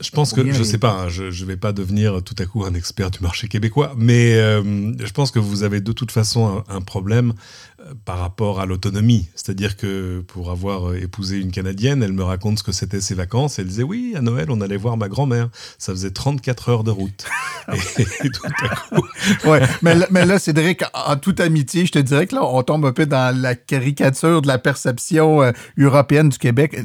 je 0.00 0.10
pense 0.10 0.32
que, 0.32 0.52
je 0.52 0.62
sais 0.62 0.78
pas, 0.78 0.92
hein, 0.92 1.08
je 1.08 1.24
ne 1.24 1.46
vais 1.46 1.56
pas 1.56 1.72
devenir 1.72 2.22
tout 2.22 2.34
à 2.38 2.46
coup 2.46 2.64
un 2.64 2.74
expert 2.74 3.10
du 3.10 3.20
marché 3.20 3.48
québécois, 3.48 3.94
mais 3.96 4.34
euh, 4.34 4.92
je 4.98 5.12
pense 5.12 5.30
que 5.30 5.38
vous 5.38 5.62
avez 5.62 5.80
de 5.80 5.92
toute 5.92 6.10
façon 6.10 6.64
un, 6.68 6.76
un 6.76 6.80
problème 6.80 7.34
euh, 7.80 7.92
par 8.04 8.18
rapport 8.18 8.60
à 8.60 8.66
l'autonomie. 8.66 9.28
C'est-à-dire 9.34 9.76
que 9.76 10.20
pour 10.26 10.50
avoir 10.50 10.94
épousé 10.94 11.38
une 11.38 11.50
Canadienne, 11.50 12.02
elle 12.02 12.12
me 12.12 12.22
raconte 12.22 12.58
ce 12.58 12.62
que 12.62 12.72
c'était 12.72 13.00
ses 13.00 13.14
vacances. 13.14 13.58
Elle 13.58 13.66
disait 13.66 13.82
oui, 13.82 14.14
à 14.16 14.22
Noël, 14.22 14.50
on 14.50 14.60
allait 14.62 14.78
voir 14.78 14.96
ma 14.96 15.08
grand-mère. 15.08 15.50
Ça 15.76 15.92
faisait 15.92 16.10
34 16.10 16.68
heures 16.70 16.84
de 16.84 16.90
route. 16.90 17.26
et, 17.72 18.02
et, 18.02 18.30
tout 18.30 18.46
à 18.46 18.76
coup. 18.76 19.06
ouais, 19.48 19.60
mais, 19.82 19.94
mais 20.10 20.24
là, 20.24 20.38
Cédric, 20.38 20.84
en 20.94 21.16
toute 21.16 21.40
amitié, 21.40 21.84
je 21.84 21.92
te 21.92 21.98
dirais 21.98 22.26
que 22.26 22.34
là, 22.34 22.44
on 22.44 22.62
tombe 22.62 22.86
un 22.86 22.92
peu 22.92 23.04
dans 23.04 23.36
la 23.38 23.54
caricature 23.54 24.40
de 24.40 24.46
la 24.46 24.58
perception 24.58 25.42
euh, 25.42 25.52
européenne 25.78 26.30
du 26.30 26.38
Québec 26.38 26.76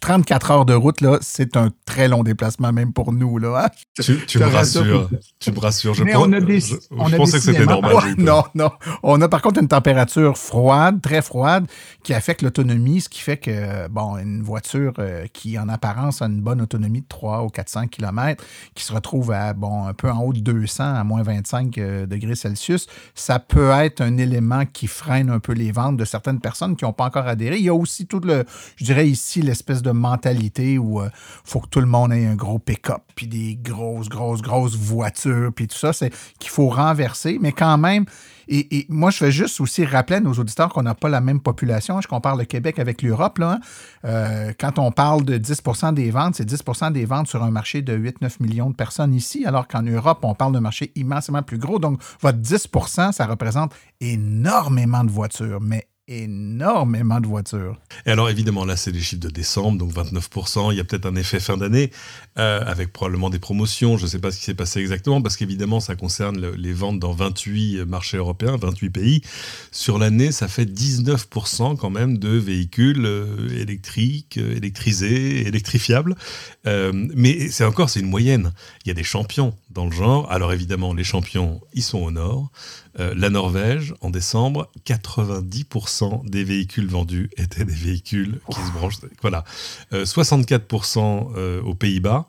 34 0.00 0.50
heures 0.50 0.64
de 0.64 0.74
route, 0.74 1.00
là, 1.00 1.18
c'est 1.20 1.56
un 1.56 1.70
très 1.84 2.08
long 2.08 2.22
déplacement, 2.22 2.72
même 2.72 2.92
pour 2.92 3.12
nous. 3.12 3.38
Là, 3.38 3.66
hein? 3.66 4.02
tu, 4.02 4.24
tu 4.26 4.38
me 4.38 4.44
rassures. 4.44 5.08
Tu 5.38 5.52
me 5.52 5.58
rassures. 5.58 5.94
Je, 5.94 6.04
pense, 6.04 6.26
on 6.26 6.32
a 6.32 6.40
des, 6.40 6.60
je, 6.60 6.74
on 6.90 7.06
je 7.06 7.14
a 7.14 7.16
pensais 7.16 7.38
que 7.38 7.44
c'était 7.44 7.66
normal. 7.66 7.94
Ouais, 7.94 8.14
non, 8.18 8.44
non. 8.54 8.70
On 9.02 9.20
a 9.20 9.28
par 9.28 9.42
contre 9.42 9.60
une 9.60 9.68
température 9.68 10.36
froide, 10.36 11.00
très 11.00 11.22
froide, 11.22 11.66
qui 12.02 12.14
affecte 12.14 12.42
l'autonomie, 12.42 13.00
ce 13.00 13.08
qui 13.08 13.20
fait 13.20 13.36
que, 13.36 13.88
bon, 13.88 14.16
une 14.18 14.42
voiture 14.42 14.94
euh, 14.98 15.26
qui, 15.32 15.58
en 15.58 15.68
apparence, 15.68 16.22
a 16.22 16.26
une 16.26 16.40
bonne 16.40 16.60
autonomie 16.60 17.02
de 17.02 17.08
3 17.08 17.44
ou 17.44 17.48
400 17.48 17.88
km, 17.88 18.42
qui 18.74 18.84
se 18.84 18.92
retrouve 18.92 19.32
à, 19.32 19.52
bon, 19.52 19.86
un 19.86 19.94
peu 19.94 20.10
en 20.10 20.20
haut 20.22 20.32
de 20.32 20.40
200, 20.40 20.94
à 20.94 21.04
moins 21.04 21.22
25 21.22 21.78
euh, 21.78 22.06
degrés 22.06 22.34
Celsius, 22.34 22.86
ça 23.14 23.38
peut 23.38 23.70
être 23.70 24.00
un 24.00 24.16
élément 24.16 24.64
qui 24.66 24.86
freine 24.86 25.30
un 25.30 25.38
peu 25.38 25.52
les 25.52 25.72
ventes 25.72 25.96
de 25.96 26.04
certaines 26.04 26.40
personnes 26.40 26.76
qui 26.76 26.84
n'ont 26.84 26.92
pas 26.92 27.04
encore 27.04 27.26
adhéré. 27.26 27.56
Il 27.58 27.64
y 27.64 27.68
a 27.68 27.74
aussi 27.74 28.06
tout 28.06 28.20
le, 28.20 28.44
je 28.76 28.84
dirais 28.84 29.08
ici, 29.08 29.42
l'espèce 29.42 29.67
de 29.74 29.90
mentalité 29.90 30.78
où 30.78 31.00
euh, 31.00 31.08
faut 31.44 31.60
que 31.60 31.68
tout 31.68 31.80
le 31.80 31.86
monde 31.86 32.12
ait 32.12 32.26
un 32.26 32.34
gros 32.36 32.58
pick-up, 32.58 33.02
puis 33.14 33.26
des 33.26 33.56
grosses, 33.56 34.08
grosses, 34.08 34.42
grosses 34.42 34.76
voitures, 34.76 35.52
puis 35.54 35.68
tout 35.68 35.76
ça, 35.76 35.92
c'est 35.92 36.12
qu'il 36.38 36.50
faut 36.50 36.68
renverser, 36.68 37.38
mais 37.40 37.52
quand 37.52 37.78
même, 37.78 38.06
et, 38.50 38.86
moi, 38.88 39.10
je 39.10 39.22
vais 39.22 39.30
juste 39.30 39.60
aussi 39.60 39.84
rappeler 39.84 40.16
à 40.16 40.20
nos 40.20 40.32
auditeurs 40.32 40.70
qu'on 40.70 40.82
n'a 40.82 40.94
pas 40.94 41.10
la 41.10 41.20
même 41.20 41.40
population. 41.40 42.00
Je 42.00 42.08
compare 42.08 42.34
le 42.34 42.44
Québec 42.44 42.78
avec 42.78 43.02
l'Europe. 43.02 43.38
Hein. 43.40 43.60
euh, 44.04 44.52
quand 44.58 44.78
on 44.78 44.90
parle 44.90 45.24
de 45.24 45.36
10% 45.36 45.92
des 45.92 46.10
ventes, 46.10 46.36
c'est 46.36 46.48
10% 46.48 46.92
des 46.92 47.04
ventes 47.04 47.28
sur 47.28 47.42
un 47.42 47.50
marché 47.50 47.82
de 47.82 47.96
8-9 47.96 48.36
millions 48.40 48.70
de 48.70 48.74
personnes 48.74 49.12
ici, 49.12 49.44
alors 49.44 49.68
qu'en 49.68 49.82
Europe, 49.82 50.20
on 50.22 50.34
parle 50.34 50.52
d'un 50.52 50.60
marché 50.60 50.92
immensément 50.94 51.42
plus 51.42 51.58
gros. 51.58 51.78
Donc, 51.78 52.00
votre 52.20 52.38
10% 52.38 53.12
ça 53.12 53.26
représente 53.26 53.74
énormément 54.00 55.04
de 55.04 55.10
voitures, 55.10 55.60
mais 55.60 55.86
énormément 56.08 57.20
de 57.20 57.26
voitures. 57.26 57.78
Et 58.06 58.10
alors 58.10 58.30
évidemment, 58.30 58.64
là 58.64 58.76
c'est 58.76 58.90
les 58.90 59.00
chiffres 59.00 59.22
de 59.22 59.28
décembre, 59.28 59.78
donc 59.78 59.92
29%, 59.92 60.72
il 60.72 60.78
y 60.78 60.80
a 60.80 60.84
peut-être 60.84 61.06
un 61.06 61.14
effet 61.16 61.38
fin 61.38 61.56
d'année, 61.56 61.90
euh, 62.38 62.62
avec 62.66 62.92
probablement 62.92 63.30
des 63.30 63.38
promotions, 63.38 63.96
je 63.96 64.04
ne 64.04 64.08
sais 64.08 64.18
pas 64.18 64.30
ce 64.30 64.38
qui 64.38 64.44
s'est 64.44 64.54
passé 64.54 64.80
exactement, 64.80 65.20
parce 65.20 65.36
qu'évidemment 65.36 65.80
ça 65.80 65.94
concerne 65.94 66.40
le, 66.40 66.52
les 66.52 66.72
ventes 66.72 66.98
dans 66.98 67.12
28 67.12 67.84
marchés 67.84 68.16
européens, 68.16 68.56
28 68.56 68.90
pays. 68.90 69.22
Sur 69.70 69.98
l'année, 69.98 70.32
ça 70.32 70.48
fait 70.48 70.64
19% 70.64 71.76
quand 71.76 71.90
même 71.90 72.18
de 72.18 72.30
véhicules 72.30 73.04
euh, 73.04 73.60
électriques, 73.60 74.38
euh, 74.38 74.56
électrisés, 74.56 75.46
électrifiables. 75.46 76.16
Mais 76.64 77.48
c'est 77.48 77.64
encore, 77.64 77.88
c'est 77.88 78.00
une 78.00 78.10
moyenne. 78.10 78.52
Il 78.84 78.88
y 78.88 78.90
a 78.90 78.94
des 78.94 79.02
champions 79.02 79.54
dans 79.70 79.86
le 79.86 79.90
genre. 79.90 80.30
Alors 80.30 80.52
évidemment, 80.52 80.92
les 80.92 81.04
champions, 81.04 81.62
ils 81.72 81.82
sont 81.82 81.98
au 81.98 82.10
nord. 82.10 82.50
Euh, 82.98 83.14
la 83.16 83.30
Norvège, 83.30 83.94
en 84.00 84.10
décembre, 84.10 84.70
90% 84.86 86.28
des 86.28 86.44
véhicules 86.44 86.88
vendus 86.88 87.30
étaient 87.36 87.64
des 87.64 87.74
véhicules 87.74 88.40
qui 88.50 88.60
se 88.60 88.72
branchent. 88.72 88.98
Voilà. 89.22 89.44
Euh, 89.92 90.04
64% 90.04 91.32
euh, 91.36 91.62
aux 91.62 91.74
Pays-Bas. 91.74 92.26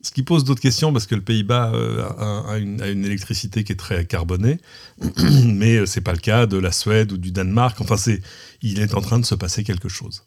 Ce 0.00 0.12
qui 0.12 0.22
pose 0.22 0.44
d'autres 0.44 0.60
questions 0.60 0.92
parce 0.92 1.06
que 1.06 1.16
le 1.16 1.22
Pays-Bas 1.22 1.72
euh, 1.74 2.08
a, 2.18 2.52
a, 2.52 2.58
une, 2.58 2.80
a, 2.80 2.88
une, 2.88 3.04
électricité 3.04 3.64
qui 3.64 3.72
est 3.72 3.76
très 3.76 4.04
carbonée, 4.04 4.58
mais 5.44 5.84
c'est 5.86 6.00
pas 6.00 6.12
le 6.12 6.18
cas 6.18 6.46
de 6.46 6.56
la 6.56 6.70
Suède 6.70 7.10
ou 7.12 7.18
du 7.18 7.32
Danemark. 7.32 7.80
Enfin, 7.80 7.96
c'est, 7.96 8.22
il 8.62 8.80
est 8.80 8.94
en 8.94 9.00
train 9.00 9.18
de 9.18 9.24
se 9.24 9.34
passer 9.34 9.64
quelque 9.64 9.88
chose. 9.88 10.22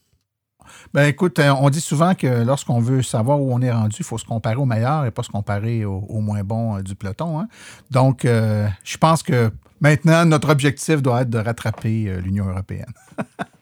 Ben 0.93 1.05
écoute, 1.05 1.39
euh, 1.39 1.53
on 1.59 1.69
dit 1.69 1.81
souvent 1.81 2.15
que 2.15 2.43
lorsqu'on 2.43 2.79
veut 2.79 3.01
savoir 3.01 3.39
où 3.41 3.53
on 3.53 3.61
est 3.61 3.71
rendu, 3.71 3.97
il 3.99 4.05
faut 4.05 4.17
se 4.17 4.25
comparer 4.25 4.55
au 4.55 4.65
meilleur 4.65 5.05
et 5.05 5.11
pas 5.11 5.23
se 5.23 5.29
comparer 5.29 5.85
au, 5.85 5.99
au 6.09 6.19
moins 6.19 6.43
bon 6.43 6.77
euh, 6.77 6.81
du 6.81 6.95
peloton. 6.95 7.39
hein. 7.39 7.47
Donc, 7.91 8.25
euh, 8.25 8.67
je 8.83 8.97
pense 8.97 9.23
que 9.23 9.51
maintenant, 9.81 10.25
notre 10.25 10.49
objectif 10.49 11.01
doit 11.01 11.21
être 11.23 11.29
de 11.29 11.39
rattraper 11.39 12.07
euh, 12.07 12.21
l'Union 12.21 12.47
européenne. 12.47 12.93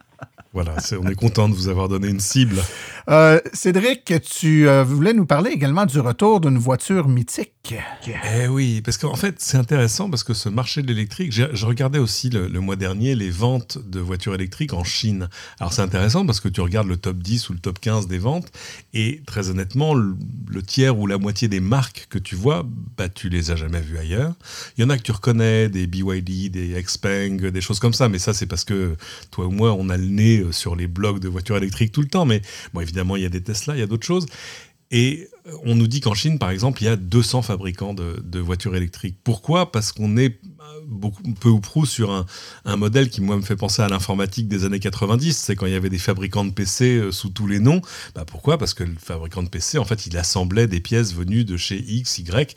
Voilà, 0.52 0.76
on 1.00 1.08
est 1.08 1.16
content 1.16 1.48
de 1.48 1.54
vous 1.54 1.68
avoir 1.68 1.90
donné 1.90 2.08
une 2.08 2.20
cible. 2.20 2.56
Euh, 3.08 3.40
Cédric, 3.54 4.14
tu 4.22 4.68
euh, 4.68 4.84
voulais 4.84 5.14
nous 5.14 5.28
parler 5.28 5.52
également 5.52 5.86
du 5.86 6.00
retour 6.00 6.42
d'une 6.42 6.58
voiture 6.58 7.08
mythique. 7.08 7.54
Eh 7.72 8.48
oui, 8.48 8.82
parce 8.82 8.98
qu'en 8.98 9.16
fait, 9.16 9.36
c'est 9.38 9.58
intéressant 9.58 10.10
parce 10.10 10.24
que 10.24 10.34
ce 10.34 10.50
marché 10.50 10.82
de 10.82 10.88
l'électrique, 10.88 11.32
je 11.32 11.66
regardais 11.66 12.00
aussi 12.00 12.32
le, 12.32 12.48
le 12.48 12.60
mois 12.62 12.76
dernier 12.76 13.14
les 13.14 13.30
ventes 13.30 13.78
de 13.78 14.00
voitures 14.00 14.34
électriques 14.34 14.74
en 14.74 14.84
Chine. 14.84 15.30
Alors 15.60 15.72
c'est 15.72 15.84
intéressant 15.84 16.26
parce 16.26 16.40
que 16.40 16.50
tu 16.50 16.62
regardes 16.62 16.88
le 16.88 16.98
top 16.98 17.18
10 17.18 17.50
ou 17.50 17.54
le 17.54 17.60
top 17.60 17.80
15 17.80 18.08
des 18.08 18.18
ventes 18.18 18.52
et 18.96 19.22
très 19.28 19.50
honnêtement, 19.52 19.94
le, 19.94 20.16
le 20.50 20.64
tiers 20.64 20.98
ou 20.98 21.06
la 21.06 21.20
moitié 21.20 21.48
des 21.48 21.60
marques 21.60 22.08
que 22.10 22.18
tu 22.18 22.36
vois, 22.36 22.66
bah 22.98 23.08
tu 23.08 23.30
les 23.30 23.52
as 23.52 23.56
jamais 23.56 23.82
vues 23.82 24.00
ailleurs. 24.00 24.34
Il 24.78 24.82
y 24.82 24.84
en 24.84 24.90
a 24.90 24.98
que 24.98 25.04
tu 25.04 25.12
reconnais, 25.12 25.70
des 25.70 25.86
BYD, 25.86 26.50
des 26.50 26.82
Xpeng, 26.82 27.52
des 27.52 27.62
choses 27.62 27.80
comme 27.80 27.94
ça, 27.94 28.10
mais 28.10 28.18
ça 28.18 28.34
c'est 28.34 28.48
parce 28.48 28.64
que 28.64 28.96
toi 29.30 29.46
ou 29.46 29.52
moi, 29.52 29.74
on 29.74 29.90
a 29.90 29.98
le 29.98 30.08
nez 30.08 30.39
euh, 30.40 30.52
sur 30.52 30.76
les 30.76 30.88
blogs 30.88 31.20
de 31.20 31.28
voitures 31.28 31.58
électriques 31.58 31.92
tout 31.92 32.02
le 32.02 32.08
temps, 32.08 32.26
mais 32.26 32.42
bon 32.74 32.82
évidemment, 32.82 33.16
il 33.16 33.24
y 33.24 33.26
a 33.26 33.30
des 33.30 33.42
Tesla, 33.42 33.76
il 33.76 33.80
y 33.80 33.84
a 33.84 33.88
d'autres 33.88 34.06
choses. 34.06 34.26
Et 34.92 35.30
euh, 35.48 35.52
on 35.66 35.76
nous 35.76 35.88
dit 35.88 36.02
qu'en 36.02 36.16
Chine, 36.16 36.40
par 36.40 36.50
exemple, 36.50 36.82
il 36.82 36.86
y 36.86 36.90
a 36.90 36.96
200 36.96 37.44
fabricants 37.44 37.94
de, 37.94 38.40
voitures 38.40 38.76
électriques. 38.76 39.18
Pourquoi? 39.24 39.72
Parce 39.72 39.92
qu'on 39.92 40.18
est 40.18 40.40
euh, 40.60 41.10
peu 41.40 41.50
ou 41.50 41.60
prou 41.60 41.86
sur 41.86 42.12
un, 42.66 42.76
modèle 42.76 43.10
qui, 43.10 43.22
moi, 43.22 43.36
me 43.36 43.42
fait 43.42 43.56
penser 43.56 43.82
à 43.82 43.88
l'informatique 43.88 44.48
des 44.48 44.66
années 44.66 44.80
90. 44.80 45.38
C'est 45.38 45.56
quand 45.56 45.68
il 45.68 45.74
y 45.74 45.76
avait 45.76 45.90
des 45.90 46.00
fabricants 46.00 46.46
de 46.46 46.52
PC 46.52 47.10
sous 47.12 47.30
tous 47.30 47.46
les 47.46 47.60
noms. 47.60 47.82
Bah, 48.16 48.26
pourquoi? 48.26 48.58
Parce 48.58 48.74
que 48.74 48.84
le 48.84 48.96
fabricant 49.00 49.44
de 49.44 49.50
PC, 49.50 49.78
en 49.78 49.86
fait, 49.86 50.08
il 50.08 50.18
assemblait 50.18 50.68
des 50.68 50.80
pièces 50.80 51.14
venues 51.14 51.46
de 51.46 51.58
chez 51.58 51.78
X, 51.78 52.18
Y. 52.18 52.56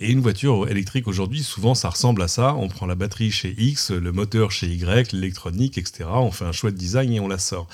Et 0.00 0.10
une 0.12 0.20
voiture 0.20 0.68
électrique 0.68 1.08
aujourd'hui, 1.08 1.42
souvent, 1.42 1.74
ça 1.74 1.88
ressemble 1.90 2.22
à 2.22 2.28
ça. 2.28 2.54
On 2.54 2.68
prend 2.68 2.86
la 2.86 2.94
batterie 2.94 3.32
chez 3.32 3.54
X, 3.58 3.90
le 3.90 4.12
moteur 4.12 4.52
chez 4.52 4.68
Y, 4.68 5.12
l'électronique, 5.12 5.76
etc. 5.76 6.04
On 6.12 6.30
fait 6.30 6.44
un 6.44 6.52
chouette 6.52 6.76
design 6.76 7.12
et 7.12 7.18
on 7.20 7.26
la 7.26 7.38
sort. 7.38 7.66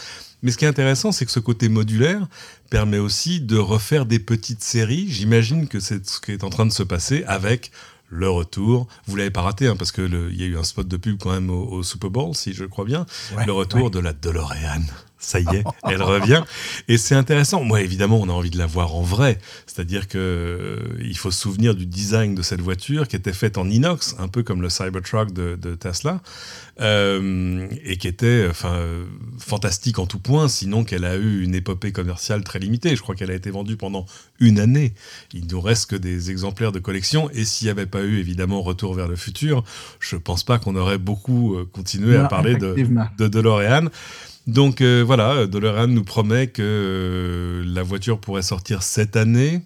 Mais 0.42 0.50
ce 0.50 0.56
qui 0.56 0.64
est 0.64 0.68
intéressant, 0.68 1.12
c'est 1.12 1.26
que 1.26 1.32
ce 1.32 1.40
côté 1.40 1.68
modulaire 1.68 2.26
permet 2.70 2.98
aussi 2.98 3.40
de 3.40 3.58
refaire 3.58 4.06
des 4.06 4.18
petites 4.18 4.62
séries. 4.62 5.06
J'imagine 5.10 5.68
que 5.68 5.80
c'est 5.80 6.06
ce 6.06 6.18
qui 6.20 6.32
est 6.32 6.44
en 6.44 6.50
train 6.50 6.64
de 6.64 6.72
se 6.72 6.82
passer 6.82 7.24
avec 7.26 7.70
le 8.08 8.28
retour. 8.30 8.86
Vous 9.06 9.16
l'avez 9.16 9.30
pas 9.30 9.42
raté, 9.42 9.66
hein, 9.66 9.76
parce 9.76 9.92
que 9.92 10.00
le- 10.02 10.30
il 10.32 10.40
y 10.40 10.44
a 10.44 10.46
eu 10.46 10.56
un 10.56 10.64
spot 10.64 10.86
de 10.88 10.96
pub 10.96 11.18
quand 11.18 11.32
même 11.32 11.50
au, 11.50 11.64
au 11.66 11.82
Super 11.82 12.08
Bowl, 12.10 12.34
si 12.34 12.54
je 12.54 12.64
crois 12.64 12.84
bien. 12.86 13.04
Ouais, 13.36 13.44
le 13.44 13.52
retour 13.52 13.84
ouais. 13.84 13.90
de 13.90 13.98
la 13.98 14.12
DeLorean. 14.14 14.82
Ça 15.24 15.40
y 15.40 15.56
est, 15.56 15.64
elle 15.88 16.02
revient. 16.02 16.44
Et 16.88 16.98
c'est 16.98 17.14
intéressant. 17.14 17.64
Moi, 17.64 17.80
évidemment, 17.80 18.20
on 18.20 18.28
a 18.28 18.32
envie 18.32 18.50
de 18.50 18.58
la 18.58 18.66
voir 18.66 18.94
en 18.94 19.02
vrai. 19.02 19.38
C'est-à-dire 19.66 20.06
que 20.06 20.18
euh, 20.18 20.78
il 21.02 21.16
faut 21.16 21.30
se 21.30 21.40
souvenir 21.40 21.74
du 21.74 21.86
design 21.86 22.34
de 22.34 22.42
cette 22.42 22.60
voiture 22.60 23.08
qui 23.08 23.16
était 23.16 23.32
faite 23.32 23.56
en 23.56 23.68
inox, 23.68 24.16
un 24.18 24.28
peu 24.28 24.42
comme 24.42 24.60
le 24.60 24.68
Cybertruck 24.68 25.32
de, 25.32 25.56
de 25.60 25.74
Tesla, 25.74 26.20
euh, 26.80 27.66
et 27.84 27.96
qui 27.96 28.06
était 28.06 28.46
enfin, 28.50 28.74
euh, 28.74 29.04
fantastique 29.38 29.98
en 29.98 30.06
tout 30.06 30.18
point, 30.18 30.48
sinon 30.48 30.84
qu'elle 30.84 31.04
a 31.04 31.16
eu 31.16 31.42
une 31.42 31.54
épopée 31.54 31.92
commerciale 31.92 32.44
très 32.44 32.58
limitée. 32.58 32.94
Je 32.94 33.02
crois 33.02 33.14
qu'elle 33.14 33.30
a 33.30 33.34
été 33.34 33.50
vendue 33.50 33.76
pendant 33.76 34.04
une 34.40 34.60
année. 34.60 34.92
Il 35.32 35.46
nous 35.46 35.60
reste 35.60 35.90
que 35.90 35.96
des 35.96 36.30
exemplaires 36.30 36.72
de 36.72 36.80
collection. 36.80 37.30
Et 37.32 37.44
s'il 37.44 37.66
n'y 37.66 37.70
avait 37.70 37.86
pas 37.86 38.02
eu, 38.02 38.18
évidemment, 38.18 38.62
Retour 38.64 38.94
vers 38.94 39.08
le 39.08 39.16
futur, 39.16 39.62
je 40.00 40.16
pense 40.16 40.44
pas 40.44 40.58
qu'on 40.58 40.76
aurait 40.76 40.98
beaucoup 40.98 41.54
euh, 41.54 41.68
continué 41.70 42.16
à 42.16 42.24
parler 42.24 42.56
de, 42.56 42.74
de 43.18 43.28
DeLorean. 43.28 43.88
Donc 44.46 44.80
euh, 44.80 45.02
voilà, 45.02 45.46
DeLorean 45.46 45.86
nous 45.86 46.04
promet 46.04 46.48
que 46.48 46.62
euh, 46.62 47.64
la 47.66 47.82
voiture 47.82 48.20
pourrait 48.20 48.42
sortir 48.42 48.82
cette 48.82 49.16
année. 49.16 49.62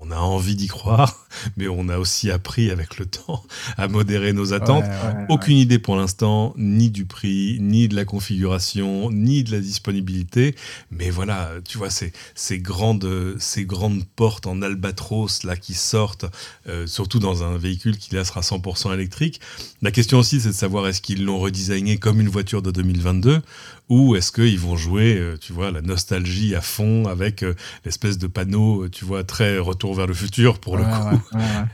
On 0.00 0.10
a 0.10 0.18
envie 0.18 0.54
d'y 0.54 0.68
croire, 0.68 1.26
mais 1.56 1.68
on 1.68 1.88
a 1.88 1.98
aussi 1.98 2.30
appris 2.30 2.70
avec 2.70 2.98
le 2.98 3.06
temps 3.06 3.44
à 3.76 3.88
modérer 3.88 4.32
nos 4.32 4.52
attentes. 4.52 4.84
Ouais, 4.84 5.18
ouais, 5.18 5.26
Aucune 5.28 5.56
idée 5.56 5.78
pour 5.78 5.96
l'instant, 5.96 6.54
ni 6.56 6.90
du 6.90 7.04
prix, 7.04 7.58
ni 7.60 7.88
de 7.88 7.96
la 7.96 8.04
configuration, 8.04 9.10
ni 9.10 9.44
de 9.44 9.52
la 9.52 9.60
disponibilité. 9.60 10.54
Mais 10.90 11.10
voilà, 11.10 11.50
tu 11.64 11.78
vois, 11.78 11.90
ces, 11.90 12.12
ces, 12.34 12.58
grandes, 12.58 13.36
ces 13.38 13.64
grandes 13.64 14.04
portes 14.04 14.46
en 14.46 14.62
albatros 14.62 15.44
là, 15.44 15.56
qui 15.56 15.74
sortent, 15.74 16.26
euh, 16.68 16.86
surtout 16.86 17.18
dans 17.18 17.42
un 17.42 17.58
véhicule 17.58 17.96
qui 17.98 18.14
là 18.14 18.24
sera 18.24 18.40
100% 18.40 18.92
électrique. 18.94 19.40
La 19.82 19.90
question 19.90 20.18
aussi, 20.18 20.40
c'est 20.40 20.48
de 20.48 20.54
savoir 20.54 20.86
est-ce 20.88 21.00
qu'ils 21.00 21.24
l'ont 21.24 21.38
redesigné 21.38 21.98
comme 21.98 22.20
une 22.20 22.28
voiture 22.28 22.62
de 22.62 22.70
2022 22.70 23.42
ou 23.88 24.16
est-ce 24.16 24.32
qu'ils 24.32 24.58
vont 24.58 24.76
jouer, 24.76 25.16
euh, 25.16 25.36
tu 25.40 25.52
vois, 25.52 25.70
la 25.70 25.80
nostalgie 25.80 26.54
à 26.54 26.60
fond 26.60 27.06
avec 27.06 27.42
euh, 27.42 27.54
l'espèce 27.84 28.18
de 28.18 28.26
panneau, 28.26 28.88
tu 28.88 29.04
vois, 29.04 29.24
très 29.24 29.58
retour 29.58 29.94
vers 29.94 30.06
le 30.06 30.14
futur 30.14 30.58
pour 30.58 30.76
le 30.76 30.84
coup. 30.84 31.22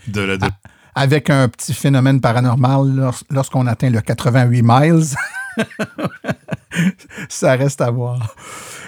De 0.09 0.21
la. 0.21 0.37
de- 0.37 0.47
Avec 0.95 1.29
un 1.31 1.49
petit 1.49 1.75
phénomène 1.75 2.21
paranormal 2.21 2.89
lors- 2.95 3.23
lorsqu'on 3.31 3.67
atteint 3.67 3.91
le 3.91 4.01
88 4.01 4.63
miles. 4.65 5.05
Ça 7.29 7.55
reste 7.55 7.81
à 7.81 7.91
voir. 7.91 8.35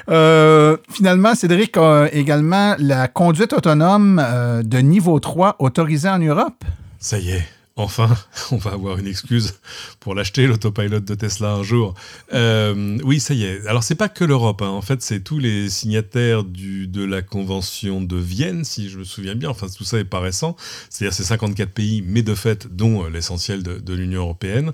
Euh, 0.09 0.77
finalement, 0.91 1.35
Cédric 1.35 1.77
a 1.77 2.07
également 2.13 2.75
la 2.79 3.09
conduite 3.09 3.53
autonome 3.53 4.21
euh, 4.25 4.63
de 4.63 4.79
niveau 4.79 5.19
3 5.21 5.57
autorisée 5.59 6.09
en 6.09 6.19
Europe. 6.19 6.65
Ça 6.99 7.19
y 7.19 7.31
est, 7.31 7.45
enfin, 7.77 8.17
on 8.51 8.57
va 8.57 8.73
avoir 8.73 8.99
une 8.99 9.07
excuse 9.07 9.55
pour 10.01 10.15
l'acheter, 10.15 10.47
l'autopilot 10.47 11.01
de 11.01 11.15
Tesla 11.15 11.53
un 11.53 11.63
jour. 11.63 11.95
Euh, 12.33 12.99
oui, 13.05 13.21
ça 13.21 13.35
y 13.35 13.45
est. 13.45 13.67
Alors, 13.67 13.83
c'est 13.85 13.95
pas 13.95 14.09
que 14.09 14.25
l'Europe. 14.25 14.63
hein. 14.63 14.69
En 14.69 14.83
fait, 14.83 15.03
c'est 15.03 15.21
tous 15.21 15.39
les 15.39 15.69
signataires 15.69 16.43
du, 16.45 16.87
de 16.89 17.05
la 17.05 17.23
Convention 17.23 18.01
de 18.01 18.17
Vienne, 18.17 18.65
si 18.65 18.89
je 18.89 18.99
me 18.99 19.05
souviens 19.05 19.35
bien. 19.35 19.51
Enfin, 19.51 19.67
tout 19.69 19.85
ça 19.85 19.99
est 19.99 20.05
pas 20.05 20.21
récent. 20.21 20.57
C'est-à-dire, 20.91 21.15
c'est 21.15 21.25
54 21.25 21.71
pays, 21.71 22.03
mais 22.07 22.23
de 22.23 22.35
fait, 22.35 22.75
dont 22.75 23.05
euh, 23.05 23.11
l'essentiel 23.11 23.63
de, 23.63 23.95
l'Union 23.95 24.23
européenne, 24.23 24.73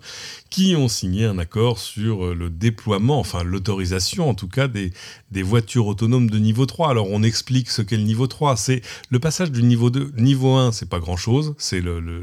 qui 0.51 0.75
ont 0.77 0.89
signé 0.89 1.25
un 1.25 1.39
accord 1.39 1.79
sur 1.79 2.27
euh, 2.27 2.35
le 2.35 2.51
déploiement, 2.51 3.19
enfin, 3.19 3.43
l'autorisation, 3.45 4.29
en 4.29 4.35
tout 4.35 4.49
cas, 4.49 4.69
des, 4.69 4.93
voitures 5.43 5.87
autonomes 5.87 6.31
de 6.31 6.39
niveau 6.39 6.67
3. 6.67 6.91
Alors, 6.91 7.09
on 7.11 7.23
explique 7.23 7.71
ce 7.71 7.83
qu'est 7.83 7.97
le 7.97 8.03
niveau 8.05 8.27
3. 8.29 8.57
C'est 8.57 8.83
le 9.11 9.19
passage 9.19 9.51
du 9.51 9.63
niveau 9.63 9.91
2. 9.91 10.13
Niveau 10.19 10.55
1, 10.55 10.73
c'est 10.73 10.89
pas 10.89 11.01
grand-chose. 11.01 11.55
C'est 11.59 11.81
le- 11.81 11.99
le- 12.01 12.23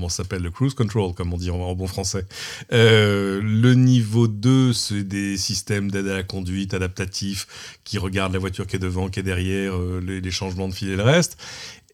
comment 0.00 0.08
s'appelle, 0.08 0.40
le 0.40 0.50
cruise 0.50 0.72
control, 0.72 1.12
comme 1.12 1.34
on 1.34 1.36
dit 1.36 1.50
en, 1.50 1.60
en 1.60 1.74
bon 1.74 1.86
français. 1.86 2.24
Euh, 2.72 3.42
le 3.42 3.74
niveau 3.74 4.28
2, 4.28 4.72
c'est 4.72 5.02
des 5.02 5.36
systèmes 5.36 5.90
d'aide 5.90 6.08
à 6.08 6.14
la 6.14 6.22
conduite 6.22 6.72
adaptatifs 6.72 7.78
qui 7.84 7.98
regardent 7.98 8.32
la 8.32 8.38
voiture 8.38 8.66
qui 8.66 8.76
est 8.76 8.78
devant, 8.78 9.10
qui 9.10 9.20
est 9.20 9.22
derrière, 9.22 9.74
euh, 9.74 10.02
les, 10.02 10.22
les 10.22 10.30
changements 10.30 10.68
de 10.68 10.72
fil 10.72 10.88
et 10.88 10.96
le 10.96 11.02
reste. 11.02 11.36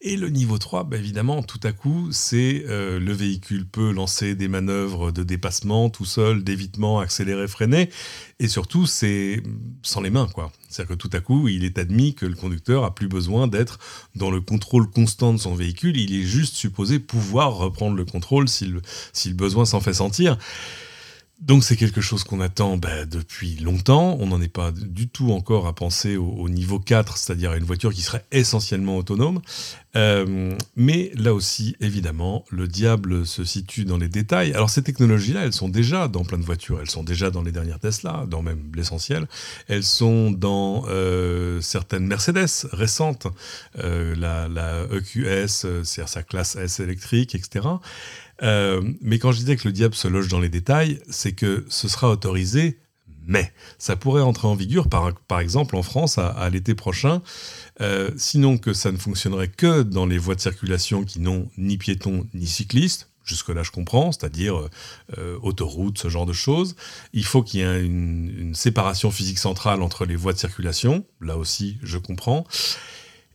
Et 0.02 0.16
le 0.16 0.28
niveau 0.28 0.58
3, 0.58 0.84
bah 0.84 0.98
évidemment, 0.98 1.42
tout 1.42 1.60
à 1.62 1.72
coup, 1.72 2.08
c'est 2.12 2.64
euh, 2.68 3.00
le 3.00 3.12
véhicule 3.12 3.66
peut 3.66 3.90
lancer 3.90 4.34
des 4.34 4.46
manœuvres 4.46 5.10
de 5.10 5.22
dépassement 5.22 5.88
tout 5.88 6.04
seul, 6.04 6.44
d'évitement, 6.44 7.00
accélérer, 7.00 7.48
freiner. 7.48 7.88
Et 8.38 8.48
surtout, 8.48 8.84
c'est 8.84 9.42
sans 9.82 10.02
les 10.02 10.10
mains, 10.10 10.28
quoi. 10.32 10.52
C'est-à-dire 10.68 10.96
que 10.96 11.00
tout 11.00 11.10
à 11.14 11.20
coup, 11.20 11.48
il 11.48 11.64
est 11.64 11.78
admis 11.78 12.14
que 12.14 12.26
le 12.26 12.34
conducteur 12.34 12.84
a 12.84 12.94
plus 12.94 13.08
besoin 13.08 13.46
d'être 13.46 13.78
dans 14.14 14.30
le 14.30 14.42
contrôle 14.42 14.90
constant 14.90 15.32
de 15.32 15.38
son 15.38 15.54
véhicule. 15.54 15.96
Il 15.96 16.14
est 16.14 16.24
juste 16.24 16.56
supposé 16.56 16.98
pouvoir 16.98 17.54
reprendre 17.54 17.96
le 17.96 18.04
contrôle 18.04 18.48
si 18.48 18.66
le, 18.66 18.82
si 19.14 19.30
le 19.30 19.34
besoin 19.34 19.64
s'en 19.64 19.80
fait 19.80 19.94
sentir. 19.94 20.36
Donc 21.40 21.64
c'est 21.64 21.76
quelque 21.76 22.00
chose 22.00 22.24
qu'on 22.24 22.40
attend 22.40 22.78
bah, 22.78 23.04
depuis 23.04 23.56
longtemps. 23.56 24.16
On 24.20 24.28
n'en 24.28 24.40
est 24.40 24.48
pas 24.48 24.72
du 24.72 25.08
tout 25.08 25.32
encore 25.32 25.66
à 25.66 25.74
penser 25.74 26.16
au, 26.16 26.28
au 26.28 26.48
niveau 26.48 26.78
4, 26.78 27.18
c'est-à-dire 27.18 27.50
à 27.50 27.56
une 27.56 27.64
voiture 27.64 27.92
qui 27.92 28.00
serait 28.00 28.24
essentiellement 28.32 28.96
autonome. 28.96 29.42
Euh, 29.96 30.56
mais 30.76 31.10
là 31.14 31.32
aussi, 31.32 31.74
évidemment, 31.80 32.44
le 32.50 32.68
diable 32.68 33.26
se 33.26 33.44
situe 33.44 33.84
dans 33.84 33.96
les 33.96 34.08
détails. 34.08 34.52
Alors 34.52 34.68
ces 34.68 34.82
technologies-là, 34.82 35.44
elles 35.44 35.52
sont 35.52 35.68
déjà 35.68 36.08
dans 36.08 36.24
plein 36.24 36.38
de 36.38 36.44
voitures. 36.44 36.80
Elles 36.80 36.90
sont 36.90 37.02
déjà 37.02 37.30
dans 37.30 37.42
les 37.42 37.52
dernières 37.52 37.80
Tesla, 37.80 38.24
dans 38.28 38.42
même 38.42 38.70
l'essentiel. 38.74 39.26
Elles 39.68 39.84
sont 39.84 40.30
dans 40.30 40.84
euh, 40.88 41.60
certaines 41.60 42.06
Mercedes 42.06 42.66
récentes, 42.72 43.26
euh, 43.78 44.14
la, 44.16 44.48
la 44.48 44.84
EQS, 44.92 45.82
c'est-à-dire 45.84 46.08
sa 46.08 46.22
classe 46.22 46.56
S 46.56 46.80
électrique, 46.80 47.34
etc. 47.34 47.66
Euh, 48.42 48.82
mais 49.00 49.18
quand 49.18 49.32
je 49.32 49.38
disais 49.38 49.56
que 49.56 49.66
le 49.66 49.72
diable 49.72 49.94
se 49.94 50.08
loge 50.08 50.28
dans 50.28 50.40
les 50.40 50.48
détails, 50.48 51.00
c'est 51.08 51.32
que 51.32 51.64
ce 51.68 51.88
sera 51.88 52.10
autorisé, 52.10 52.78
mais 53.26 53.52
ça 53.78 53.96
pourrait 53.96 54.22
entrer 54.22 54.46
en 54.46 54.54
vigueur, 54.54 54.88
par, 54.88 55.40
exemple, 55.40 55.76
en 55.76 55.82
France, 55.82 56.18
à, 56.18 56.28
à 56.28 56.48
l'été 56.48 56.74
prochain. 56.74 57.22
Euh, 57.80 58.10
sinon 58.16 58.58
que 58.58 58.72
ça 58.72 58.92
ne 58.92 58.96
fonctionnerait 58.96 59.48
que 59.48 59.82
dans 59.82 60.06
les 60.06 60.18
voies 60.18 60.34
de 60.34 60.40
circulation 60.40 61.04
qui 61.04 61.20
n'ont 61.20 61.50
ni 61.58 61.76
piétons 61.76 62.26
ni 62.34 62.46
cyclistes. 62.46 63.10
Jusque-là, 63.24 63.64
je 63.64 63.72
comprends, 63.72 64.12
c'est-à-dire 64.12 64.68
euh, 65.18 65.36
autoroute, 65.42 65.98
ce 65.98 66.08
genre 66.08 66.26
de 66.26 66.32
choses. 66.32 66.76
Il 67.12 67.24
faut 67.24 67.42
qu'il 67.42 67.58
y 67.58 67.62
ait 67.64 67.84
une, 67.84 68.32
une 68.38 68.54
séparation 68.54 69.10
physique 69.10 69.40
centrale 69.40 69.82
entre 69.82 70.06
les 70.06 70.14
voies 70.14 70.32
de 70.32 70.38
circulation. 70.38 71.04
Là 71.20 71.36
aussi, 71.36 71.78
je 71.82 71.98
comprends. 71.98 72.46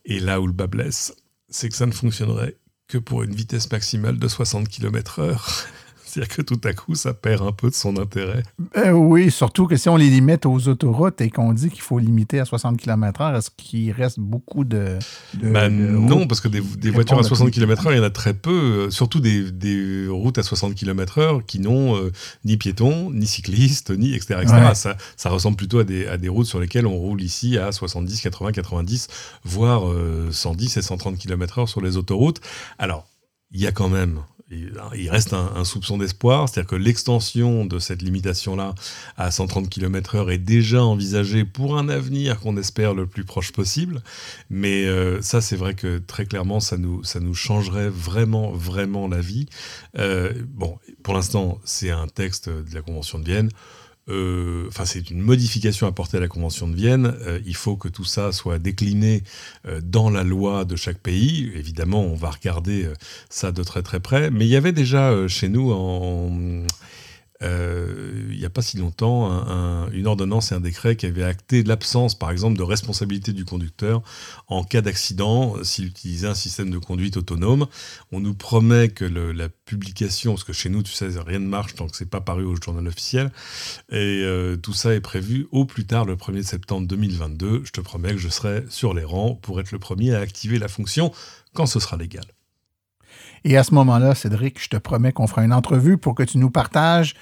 Et 0.06 0.22
là 0.22 0.40
où 0.40 0.48
le 0.48 0.54
bas 0.54 0.68
blesse, 0.68 1.14
c'est 1.50 1.68
que 1.68 1.76
ça 1.76 1.86
ne 1.86 1.92
fonctionnerait 1.92 2.56
que 2.92 2.98
pour 2.98 3.24
une 3.24 3.34
vitesse 3.34 3.72
maximale 3.72 4.20
de 4.20 4.28
60 4.28 4.68
km/h. 4.68 5.66
C'est-à-dire 6.12 6.36
que 6.36 6.42
tout 6.42 6.60
à 6.66 6.74
coup, 6.74 6.94
ça 6.94 7.14
perd 7.14 7.42
un 7.42 7.54
peu 7.54 7.70
de 7.70 7.74
son 7.74 7.98
intérêt. 7.98 8.44
Euh, 8.76 8.92
oui, 8.92 9.32
surtout 9.32 9.66
que 9.66 9.78
si 9.78 9.88
on 9.88 9.96
les 9.96 10.10
limite 10.10 10.46
aux 10.46 10.68
autoroutes 10.68 11.22
et 11.22 11.30
qu'on 11.30 11.54
dit 11.54 11.70
qu'il 11.70 11.82
faut 11.82 12.00
limiter 12.00 12.42
à 12.42 12.46
60 12.46 12.78
km/h, 12.78 13.38
est-ce 13.38 13.50
qu'il 13.56 13.92
reste 13.94 14.20
beaucoup 14.20 14.66
de. 14.66 15.00
de, 15.36 15.48
de 15.48 15.68
non, 15.70 16.28
parce 16.28 16.42
que 16.42 16.50
des, 16.50 16.60
voitures 16.60 17.14
à 17.14 17.22
répondent 17.22 17.24
60 17.24 17.48
tout? 17.48 17.54
km/h, 17.54 17.92
il 17.94 17.98
y 17.98 18.00
en 18.02 18.04
a 18.04 18.10
très 18.10 18.34
peu, 18.34 18.52
euh, 18.52 18.90
surtout 18.90 19.22
des, 19.22 19.52
des 19.52 20.08
routes 20.10 20.38
à 20.38 20.44
60 20.44 20.76
km/h 20.76 21.46
qui 21.46 21.60
n'ont 21.60 21.96
euh, 21.96 22.12
ni 22.44 22.58
piétons, 22.58 23.10
ni 23.12 23.26
cyclistes, 23.26 23.92
ni 23.92 24.14
etc. 24.14 24.40
etc. 24.42 24.58
Ouais. 24.68 24.76
Ça, 24.76 24.98
ça 25.16 25.30
ressemble 25.30 25.56
plutôt 25.56 25.80
à 25.80 25.86
des, 25.86 26.08
à 26.08 26.18
des 26.18 26.28
routes 26.28 26.48
sur 26.48 26.60
lesquelles 26.60 26.88
on 26.88 26.98
roule 26.98 27.22
ici 27.22 27.58
à 27.58 27.72
70, 27.72 28.20
80, 28.20 28.52
90, 28.52 29.08
voire 29.46 29.90
euh, 29.90 30.28
110 30.30 30.76
et 30.76 30.82
130 30.82 31.18
km/h 31.18 31.68
sur 31.68 31.80
les 31.80 31.96
autoroutes. 31.96 32.42
Alors, 32.78 33.08
il 33.52 33.62
y 33.62 33.68
a 33.68 33.72
quand 33.72 33.90
même. 33.90 34.22
Il 34.52 35.10
reste 35.10 35.34
un, 35.34 35.54
un 35.56 35.64
soupçon 35.64 35.98
d'espoir, 35.98 36.50
c'est-à-dire 36.50 36.70
que 36.70 36.76
l'extension 36.76 37.66
de 37.66 37.80
cette 37.80 38.02
limitation-là 38.02 38.76
à 39.18 39.32
130 39.32 39.70
km/h 39.70 40.30
est 40.32 40.38
déjà 40.38 40.84
envisagée 40.84 41.46
pour 41.46 41.78
un 41.78 41.90
avenir 41.90 42.40
qu'on 42.40 42.58
espère 42.58 42.94
le 42.94 43.08
plus 43.08 43.24
proche 43.24 43.52
possible. 43.52 44.02
Mais 44.50 44.86
euh, 44.86 45.22
ça, 45.22 45.42
c'est 45.42 45.56
vrai 45.56 45.74
que 45.74 46.00
très 46.00 46.26
clairement, 46.26 46.60
ça 46.60 46.78
nous, 46.78 47.04
ça 47.04 47.20
nous 47.20 47.34
changerait 47.34 47.90
vraiment, 47.90 48.52
vraiment 48.52 49.08
la 49.08 49.22
vie. 49.22 49.48
Euh, 49.98 50.34
bon, 50.48 50.78
pour 51.04 51.14
l'instant, 51.14 51.60
c'est 51.64 51.92
un 51.92 52.08
texte 52.08 52.50
de 52.50 52.74
la 52.74 52.82
Convention 52.82 53.20
de 53.20 53.26
Vienne. 53.26 53.50
Euh, 54.12 54.68
Enfin, 54.68 54.86
c'est 54.86 55.10
une 55.10 55.22
modification 55.22 55.88
apportée 55.88 56.18
à 56.18 56.20
la 56.20 56.28
Convention 56.28 56.68
de 56.68 56.76
Vienne. 56.76 57.14
Euh, 57.22 57.40
il 57.46 57.56
faut 57.56 57.76
que 57.76 57.88
tout 57.88 58.06
ça 58.06 58.32
soit 58.32 58.60
décliné 58.60 59.24
euh, 59.68 59.82
dans 59.84 60.10
la 60.10 60.24
loi 60.24 60.66
de 60.66 60.76
chaque 60.76 60.98
pays. 61.00 61.52
Évidemment, 61.56 62.04
on 62.04 62.16
va 62.16 62.30
regarder 62.30 62.88
ça 63.30 63.52
de 63.52 63.64
très 63.64 63.82
très 63.82 64.00
près. 64.00 64.32
Mais 64.32 64.46
il 64.46 64.50
y 64.50 64.56
avait 64.56 64.72
déjà 64.72 65.28
chez 65.28 65.50
nous 65.50 65.72
en 65.72 66.66
euh, 67.42 68.28
il 68.32 68.38
n'y 68.38 68.46
a 68.46 68.50
pas 68.50 68.62
si 68.62 68.78
longtemps, 68.78 69.32
un- 69.32 69.86
un- 69.86 69.92
une 69.92 70.08
ordonnance 70.08 70.52
et 70.52 70.56
un 70.56 70.60
décret 70.60 70.96
qui 70.96 71.06
avait 71.06 71.24
acté 71.24 71.64
l'absence, 71.64 72.16
par 72.18 72.32
exemple, 72.32 72.58
de 72.58 72.64
responsabilité 72.64 73.34
du 73.34 73.46
conducteur 73.46 74.02
en 74.48 74.64
cas 74.64 74.82
d'accident 74.82 75.56
euh, 75.58 75.64
s'il 75.64 75.86
utilisait 75.88 76.28
un 76.28 76.36
système 76.36 76.70
de 76.70 76.78
conduite 76.78 77.18
autonome. 77.18 77.68
On 78.12 78.20
nous 78.20 78.34
promet 78.34 78.90
que 78.90 79.06
la 79.06 79.50
publication, 79.50 80.34
parce 80.34 80.44
que 80.44 80.54
chez 80.54 80.70
nous, 80.70 80.84
tu 80.84 80.92
sais, 80.94 81.08
rien 81.26 81.40
ne 81.40 81.48
marche 81.48 81.76
tant 81.76 81.88
que 81.88 81.96
c'est 81.96 82.10
pas 82.10 82.22
paru 82.22 82.44
au 82.46 82.56
journal 82.62 82.88
officiel, 82.88 83.32
et 83.92 84.22
euh, 84.24 84.56
tout 84.58 84.74
ça 84.74 84.94
est 84.94 85.02
prévu 85.02 85.48
au 85.52 85.66
plus 85.66 85.86
tard 85.86 86.06
le 86.06 86.16
1er 86.16 86.44
septembre 86.44 86.88
2022. 86.88 87.62
Je 87.66 87.72
te 87.72 87.82
promets 87.82 88.12
que 88.12 88.18
je 88.18 88.30
serai 88.30 88.64
sur 88.70 88.94
les 88.94 89.04
rangs 89.04 89.36
pour 89.36 89.60
être 89.60 89.72
le 89.72 89.80
premier 89.80 90.14
à 90.14 90.20
activer 90.20 90.60
la 90.60 90.68
fonction 90.68 91.12
quand 91.54 91.66
ce 91.66 91.80
sera 91.80 91.98
légal. 91.98 92.26
Et 93.44 93.58
à 93.58 93.64
ce 93.64 93.74
moment-là, 93.74 94.16
Cédric, 94.16 94.62
je 94.62 94.70
te 94.70 94.78
promets 94.78 95.12
qu'on 95.12 95.28
fera 95.28 95.44
une 95.44 95.54
entrevue 95.54 95.98
pour 95.98 96.16
que 96.16 96.24
tu 96.24 96.38
nous 96.38 96.50
partages 96.52 97.16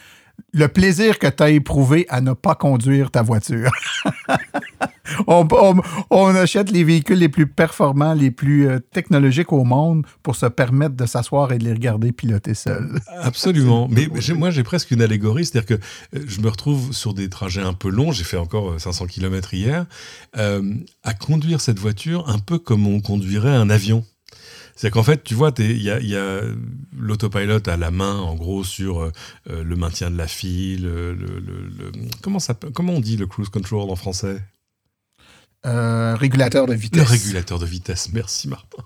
le 0.53 0.69
plaisir 0.69 1.19
que 1.19 1.27
tu 1.27 1.43
as 1.43 1.49
éprouvé 1.49 2.05
à 2.07 2.21
ne 2.21 2.31
pas 2.31 2.55
conduire 2.55 3.11
ta 3.11 3.21
voiture. 3.21 3.71
on, 5.27 5.47
on- 5.51 5.81
on 6.09 6.27
achète 6.35 6.71
les 6.71 6.83
véhicules 6.83 7.17
les 7.19 7.29
plus 7.29 7.47
performants, 7.47 8.13
les 8.13 8.31
plus 8.31 8.67
euh, 8.69 8.79
technologiques 8.79 9.51
au 9.51 9.63
monde 9.65 10.05
pour 10.23 10.35
se 10.35 10.45
permettre 10.45 10.95
de 10.95 11.05
s'asseoir 11.05 11.51
et 11.51 11.57
de 11.57 11.65
les 11.65 11.73
regarder 11.73 12.11
piloter 12.11 12.53
seul. 12.53 12.99
Absolument. 13.21 13.89
Mais 13.89 14.07
moi, 14.35 14.49
j'ai 14.51 14.63
presque 14.63 14.91
une 14.91 15.01
allégorie, 15.01 15.45
c'est-à-dire 15.45 15.77
que 15.77 15.83
euh, 16.17 16.23
je 16.27 16.39
me 16.41 16.47
retrouve 16.49 16.93
sur 16.93 17.13
des 17.13 17.29
trajets 17.29 17.61
un 17.61 17.73
peu 17.73 17.89
longs, 17.89 18.11
j'ai 18.11 18.23
fait 18.23 18.37
encore 18.37 18.71
euh, 18.71 18.79
500 18.79 19.07
km 19.07 19.53
hier, 19.53 19.85
euh, 20.37 20.61
à 21.03 21.13
conduire 21.13 21.59
cette 21.61 21.79
voiture 21.79 22.29
un 22.29 22.39
peu 22.39 22.59
comme 22.59 22.87
on 22.87 23.01
conduirait 23.01 23.55
un 23.55 23.69
avion. 23.69 24.05
C'est 24.81 24.91
qu'en 24.91 25.03
fait, 25.03 25.25
tu 25.25 25.33
vois, 25.33 25.51
il 25.59 25.83
y 25.83 25.89
a, 26.15 26.41
l'autopilote 26.97 27.67
à 27.67 27.75
la 27.75 27.91
main, 27.91 28.15
en 28.17 28.33
gros, 28.33 28.63
sur 28.63 29.01
euh, 29.01 29.11
euh, 29.49 29.61
le 29.61 29.75
maintien 29.75 30.09
de 30.09 30.15
la 30.15 30.25
file, 30.25 30.83
le, 30.83 31.13
le- 31.13 31.39
le- 31.41 31.67
le- 31.67 31.91
comment, 32.21 32.39
ça, 32.39 32.53
comment 32.73 32.93
on 32.93 33.01
dit 33.01 33.17
le 33.17 33.27
cruise 33.27 33.49
control 33.49 33.89
en 33.89 33.97
français? 33.97 34.41
Euh, 35.65 36.15
régulateur 36.15 36.67
de 36.67 36.73
vitesse. 36.73 37.01
Le 37.01 37.09
régulateur 37.09 37.59
de 37.59 37.65
vitesse, 37.65 38.11
merci 38.13 38.47
Martin. 38.47 38.81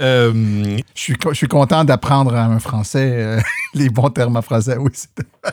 Euh, 0.00 0.76
Je 0.94 1.00
suis, 1.00 1.16
je 1.30 1.34
suis 1.34 1.48
content 1.48 1.82
d'apprendre 1.82 2.34
en 2.34 2.60
français 2.60 3.10
euh, 3.14 3.40
les 3.74 3.88
bons 3.88 4.10
termes 4.10 4.36
en 4.36 4.42
français. 4.42 4.76
Oui, 4.76 4.90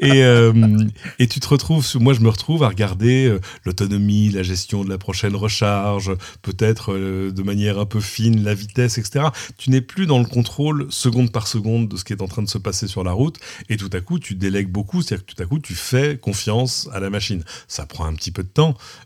et, 0.00 0.22
euh, 0.22 0.86
et 1.18 1.28
tu 1.28 1.40
te 1.40 1.48
retrouves, 1.48 1.82
moi 1.98 2.12
je 2.12 2.20
me 2.20 2.28
retrouve 2.28 2.62
à 2.62 2.68
regarder 2.68 3.34
l'autonomie, 3.64 4.28
la 4.28 4.42
gestion 4.42 4.84
de 4.84 4.90
la 4.90 4.98
prochaine 4.98 5.34
recharge, 5.34 6.12
peut-être 6.42 6.94
de 6.94 7.42
manière 7.42 7.78
un 7.78 7.86
peu 7.86 8.00
fine, 8.00 8.44
la 8.44 8.52
vitesse, 8.52 8.98
etc. 8.98 9.28
Tu 9.56 9.70
n'es 9.70 9.80
plus 9.80 10.04
dans 10.04 10.18
le 10.18 10.26
contrôle 10.26 10.88
seconde 10.90 11.32
par 11.32 11.46
seconde 11.46 11.88
de 11.88 11.96
ce 11.96 12.04
qui 12.04 12.12
est 12.12 12.20
en 12.20 12.28
train 12.28 12.42
de 12.42 12.50
se 12.50 12.58
passer 12.58 12.86
sur 12.86 13.02
la 13.02 13.12
route, 13.12 13.38
et 13.70 13.78
tout 13.78 13.90
à 13.94 14.02
coup 14.02 14.18
tu 14.18 14.34
délègues 14.34 14.70
beaucoup, 14.70 15.00
c'est-à-dire 15.00 15.24
que 15.24 15.32
tout 15.32 15.42
à 15.42 15.46
coup 15.46 15.58
tu 15.58 15.74
fais 15.74 16.18
confiance 16.18 16.90
à 16.92 17.00
la 17.00 17.08
machine. 17.08 17.42
Ça 17.66 17.86
prend 17.86 18.04
un 18.04 18.12
petit 18.12 18.30
peu 18.30 18.42
de 18.42 18.48
temps. 18.48 18.57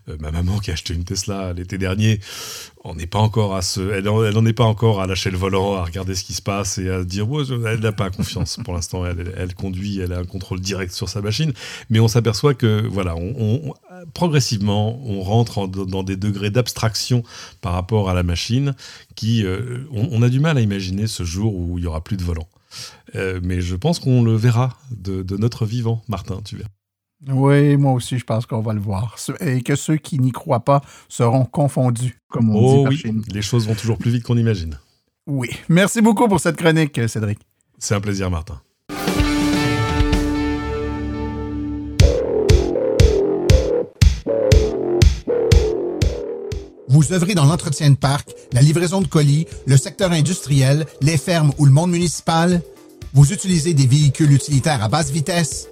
Euh, 0.09 0.17
ma 0.19 0.31
maman 0.31 0.59
qui 0.59 0.69
a 0.71 0.73
acheté 0.73 0.93
une 0.93 1.03
Tesla 1.03 1.53
l'été 1.53 1.77
dernier, 1.77 2.19
on 2.83 2.95
n'est 2.95 3.07
pas 3.07 3.19
encore 3.19 3.55
à 3.55 3.61
se, 3.61 3.79
elle, 3.91 4.09
en- 4.09 4.23
elle 4.23 4.37
en 4.37 4.45
est 4.45 4.53
pas 4.53 4.63
encore 4.65 4.99
à 5.01 5.07
lâcher 5.07 5.31
le 5.31 5.37
volant, 5.37 5.75
à 5.75 5.83
regarder 5.83 6.15
ce 6.15 6.23
qui 6.23 6.33
se 6.33 6.41
passe 6.41 6.77
et 6.79 6.89
à 6.89 6.99
se 7.01 7.05
dire, 7.05 7.29
ouais, 7.29 7.43
elle 7.67 7.79
n'a 7.79 7.91
pas 7.91 8.09
confiance 8.09 8.57
pour 8.63 8.73
l'instant. 8.73 9.05
Elle, 9.05 9.53
conduit, 9.53 9.99
elle 9.99 10.11
a 10.13 10.19
un 10.19 10.25
contrôle 10.25 10.59
direct 10.59 10.93
sur 10.93 11.07
sa 11.09 11.21
machine, 11.21 11.53
mais 11.89 11.99
on 11.99 12.07
s'aperçoit 12.07 12.53
que 12.55 12.85
voilà, 12.87 13.15
on, 13.15 13.73
progressivement, 14.13 14.99
on 15.05 15.21
rentre 15.21 15.57
en- 15.59 15.67
dans 15.67 16.03
des 16.03 16.17
degrés 16.17 16.49
d'abstraction 16.49 17.23
par 17.61 17.73
rapport 17.73 18.09
à 18.09 18.13
la 18.13 18.23
machine, 18.23 18.73
qui, 19.15 19.45
euh, 19.45 19.85
on, 19.91 20.09
on 20.11 20.21
a 20.21 20.29
du 20.29 20.39
mal 20.39 20.57
à 20.57 20.61
imaginer 20.61 21.07
ce 21.07 21.23
jour 21.23 21.55
où 21.55 21.77
il 21.77 21.83
y 21.83 21.87
aura 21.87 22.03
plus 22.03 22.17
de 22.17 22.23
volant. 22.23 22.47
Euh, 23.15 23.39
mais 23.43 23.61
je 23.61 23.75
pense 23.75 23.99
qu'on 23.99 24.23
le 24.23 24.35
verra 24.35 24.77
de, 24.91 25.21
de 25.21 25.37
notre 25.37 25.65
vivant, 25.65 26.01
Martin, 26.07 26.41
tu 26.43 26.57
verras. 26.57 26.69
Oui, 27.29 27.77
moi 27.77 27.93
aussi, 27.93 28.17
je 28.17 28.25
pense 28.25 28.45
qu'on 28.45 28.59
va 28.61 28.73
le 28.73 28.81
voir. 28.81 29.15
Et 29.39 29.61
que 29.61 29.75
ceux 29.75 29.95
qui 29.97 30.19
n'y 30.19 30.31
croient 30.31 30.63
pas 30.65 30.81
seront 31.07 31.45
confondus, 31.45 32.19
comme 32.29 32.49
on 32.49 32.55
Oh 32.55 32.77
dit 32.77 32.83
par 32.83 32.91
oui, 32.91 32.97
chez 32.97 33.11
nous. 33.11 33.23
les 33.31 33.41
choses 33.41 33.67
vont 33.67 33.75
toujours 33.75 33.97
plus 33.97 34.11
vite 34.11 34.23
qu'on 34.23 34.37
imagine. 34.37 34.77
Oui. 35.25 35.49
Merci 35.69 36.01
beaucoup 36.01 36.27
pour 36.27 36.39
cette 36.41 36.57
chronique, 36.57 36.99
Cédric. 37.07 37.39
C'est 37.79 37.95
un 37.95 38.01
plaisir, 38.01 38.29
Martin. 38.29 38.59
Vous 46.87 47.11
œuvrez 47.13 47.33
dans 47.33 47.45
l'entretien 47.45 47.89
de 47.89 47.95
parc, 47.95 48.29
la 48.51 48.61
livraison 48.61 49.01
de 49.01 49.07
colis, 49.07 49.47
le 49.65 49.77
secteur 49.77 50.11
industriel, 50.11 50.85
les 51.01 51.17
fermes 51.17 51.51
ou 51.57 51.65
le 51.65 51.71
monde 51.71 51.91
municipal? 51.91 52.61
Vous 53.13 53.31
utilisez 53.33 53.73
des 53.73 53.87
véhicules 53.87 54.31
utilitaires 54.31 54.83
à 54.83 54.89
basse 54.89 55.09
vitesse? 55.11 55.69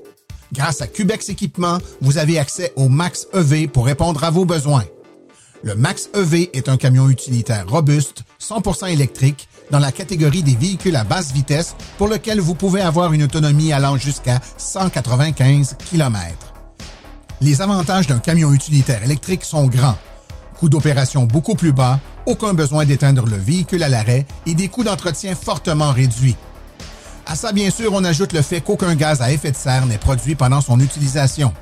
Grâce 0.54 0.82
à 0.82 0.88
Cubex 0.88 1.30
Équipement, 1.30 1.78
vous 2.02 2.18
avez 2.18 2.38
accès 2.38 2.74
au 2.76 2.90
Max 2.90 3.28
EV 3.34 3.68
pour 3.68 3.86
répondre 3.86 4.24
à 4.24 4.32
vos 4.32 4.44
besoins. 4.44 4.84
Le 5.64 5.76
Max 5.76 6.10
EV 6.14 6.50
est 6.54 6.68
un 6.68 6.76
camion 6.76 7.08
utilitaire 7.08 7.70
robuste, 7.70 8.24
100% 8.42 8.90
électrique, 8.90 9.48
dans 9.70 9.80
la 9.80 9.94
catégorie 9.94 10.44
des 10.44 10.56
véhicules 10.56 10.96
à 10.96 11.06
basse 11.06 11.32
vitesse 11.32 11.76
pour 11.98 12.10
lequel 12.10 12.42
vous 12.42 12.56
pouvez 12.56 12.82
avoir 12.82 13.14
une 13.14 13.24
autonomie 13.24 13.72
allant 13.72 13.96
jusqu'à 13.96 14.42
195 14.58 15.78
km. 15.90 16.54
Les 17.40 17.62
avantages 17.62 18.08
d'un 18.08 18.20
camion 18.20 18.52
utilitaire 18.52 19.04
électrique 19.04 19.46
sont 19.46 19.68
grands. 19.68 19.98
Coût 20.60 20.68
d'opération 20.68 21.24
beaucoup 21.24 21.56
plus 21.56 21.72
bas, 21.72 22.00
aucun 22.26 22.54
besoin 22.54 22.86
d'éteindre 22.86 23.26
le 23.26 23.38
véhicule 23.38 23.84
à 23.84 23.90
l'arrêt 23.90 24.26
et 24.46 24.54
des 24.54 24.68
coûts 24.68 24.84
d'entretien 24.84 25.34
fortement 25.34 25.92
réduits. 25.92 26.36
À 27.32 27.36
ça, 27.36 27.54
bien 27.54 27.70
sûr, 27.70 27.94
on 27.94 28.04
ajoute 28.04 28.34
le 28.34 28.42
fait 28.42 28.60
qu'aucun 28.60 28.94
gaz 28.94 29.22
à 29.22 29.32
effet 29.32 29.52
de 29.52 29.56
serre 29.56 29.86
n'est 29.86 29.98
produit 29.98 30.36
pendant 30.36 30.60
son 30.60 30.82
utilisation. 30.82 31.54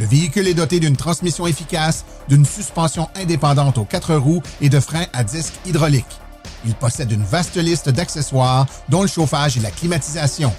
Le 0.00 0.06
véhicule 0.06 0.48
est 0.48 0.54
doté 0.54 0.80
d'une 0.80 0.96
transmission 0.96 1.46
efficace, 1.46 2.06
d'une 2.30 2.46
suspension 2.46 3.06
indépendante 3.14 3.76
aux 3.76 3.84
quatre 3.84 4.14
roues 4.14 4.40
et 4.62 4.70
de 4.70 4.80
freins 4.80 5.04
à 5.12 5.22
disque 5.22 5.52
hydraulique. 5.66 6.06
Il 6.64 6.74
possède 6.74 7.12
une 7.12 7.24
vaste 7.24 7.58
liste 7.58 7.90
d'accessoires, 7.90 8.64
dont 8.88 9.02
le 9.02 9.06
chauffage 9.06 9.58
et 9.58 9.60
la 9.60 9.70
climatisation. 9.70 10.50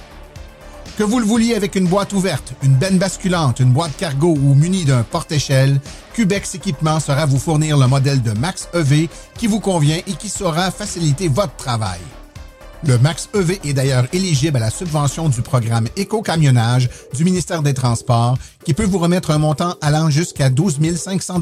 Que 1.00 1.04
vous 1.04 1.18
le 1.18 1.26
vouliez 1.26 1.56
avec 1.56 1.74
une 1.74 1.88
boîte 1.88 2.14
ouverte, 2.14 2.54
une 2.62 2.76
benne 2.76 3.00
basculante, 3.00 3.60
une 3.60 3.74
boîte 3.74 3.98
cargo 3.98 4.38
ou 4.40 4.54
muni 4.54 4.86
d'un 4.86 5.02
porte-échelle, 5.02 5.82
Cubex 6.14 6.54
Équipement 6.54 7.00
saura 7.00 7.26
vous 7.26 7.40
fournir 7.40 7.76
le 7.76 7.88
modèle 7.88 8.22
de 8.22 8.34
Max 8.34 8.70
EV 8.76 9.10
qui 9.36 9.48
vous 9.48 9.62
convient 9.62 9.98
et 10.06 10.14
qui 10.14 10.30
saura 10.30 10.70
faciliter 10.70 11.28
votre 11.28 11.56
travail. 11.56 12.02
Le 12.84 13.00
Max 13.00 13.28
EV 13.34 13.60
est 13.64 13.74
d'ailleurs 13.74 14.06
éligible 14.14 14.58
à 14.58 14.60
la 14.60 14.70
subvention 14.70 15.30
du 15.30 15.42
programme 15.42 15.88
Éco-camionnage 15.96 16.90
du 17.14 17.24
ministère 17.24 17.64
des 17.64 17.74
Transports 17.74 18.38
qui 18.64 18.76
peut 18.76 18.86
vous 18.86 19.00
remettre 19.00 19.32
un 19.32 19.40
montant 19.40 19.76
allant 19.82 20.12
jusqu'à 20.12 20.52
12 20.52 20.78
500 20.96 21.40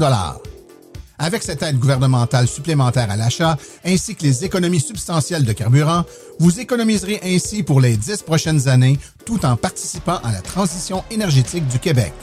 Avec 1.18 1.42
cette 1.42 1.62
aide 1.62 1.78
gouvernementale 1.78 2.48
supplémentaire 2.48 3.10
à 3.10 3.16
l'achat 3.16 3.58
ainsi 3.84 4.14
que 4.14 4.22
les 4.22 4.46
économies 4.46 4.80
substantielles 4.80 5.44
de 5.44 5.52
carburant, 5.52 6.04
vous 6.38 6.58
économiserez 6.58 7.20
ainsi 7.22 7.62
pour 7.62 7.82
les 7.82 7.98
10 7.98 8.22
prochaines 8.22 8.66
années 8.68 8.98
tout 9.26 9.44
en 9.44 9.56
participant 9.56 10.18
à 10.24 10.32
la 10.32 10.40
transition 10.40 11.04
énergétique 11.10 11.68
du 11.68 11.78
Québec. 11.78 12.14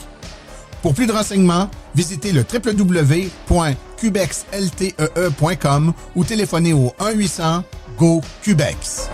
Pour 0.82 0.92
plus 0.92 1.06
de 1.06 1.12
renseignements, 1.12 1.70
visitez 1.94 2.32
le 2.32 2.42
cubexltee.com 4.04 5.94
ou 6.14 6.24
téléphonez 6.24 6.74
au 6.74 6.92
1-800-GO-CUBEX. 7.00 9.08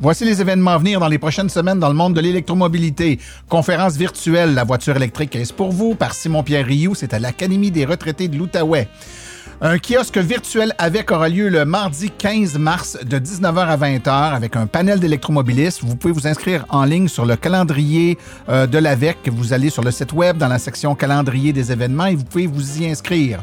Voici 0.00 0.24
les 0.26 0.42
événements 0.42 0.72
à 0.72 0.78
venir 0.78 1.00
dans 1.00 1.08
les 1.08 1.16
prochaines 1.16 1.48
semaines 1.48 1.80
dans 1.80 1.88
le 1.88 1.94
monde 1.94 2.12
de 2.12 2.20
l'électromobilité. 2.20 3.18
Conférence 3.48 3.96
virtuelle 3.96 4.52
La 4.52 4.64
voiture 4.64 4.96
électrique 4.96 5.34
est 5.34 5.50
pour 5.50 5.72
vous? 5.72 5.94
Par 5.94 6.12
Simon-Pierre 6.12 6.66
Rioux, 6.66 6.94
c'est 6.94 7.14
à 7.14 7.18
l'Académie 7.18 7.70
des 7.70 7.86
retraités 7.86 8.28
de 8.28 8.36
l'Outaouais. 8.36 8.86
Un 9.60 9.78
kiosque 9.78 10.18
virtuel 10.18 10.74
avec 10.78 11.12
aura 11.12 11.28
lieu 11.28 11.48
le 11.48 11.64
mardi 11.64 12.10
15 12.10 12.58
mars 12.58 12.98
de 13.04 13.18
19h 13.18 13.66
à 13.66 13.76
20h 13.76 14.34
avec 14.34 14.56
un 14.56 14.66
panel 14.66 14.98
d'électromobilistes. 14.98 15.82
Vous 15.82 15.96
pouvez 15.96 16.12
vous 16.12 16.26
inscrire 16.26 16.66
en 16.70 16.84
ligne 16.84 17.06
sur 17.06 17.24
le 17.24 17.36
calendrier 17.36 18.18
euh, 18.48 18.66
de 18.66 18.78
l'AVEC. 18.78 19.28
Vous 19.30 19.52
allez 19.52 19.70
sur 19.70 19.82
le 19.82 19.92
site 19.92 20.12
web 20.12 20.38
dans 20.38 20.48
la 20.48 20.58
section 20.58 20.94
calendrier 20.96 21.52
des 21.52 21.70
événements 21.70 22.06
et 22.06 22.16
vous 22.16 22.24
pouvez 22.24 22.46
vous 22.46 22.82
y 22.82 22.90
inscrire. 22.90 23.42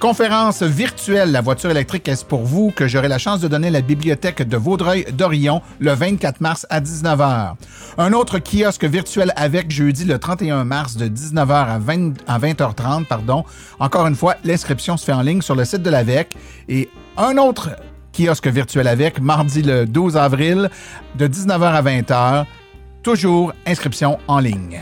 Conférence 0.00 0.62
virtuelle 0.62 1.32
La 1.32 1.40
voiture 1.40 1.70
électrique 1.70 2.06
est 2.06 2.22
pour 2.22 2.42
vous 2.42 2.70
que 2.70 2.86
j'aurai 2.86 3.08
la 3.08 3.16
chance 3.16 3.40
de 3.40 3.48
donner 3.48 3.68
à 3.68 3.70
la 3.70 3.80
bibliothèque 3.80 4.46
de 4.46 4.56
Vaudreuil-Dorion 4.58 5.62
le 5.78 5.92
24 5.92 6.42
mars 6.42 6.66
à 6.68 6.82
19h. 6.82 7.54
Un 7.96 8.12
autre 8.12 8.38
kiosque 8.38 8.84
virtuel 8.84 9.32
avec 9.36 9.70
jeudi 9.70 10.04
le 10.04 10.18
31 10.18 10.64
mars 10.64 10.98
de 10.98 11.06
19h 11.06 11.50
à, 11.50 11.78
20, 11.78 12.12
à 12.26 12.38
20h30. 12.38 13.06
Pardon. 13.06 13.44
Encore 13.78 14.06
une 14.06 14.16
fois, 14.16 14.36
l'inscription 14.44 14.98
se 14.98 15.04
fait 15.06 15.14
en 15.14 15.22
ligne 15.22 15.40
sur 15.40 15.54
le 15.54 15.64
site 15.64 15.82
de 15.82 15.88
l'AVEC. 15.90 16.36
Et 16.68 16.90
un 17.16 17.38
autre 17.38 17.70
kiosque 18.12 18.48
virtuel 18.48 18.88
avec 18.88 19.18
mardi 19.18 19.62
le 19.62 19.86
12 19.86 20.18
avril 20.18 20.68
de 21.14 21.26
19h 21.26 21.62
à 21.62 21.82
20h. 21.82 22.44
Toujours 23.02 23.54
inscription 23.66 24.18
en 24.28 24.40
ligne. 24.40 24.78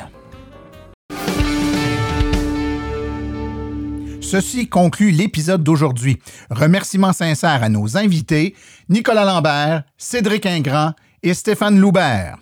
Ceci 4.35 4.69
conclut 4.69 5.13
l'épisode 5.13 5.63
d'aujourd'hui. 5.63 6.19
Remerciements 6.51 7.13
sincères 7.13 7.63
à 7.63 7.69
nos 7.69 7.97
invités, 7.97 8.57
Nicolas 8.89 9.25
Lambert, 9.25 9.85
Cédric 9.97 10.45
Ingrand 10.45 10.93
et 11.23 11.35
Stéphane 11.35 11.79
Loubert. 11.79 12.39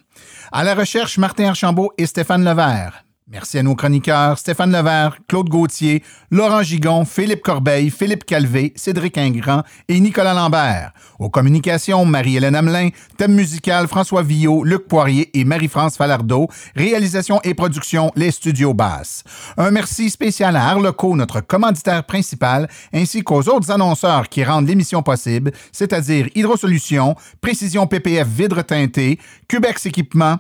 À 0.53 0.65
la 0.65 0.75
recherche, 0.75 1.19
Martin 1.19 1.49
Archambault 1.49 1.93
et 1.99 2.07
Stéphane 2.07 2.45
Levert. 2.45 3.05
Merci 3.29 3.59
à 3.59 3.63
nos 3.63 3.77
chroniqueurs 3.77 4.37
Stéphane 4.37 4.73
Levert, 4.73 5.17
Claude 5.29 5.49
Gauthier, 5.49 6.03
Laurent 6.33 6.65
Gigon, 6.65 7.05
Philippe 7.05 7.43
Corbeil, 7.43 7.89
Philippe 7.89 8.25
Calvé, 8.25 8.73
Cédric 8.75 9.17
Ingrand 9.17 9.63
et 9.89 10.01
Nicolas 10.01 10.35
Lambert. 10.35 10.91
Aux 11.21 11.31
communications, 11.31 12.05
Marie-Hélène 12.05 12.57
Hamelin, 12.57 12.89
thème 13.17 13.35
musical 13.35 13.87
François 13.87 14.25
Villot, 14.25 14.65
Luc 14.65 14.89
Poirier 14.89 15.31
et 15.39 15.45
Marie-France 15.45 15.97
Falardeau, 15.97 16.49
réalisation 16.75 17.41
et 17.45 17.55
production 17.55 18.11
Les 18.17 18.33
Studios 18.33 18.75
Basses. 18.75 19.23
Un 19.57 19.71
merci 19.71 20.11
spécial 20.11 20.57
à 20.57 20.67
Arleco, 20.67 21.15
notre 21.15 21.41
commanditaire 21.41 22.05
principal, 22.05 22.69
ainsi 22.93 23.23
qu'aux 23.23 23.49
autres 23.49 23.71
annonceurs 23.71 24.29
qui 24.29 24.43
rendent 24.43 24.67
l'émission 24.67 25.01
possible, 25.01 25.53
c'est-à-dire 25.71 26.27
Hydrosolutions, 26.35 27.15
Précision 27.41 27.87
PPF 27.87 28.27
Vidre 28.27 28.63
Teinté, 28.63 29.21
Cubex 29.47 29.87
Équipement, 29.87 30.39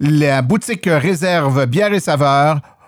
la 0.00 0.42
boutique 0.42 0.88
Réserve 0.90 1.66
Bière 1.66 1.94
et 1.94 2.00
Saveur, 2.00 2.23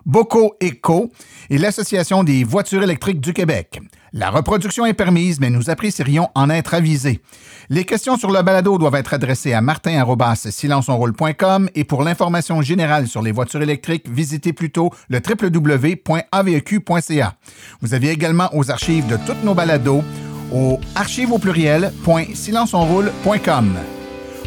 Boco 0.07 0.57
Eco 0.63 1.11
et 1.51 1.59
l'Association 1.59 2.23
des 2.23 2.45
voitures 2.45 2.85
électriques 2.85 3.21
du 3.21 3.33
Québec. 3.33 3.81
La 4.13 4.31
reproduction 4.31 4.87
est 4.87 4.95
permise, 4.95 5.41
mais 5.41 5.51
nous 5.51 5.69
apprécierions 5.69 6.29
en 6.35 6.49
être 6.49 6.75
avisés. 6.75 7.21
Les 7.69 7.85
questions 7.85 8.17
sur 8.17 8.31
le 8.31 8.41
balado 8.43 8.79
doivent 8.79 8.95
être 8.95 9.15
adressées 9.15 9.53
à 9.53 9.61
martin.silenceonroule.com 9.61 11.71
et 11.75 11.83
pour 11.83 12.05
l'information 12.05 12.63
générale 12.63 13.09
sur 13.09 13.21
les 13.21 13.33
voitures 13.33 13.63
électriques, 13.63 14.09
visitez 14.09 14.53
plutôt 14.53 14.93
le 15.09 15.19
www.aveq.ca. 15.19 17.35
Vous 17.83 17.93
avez 17.93 18.11
également 18.11 18.49
aux 18.55 18.71
archives 18.71 19.09
de 19.09 19.17
toutes 19.27 19.43
nos 19.43 19.55
balados 19.55 20.05
au 20.55 20.79
archives 20.95 21.33
au 21.33 21.39
pluriel.silenceonroule.com. 21.39 23.75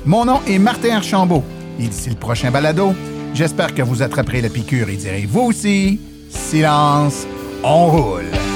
Mon 0.06 0.24
nom 0.24 0.40
est 0.48 0.58
Martin 0.58 0.96
Archambault 0.96 1.44
et 1.78 1.88
d'ici 1.88 2.10
le 2.10 2.16
prochain 2.16 2.52
balado, 2.52 2.96
J'espère 3.34 3.74
que 3.74 3.82
vous 3.82 4.02
attraperez 4.02 4.42
la 4.42 4.50
piqûre 4.50 4.90
et 4.90 4.96
direz 4.96 5.26
vous 5.28 5.42
aussi, 5.42 6.00
silence, 6.30 7.26
on 7.64 7.88
roule. 7.88 8.49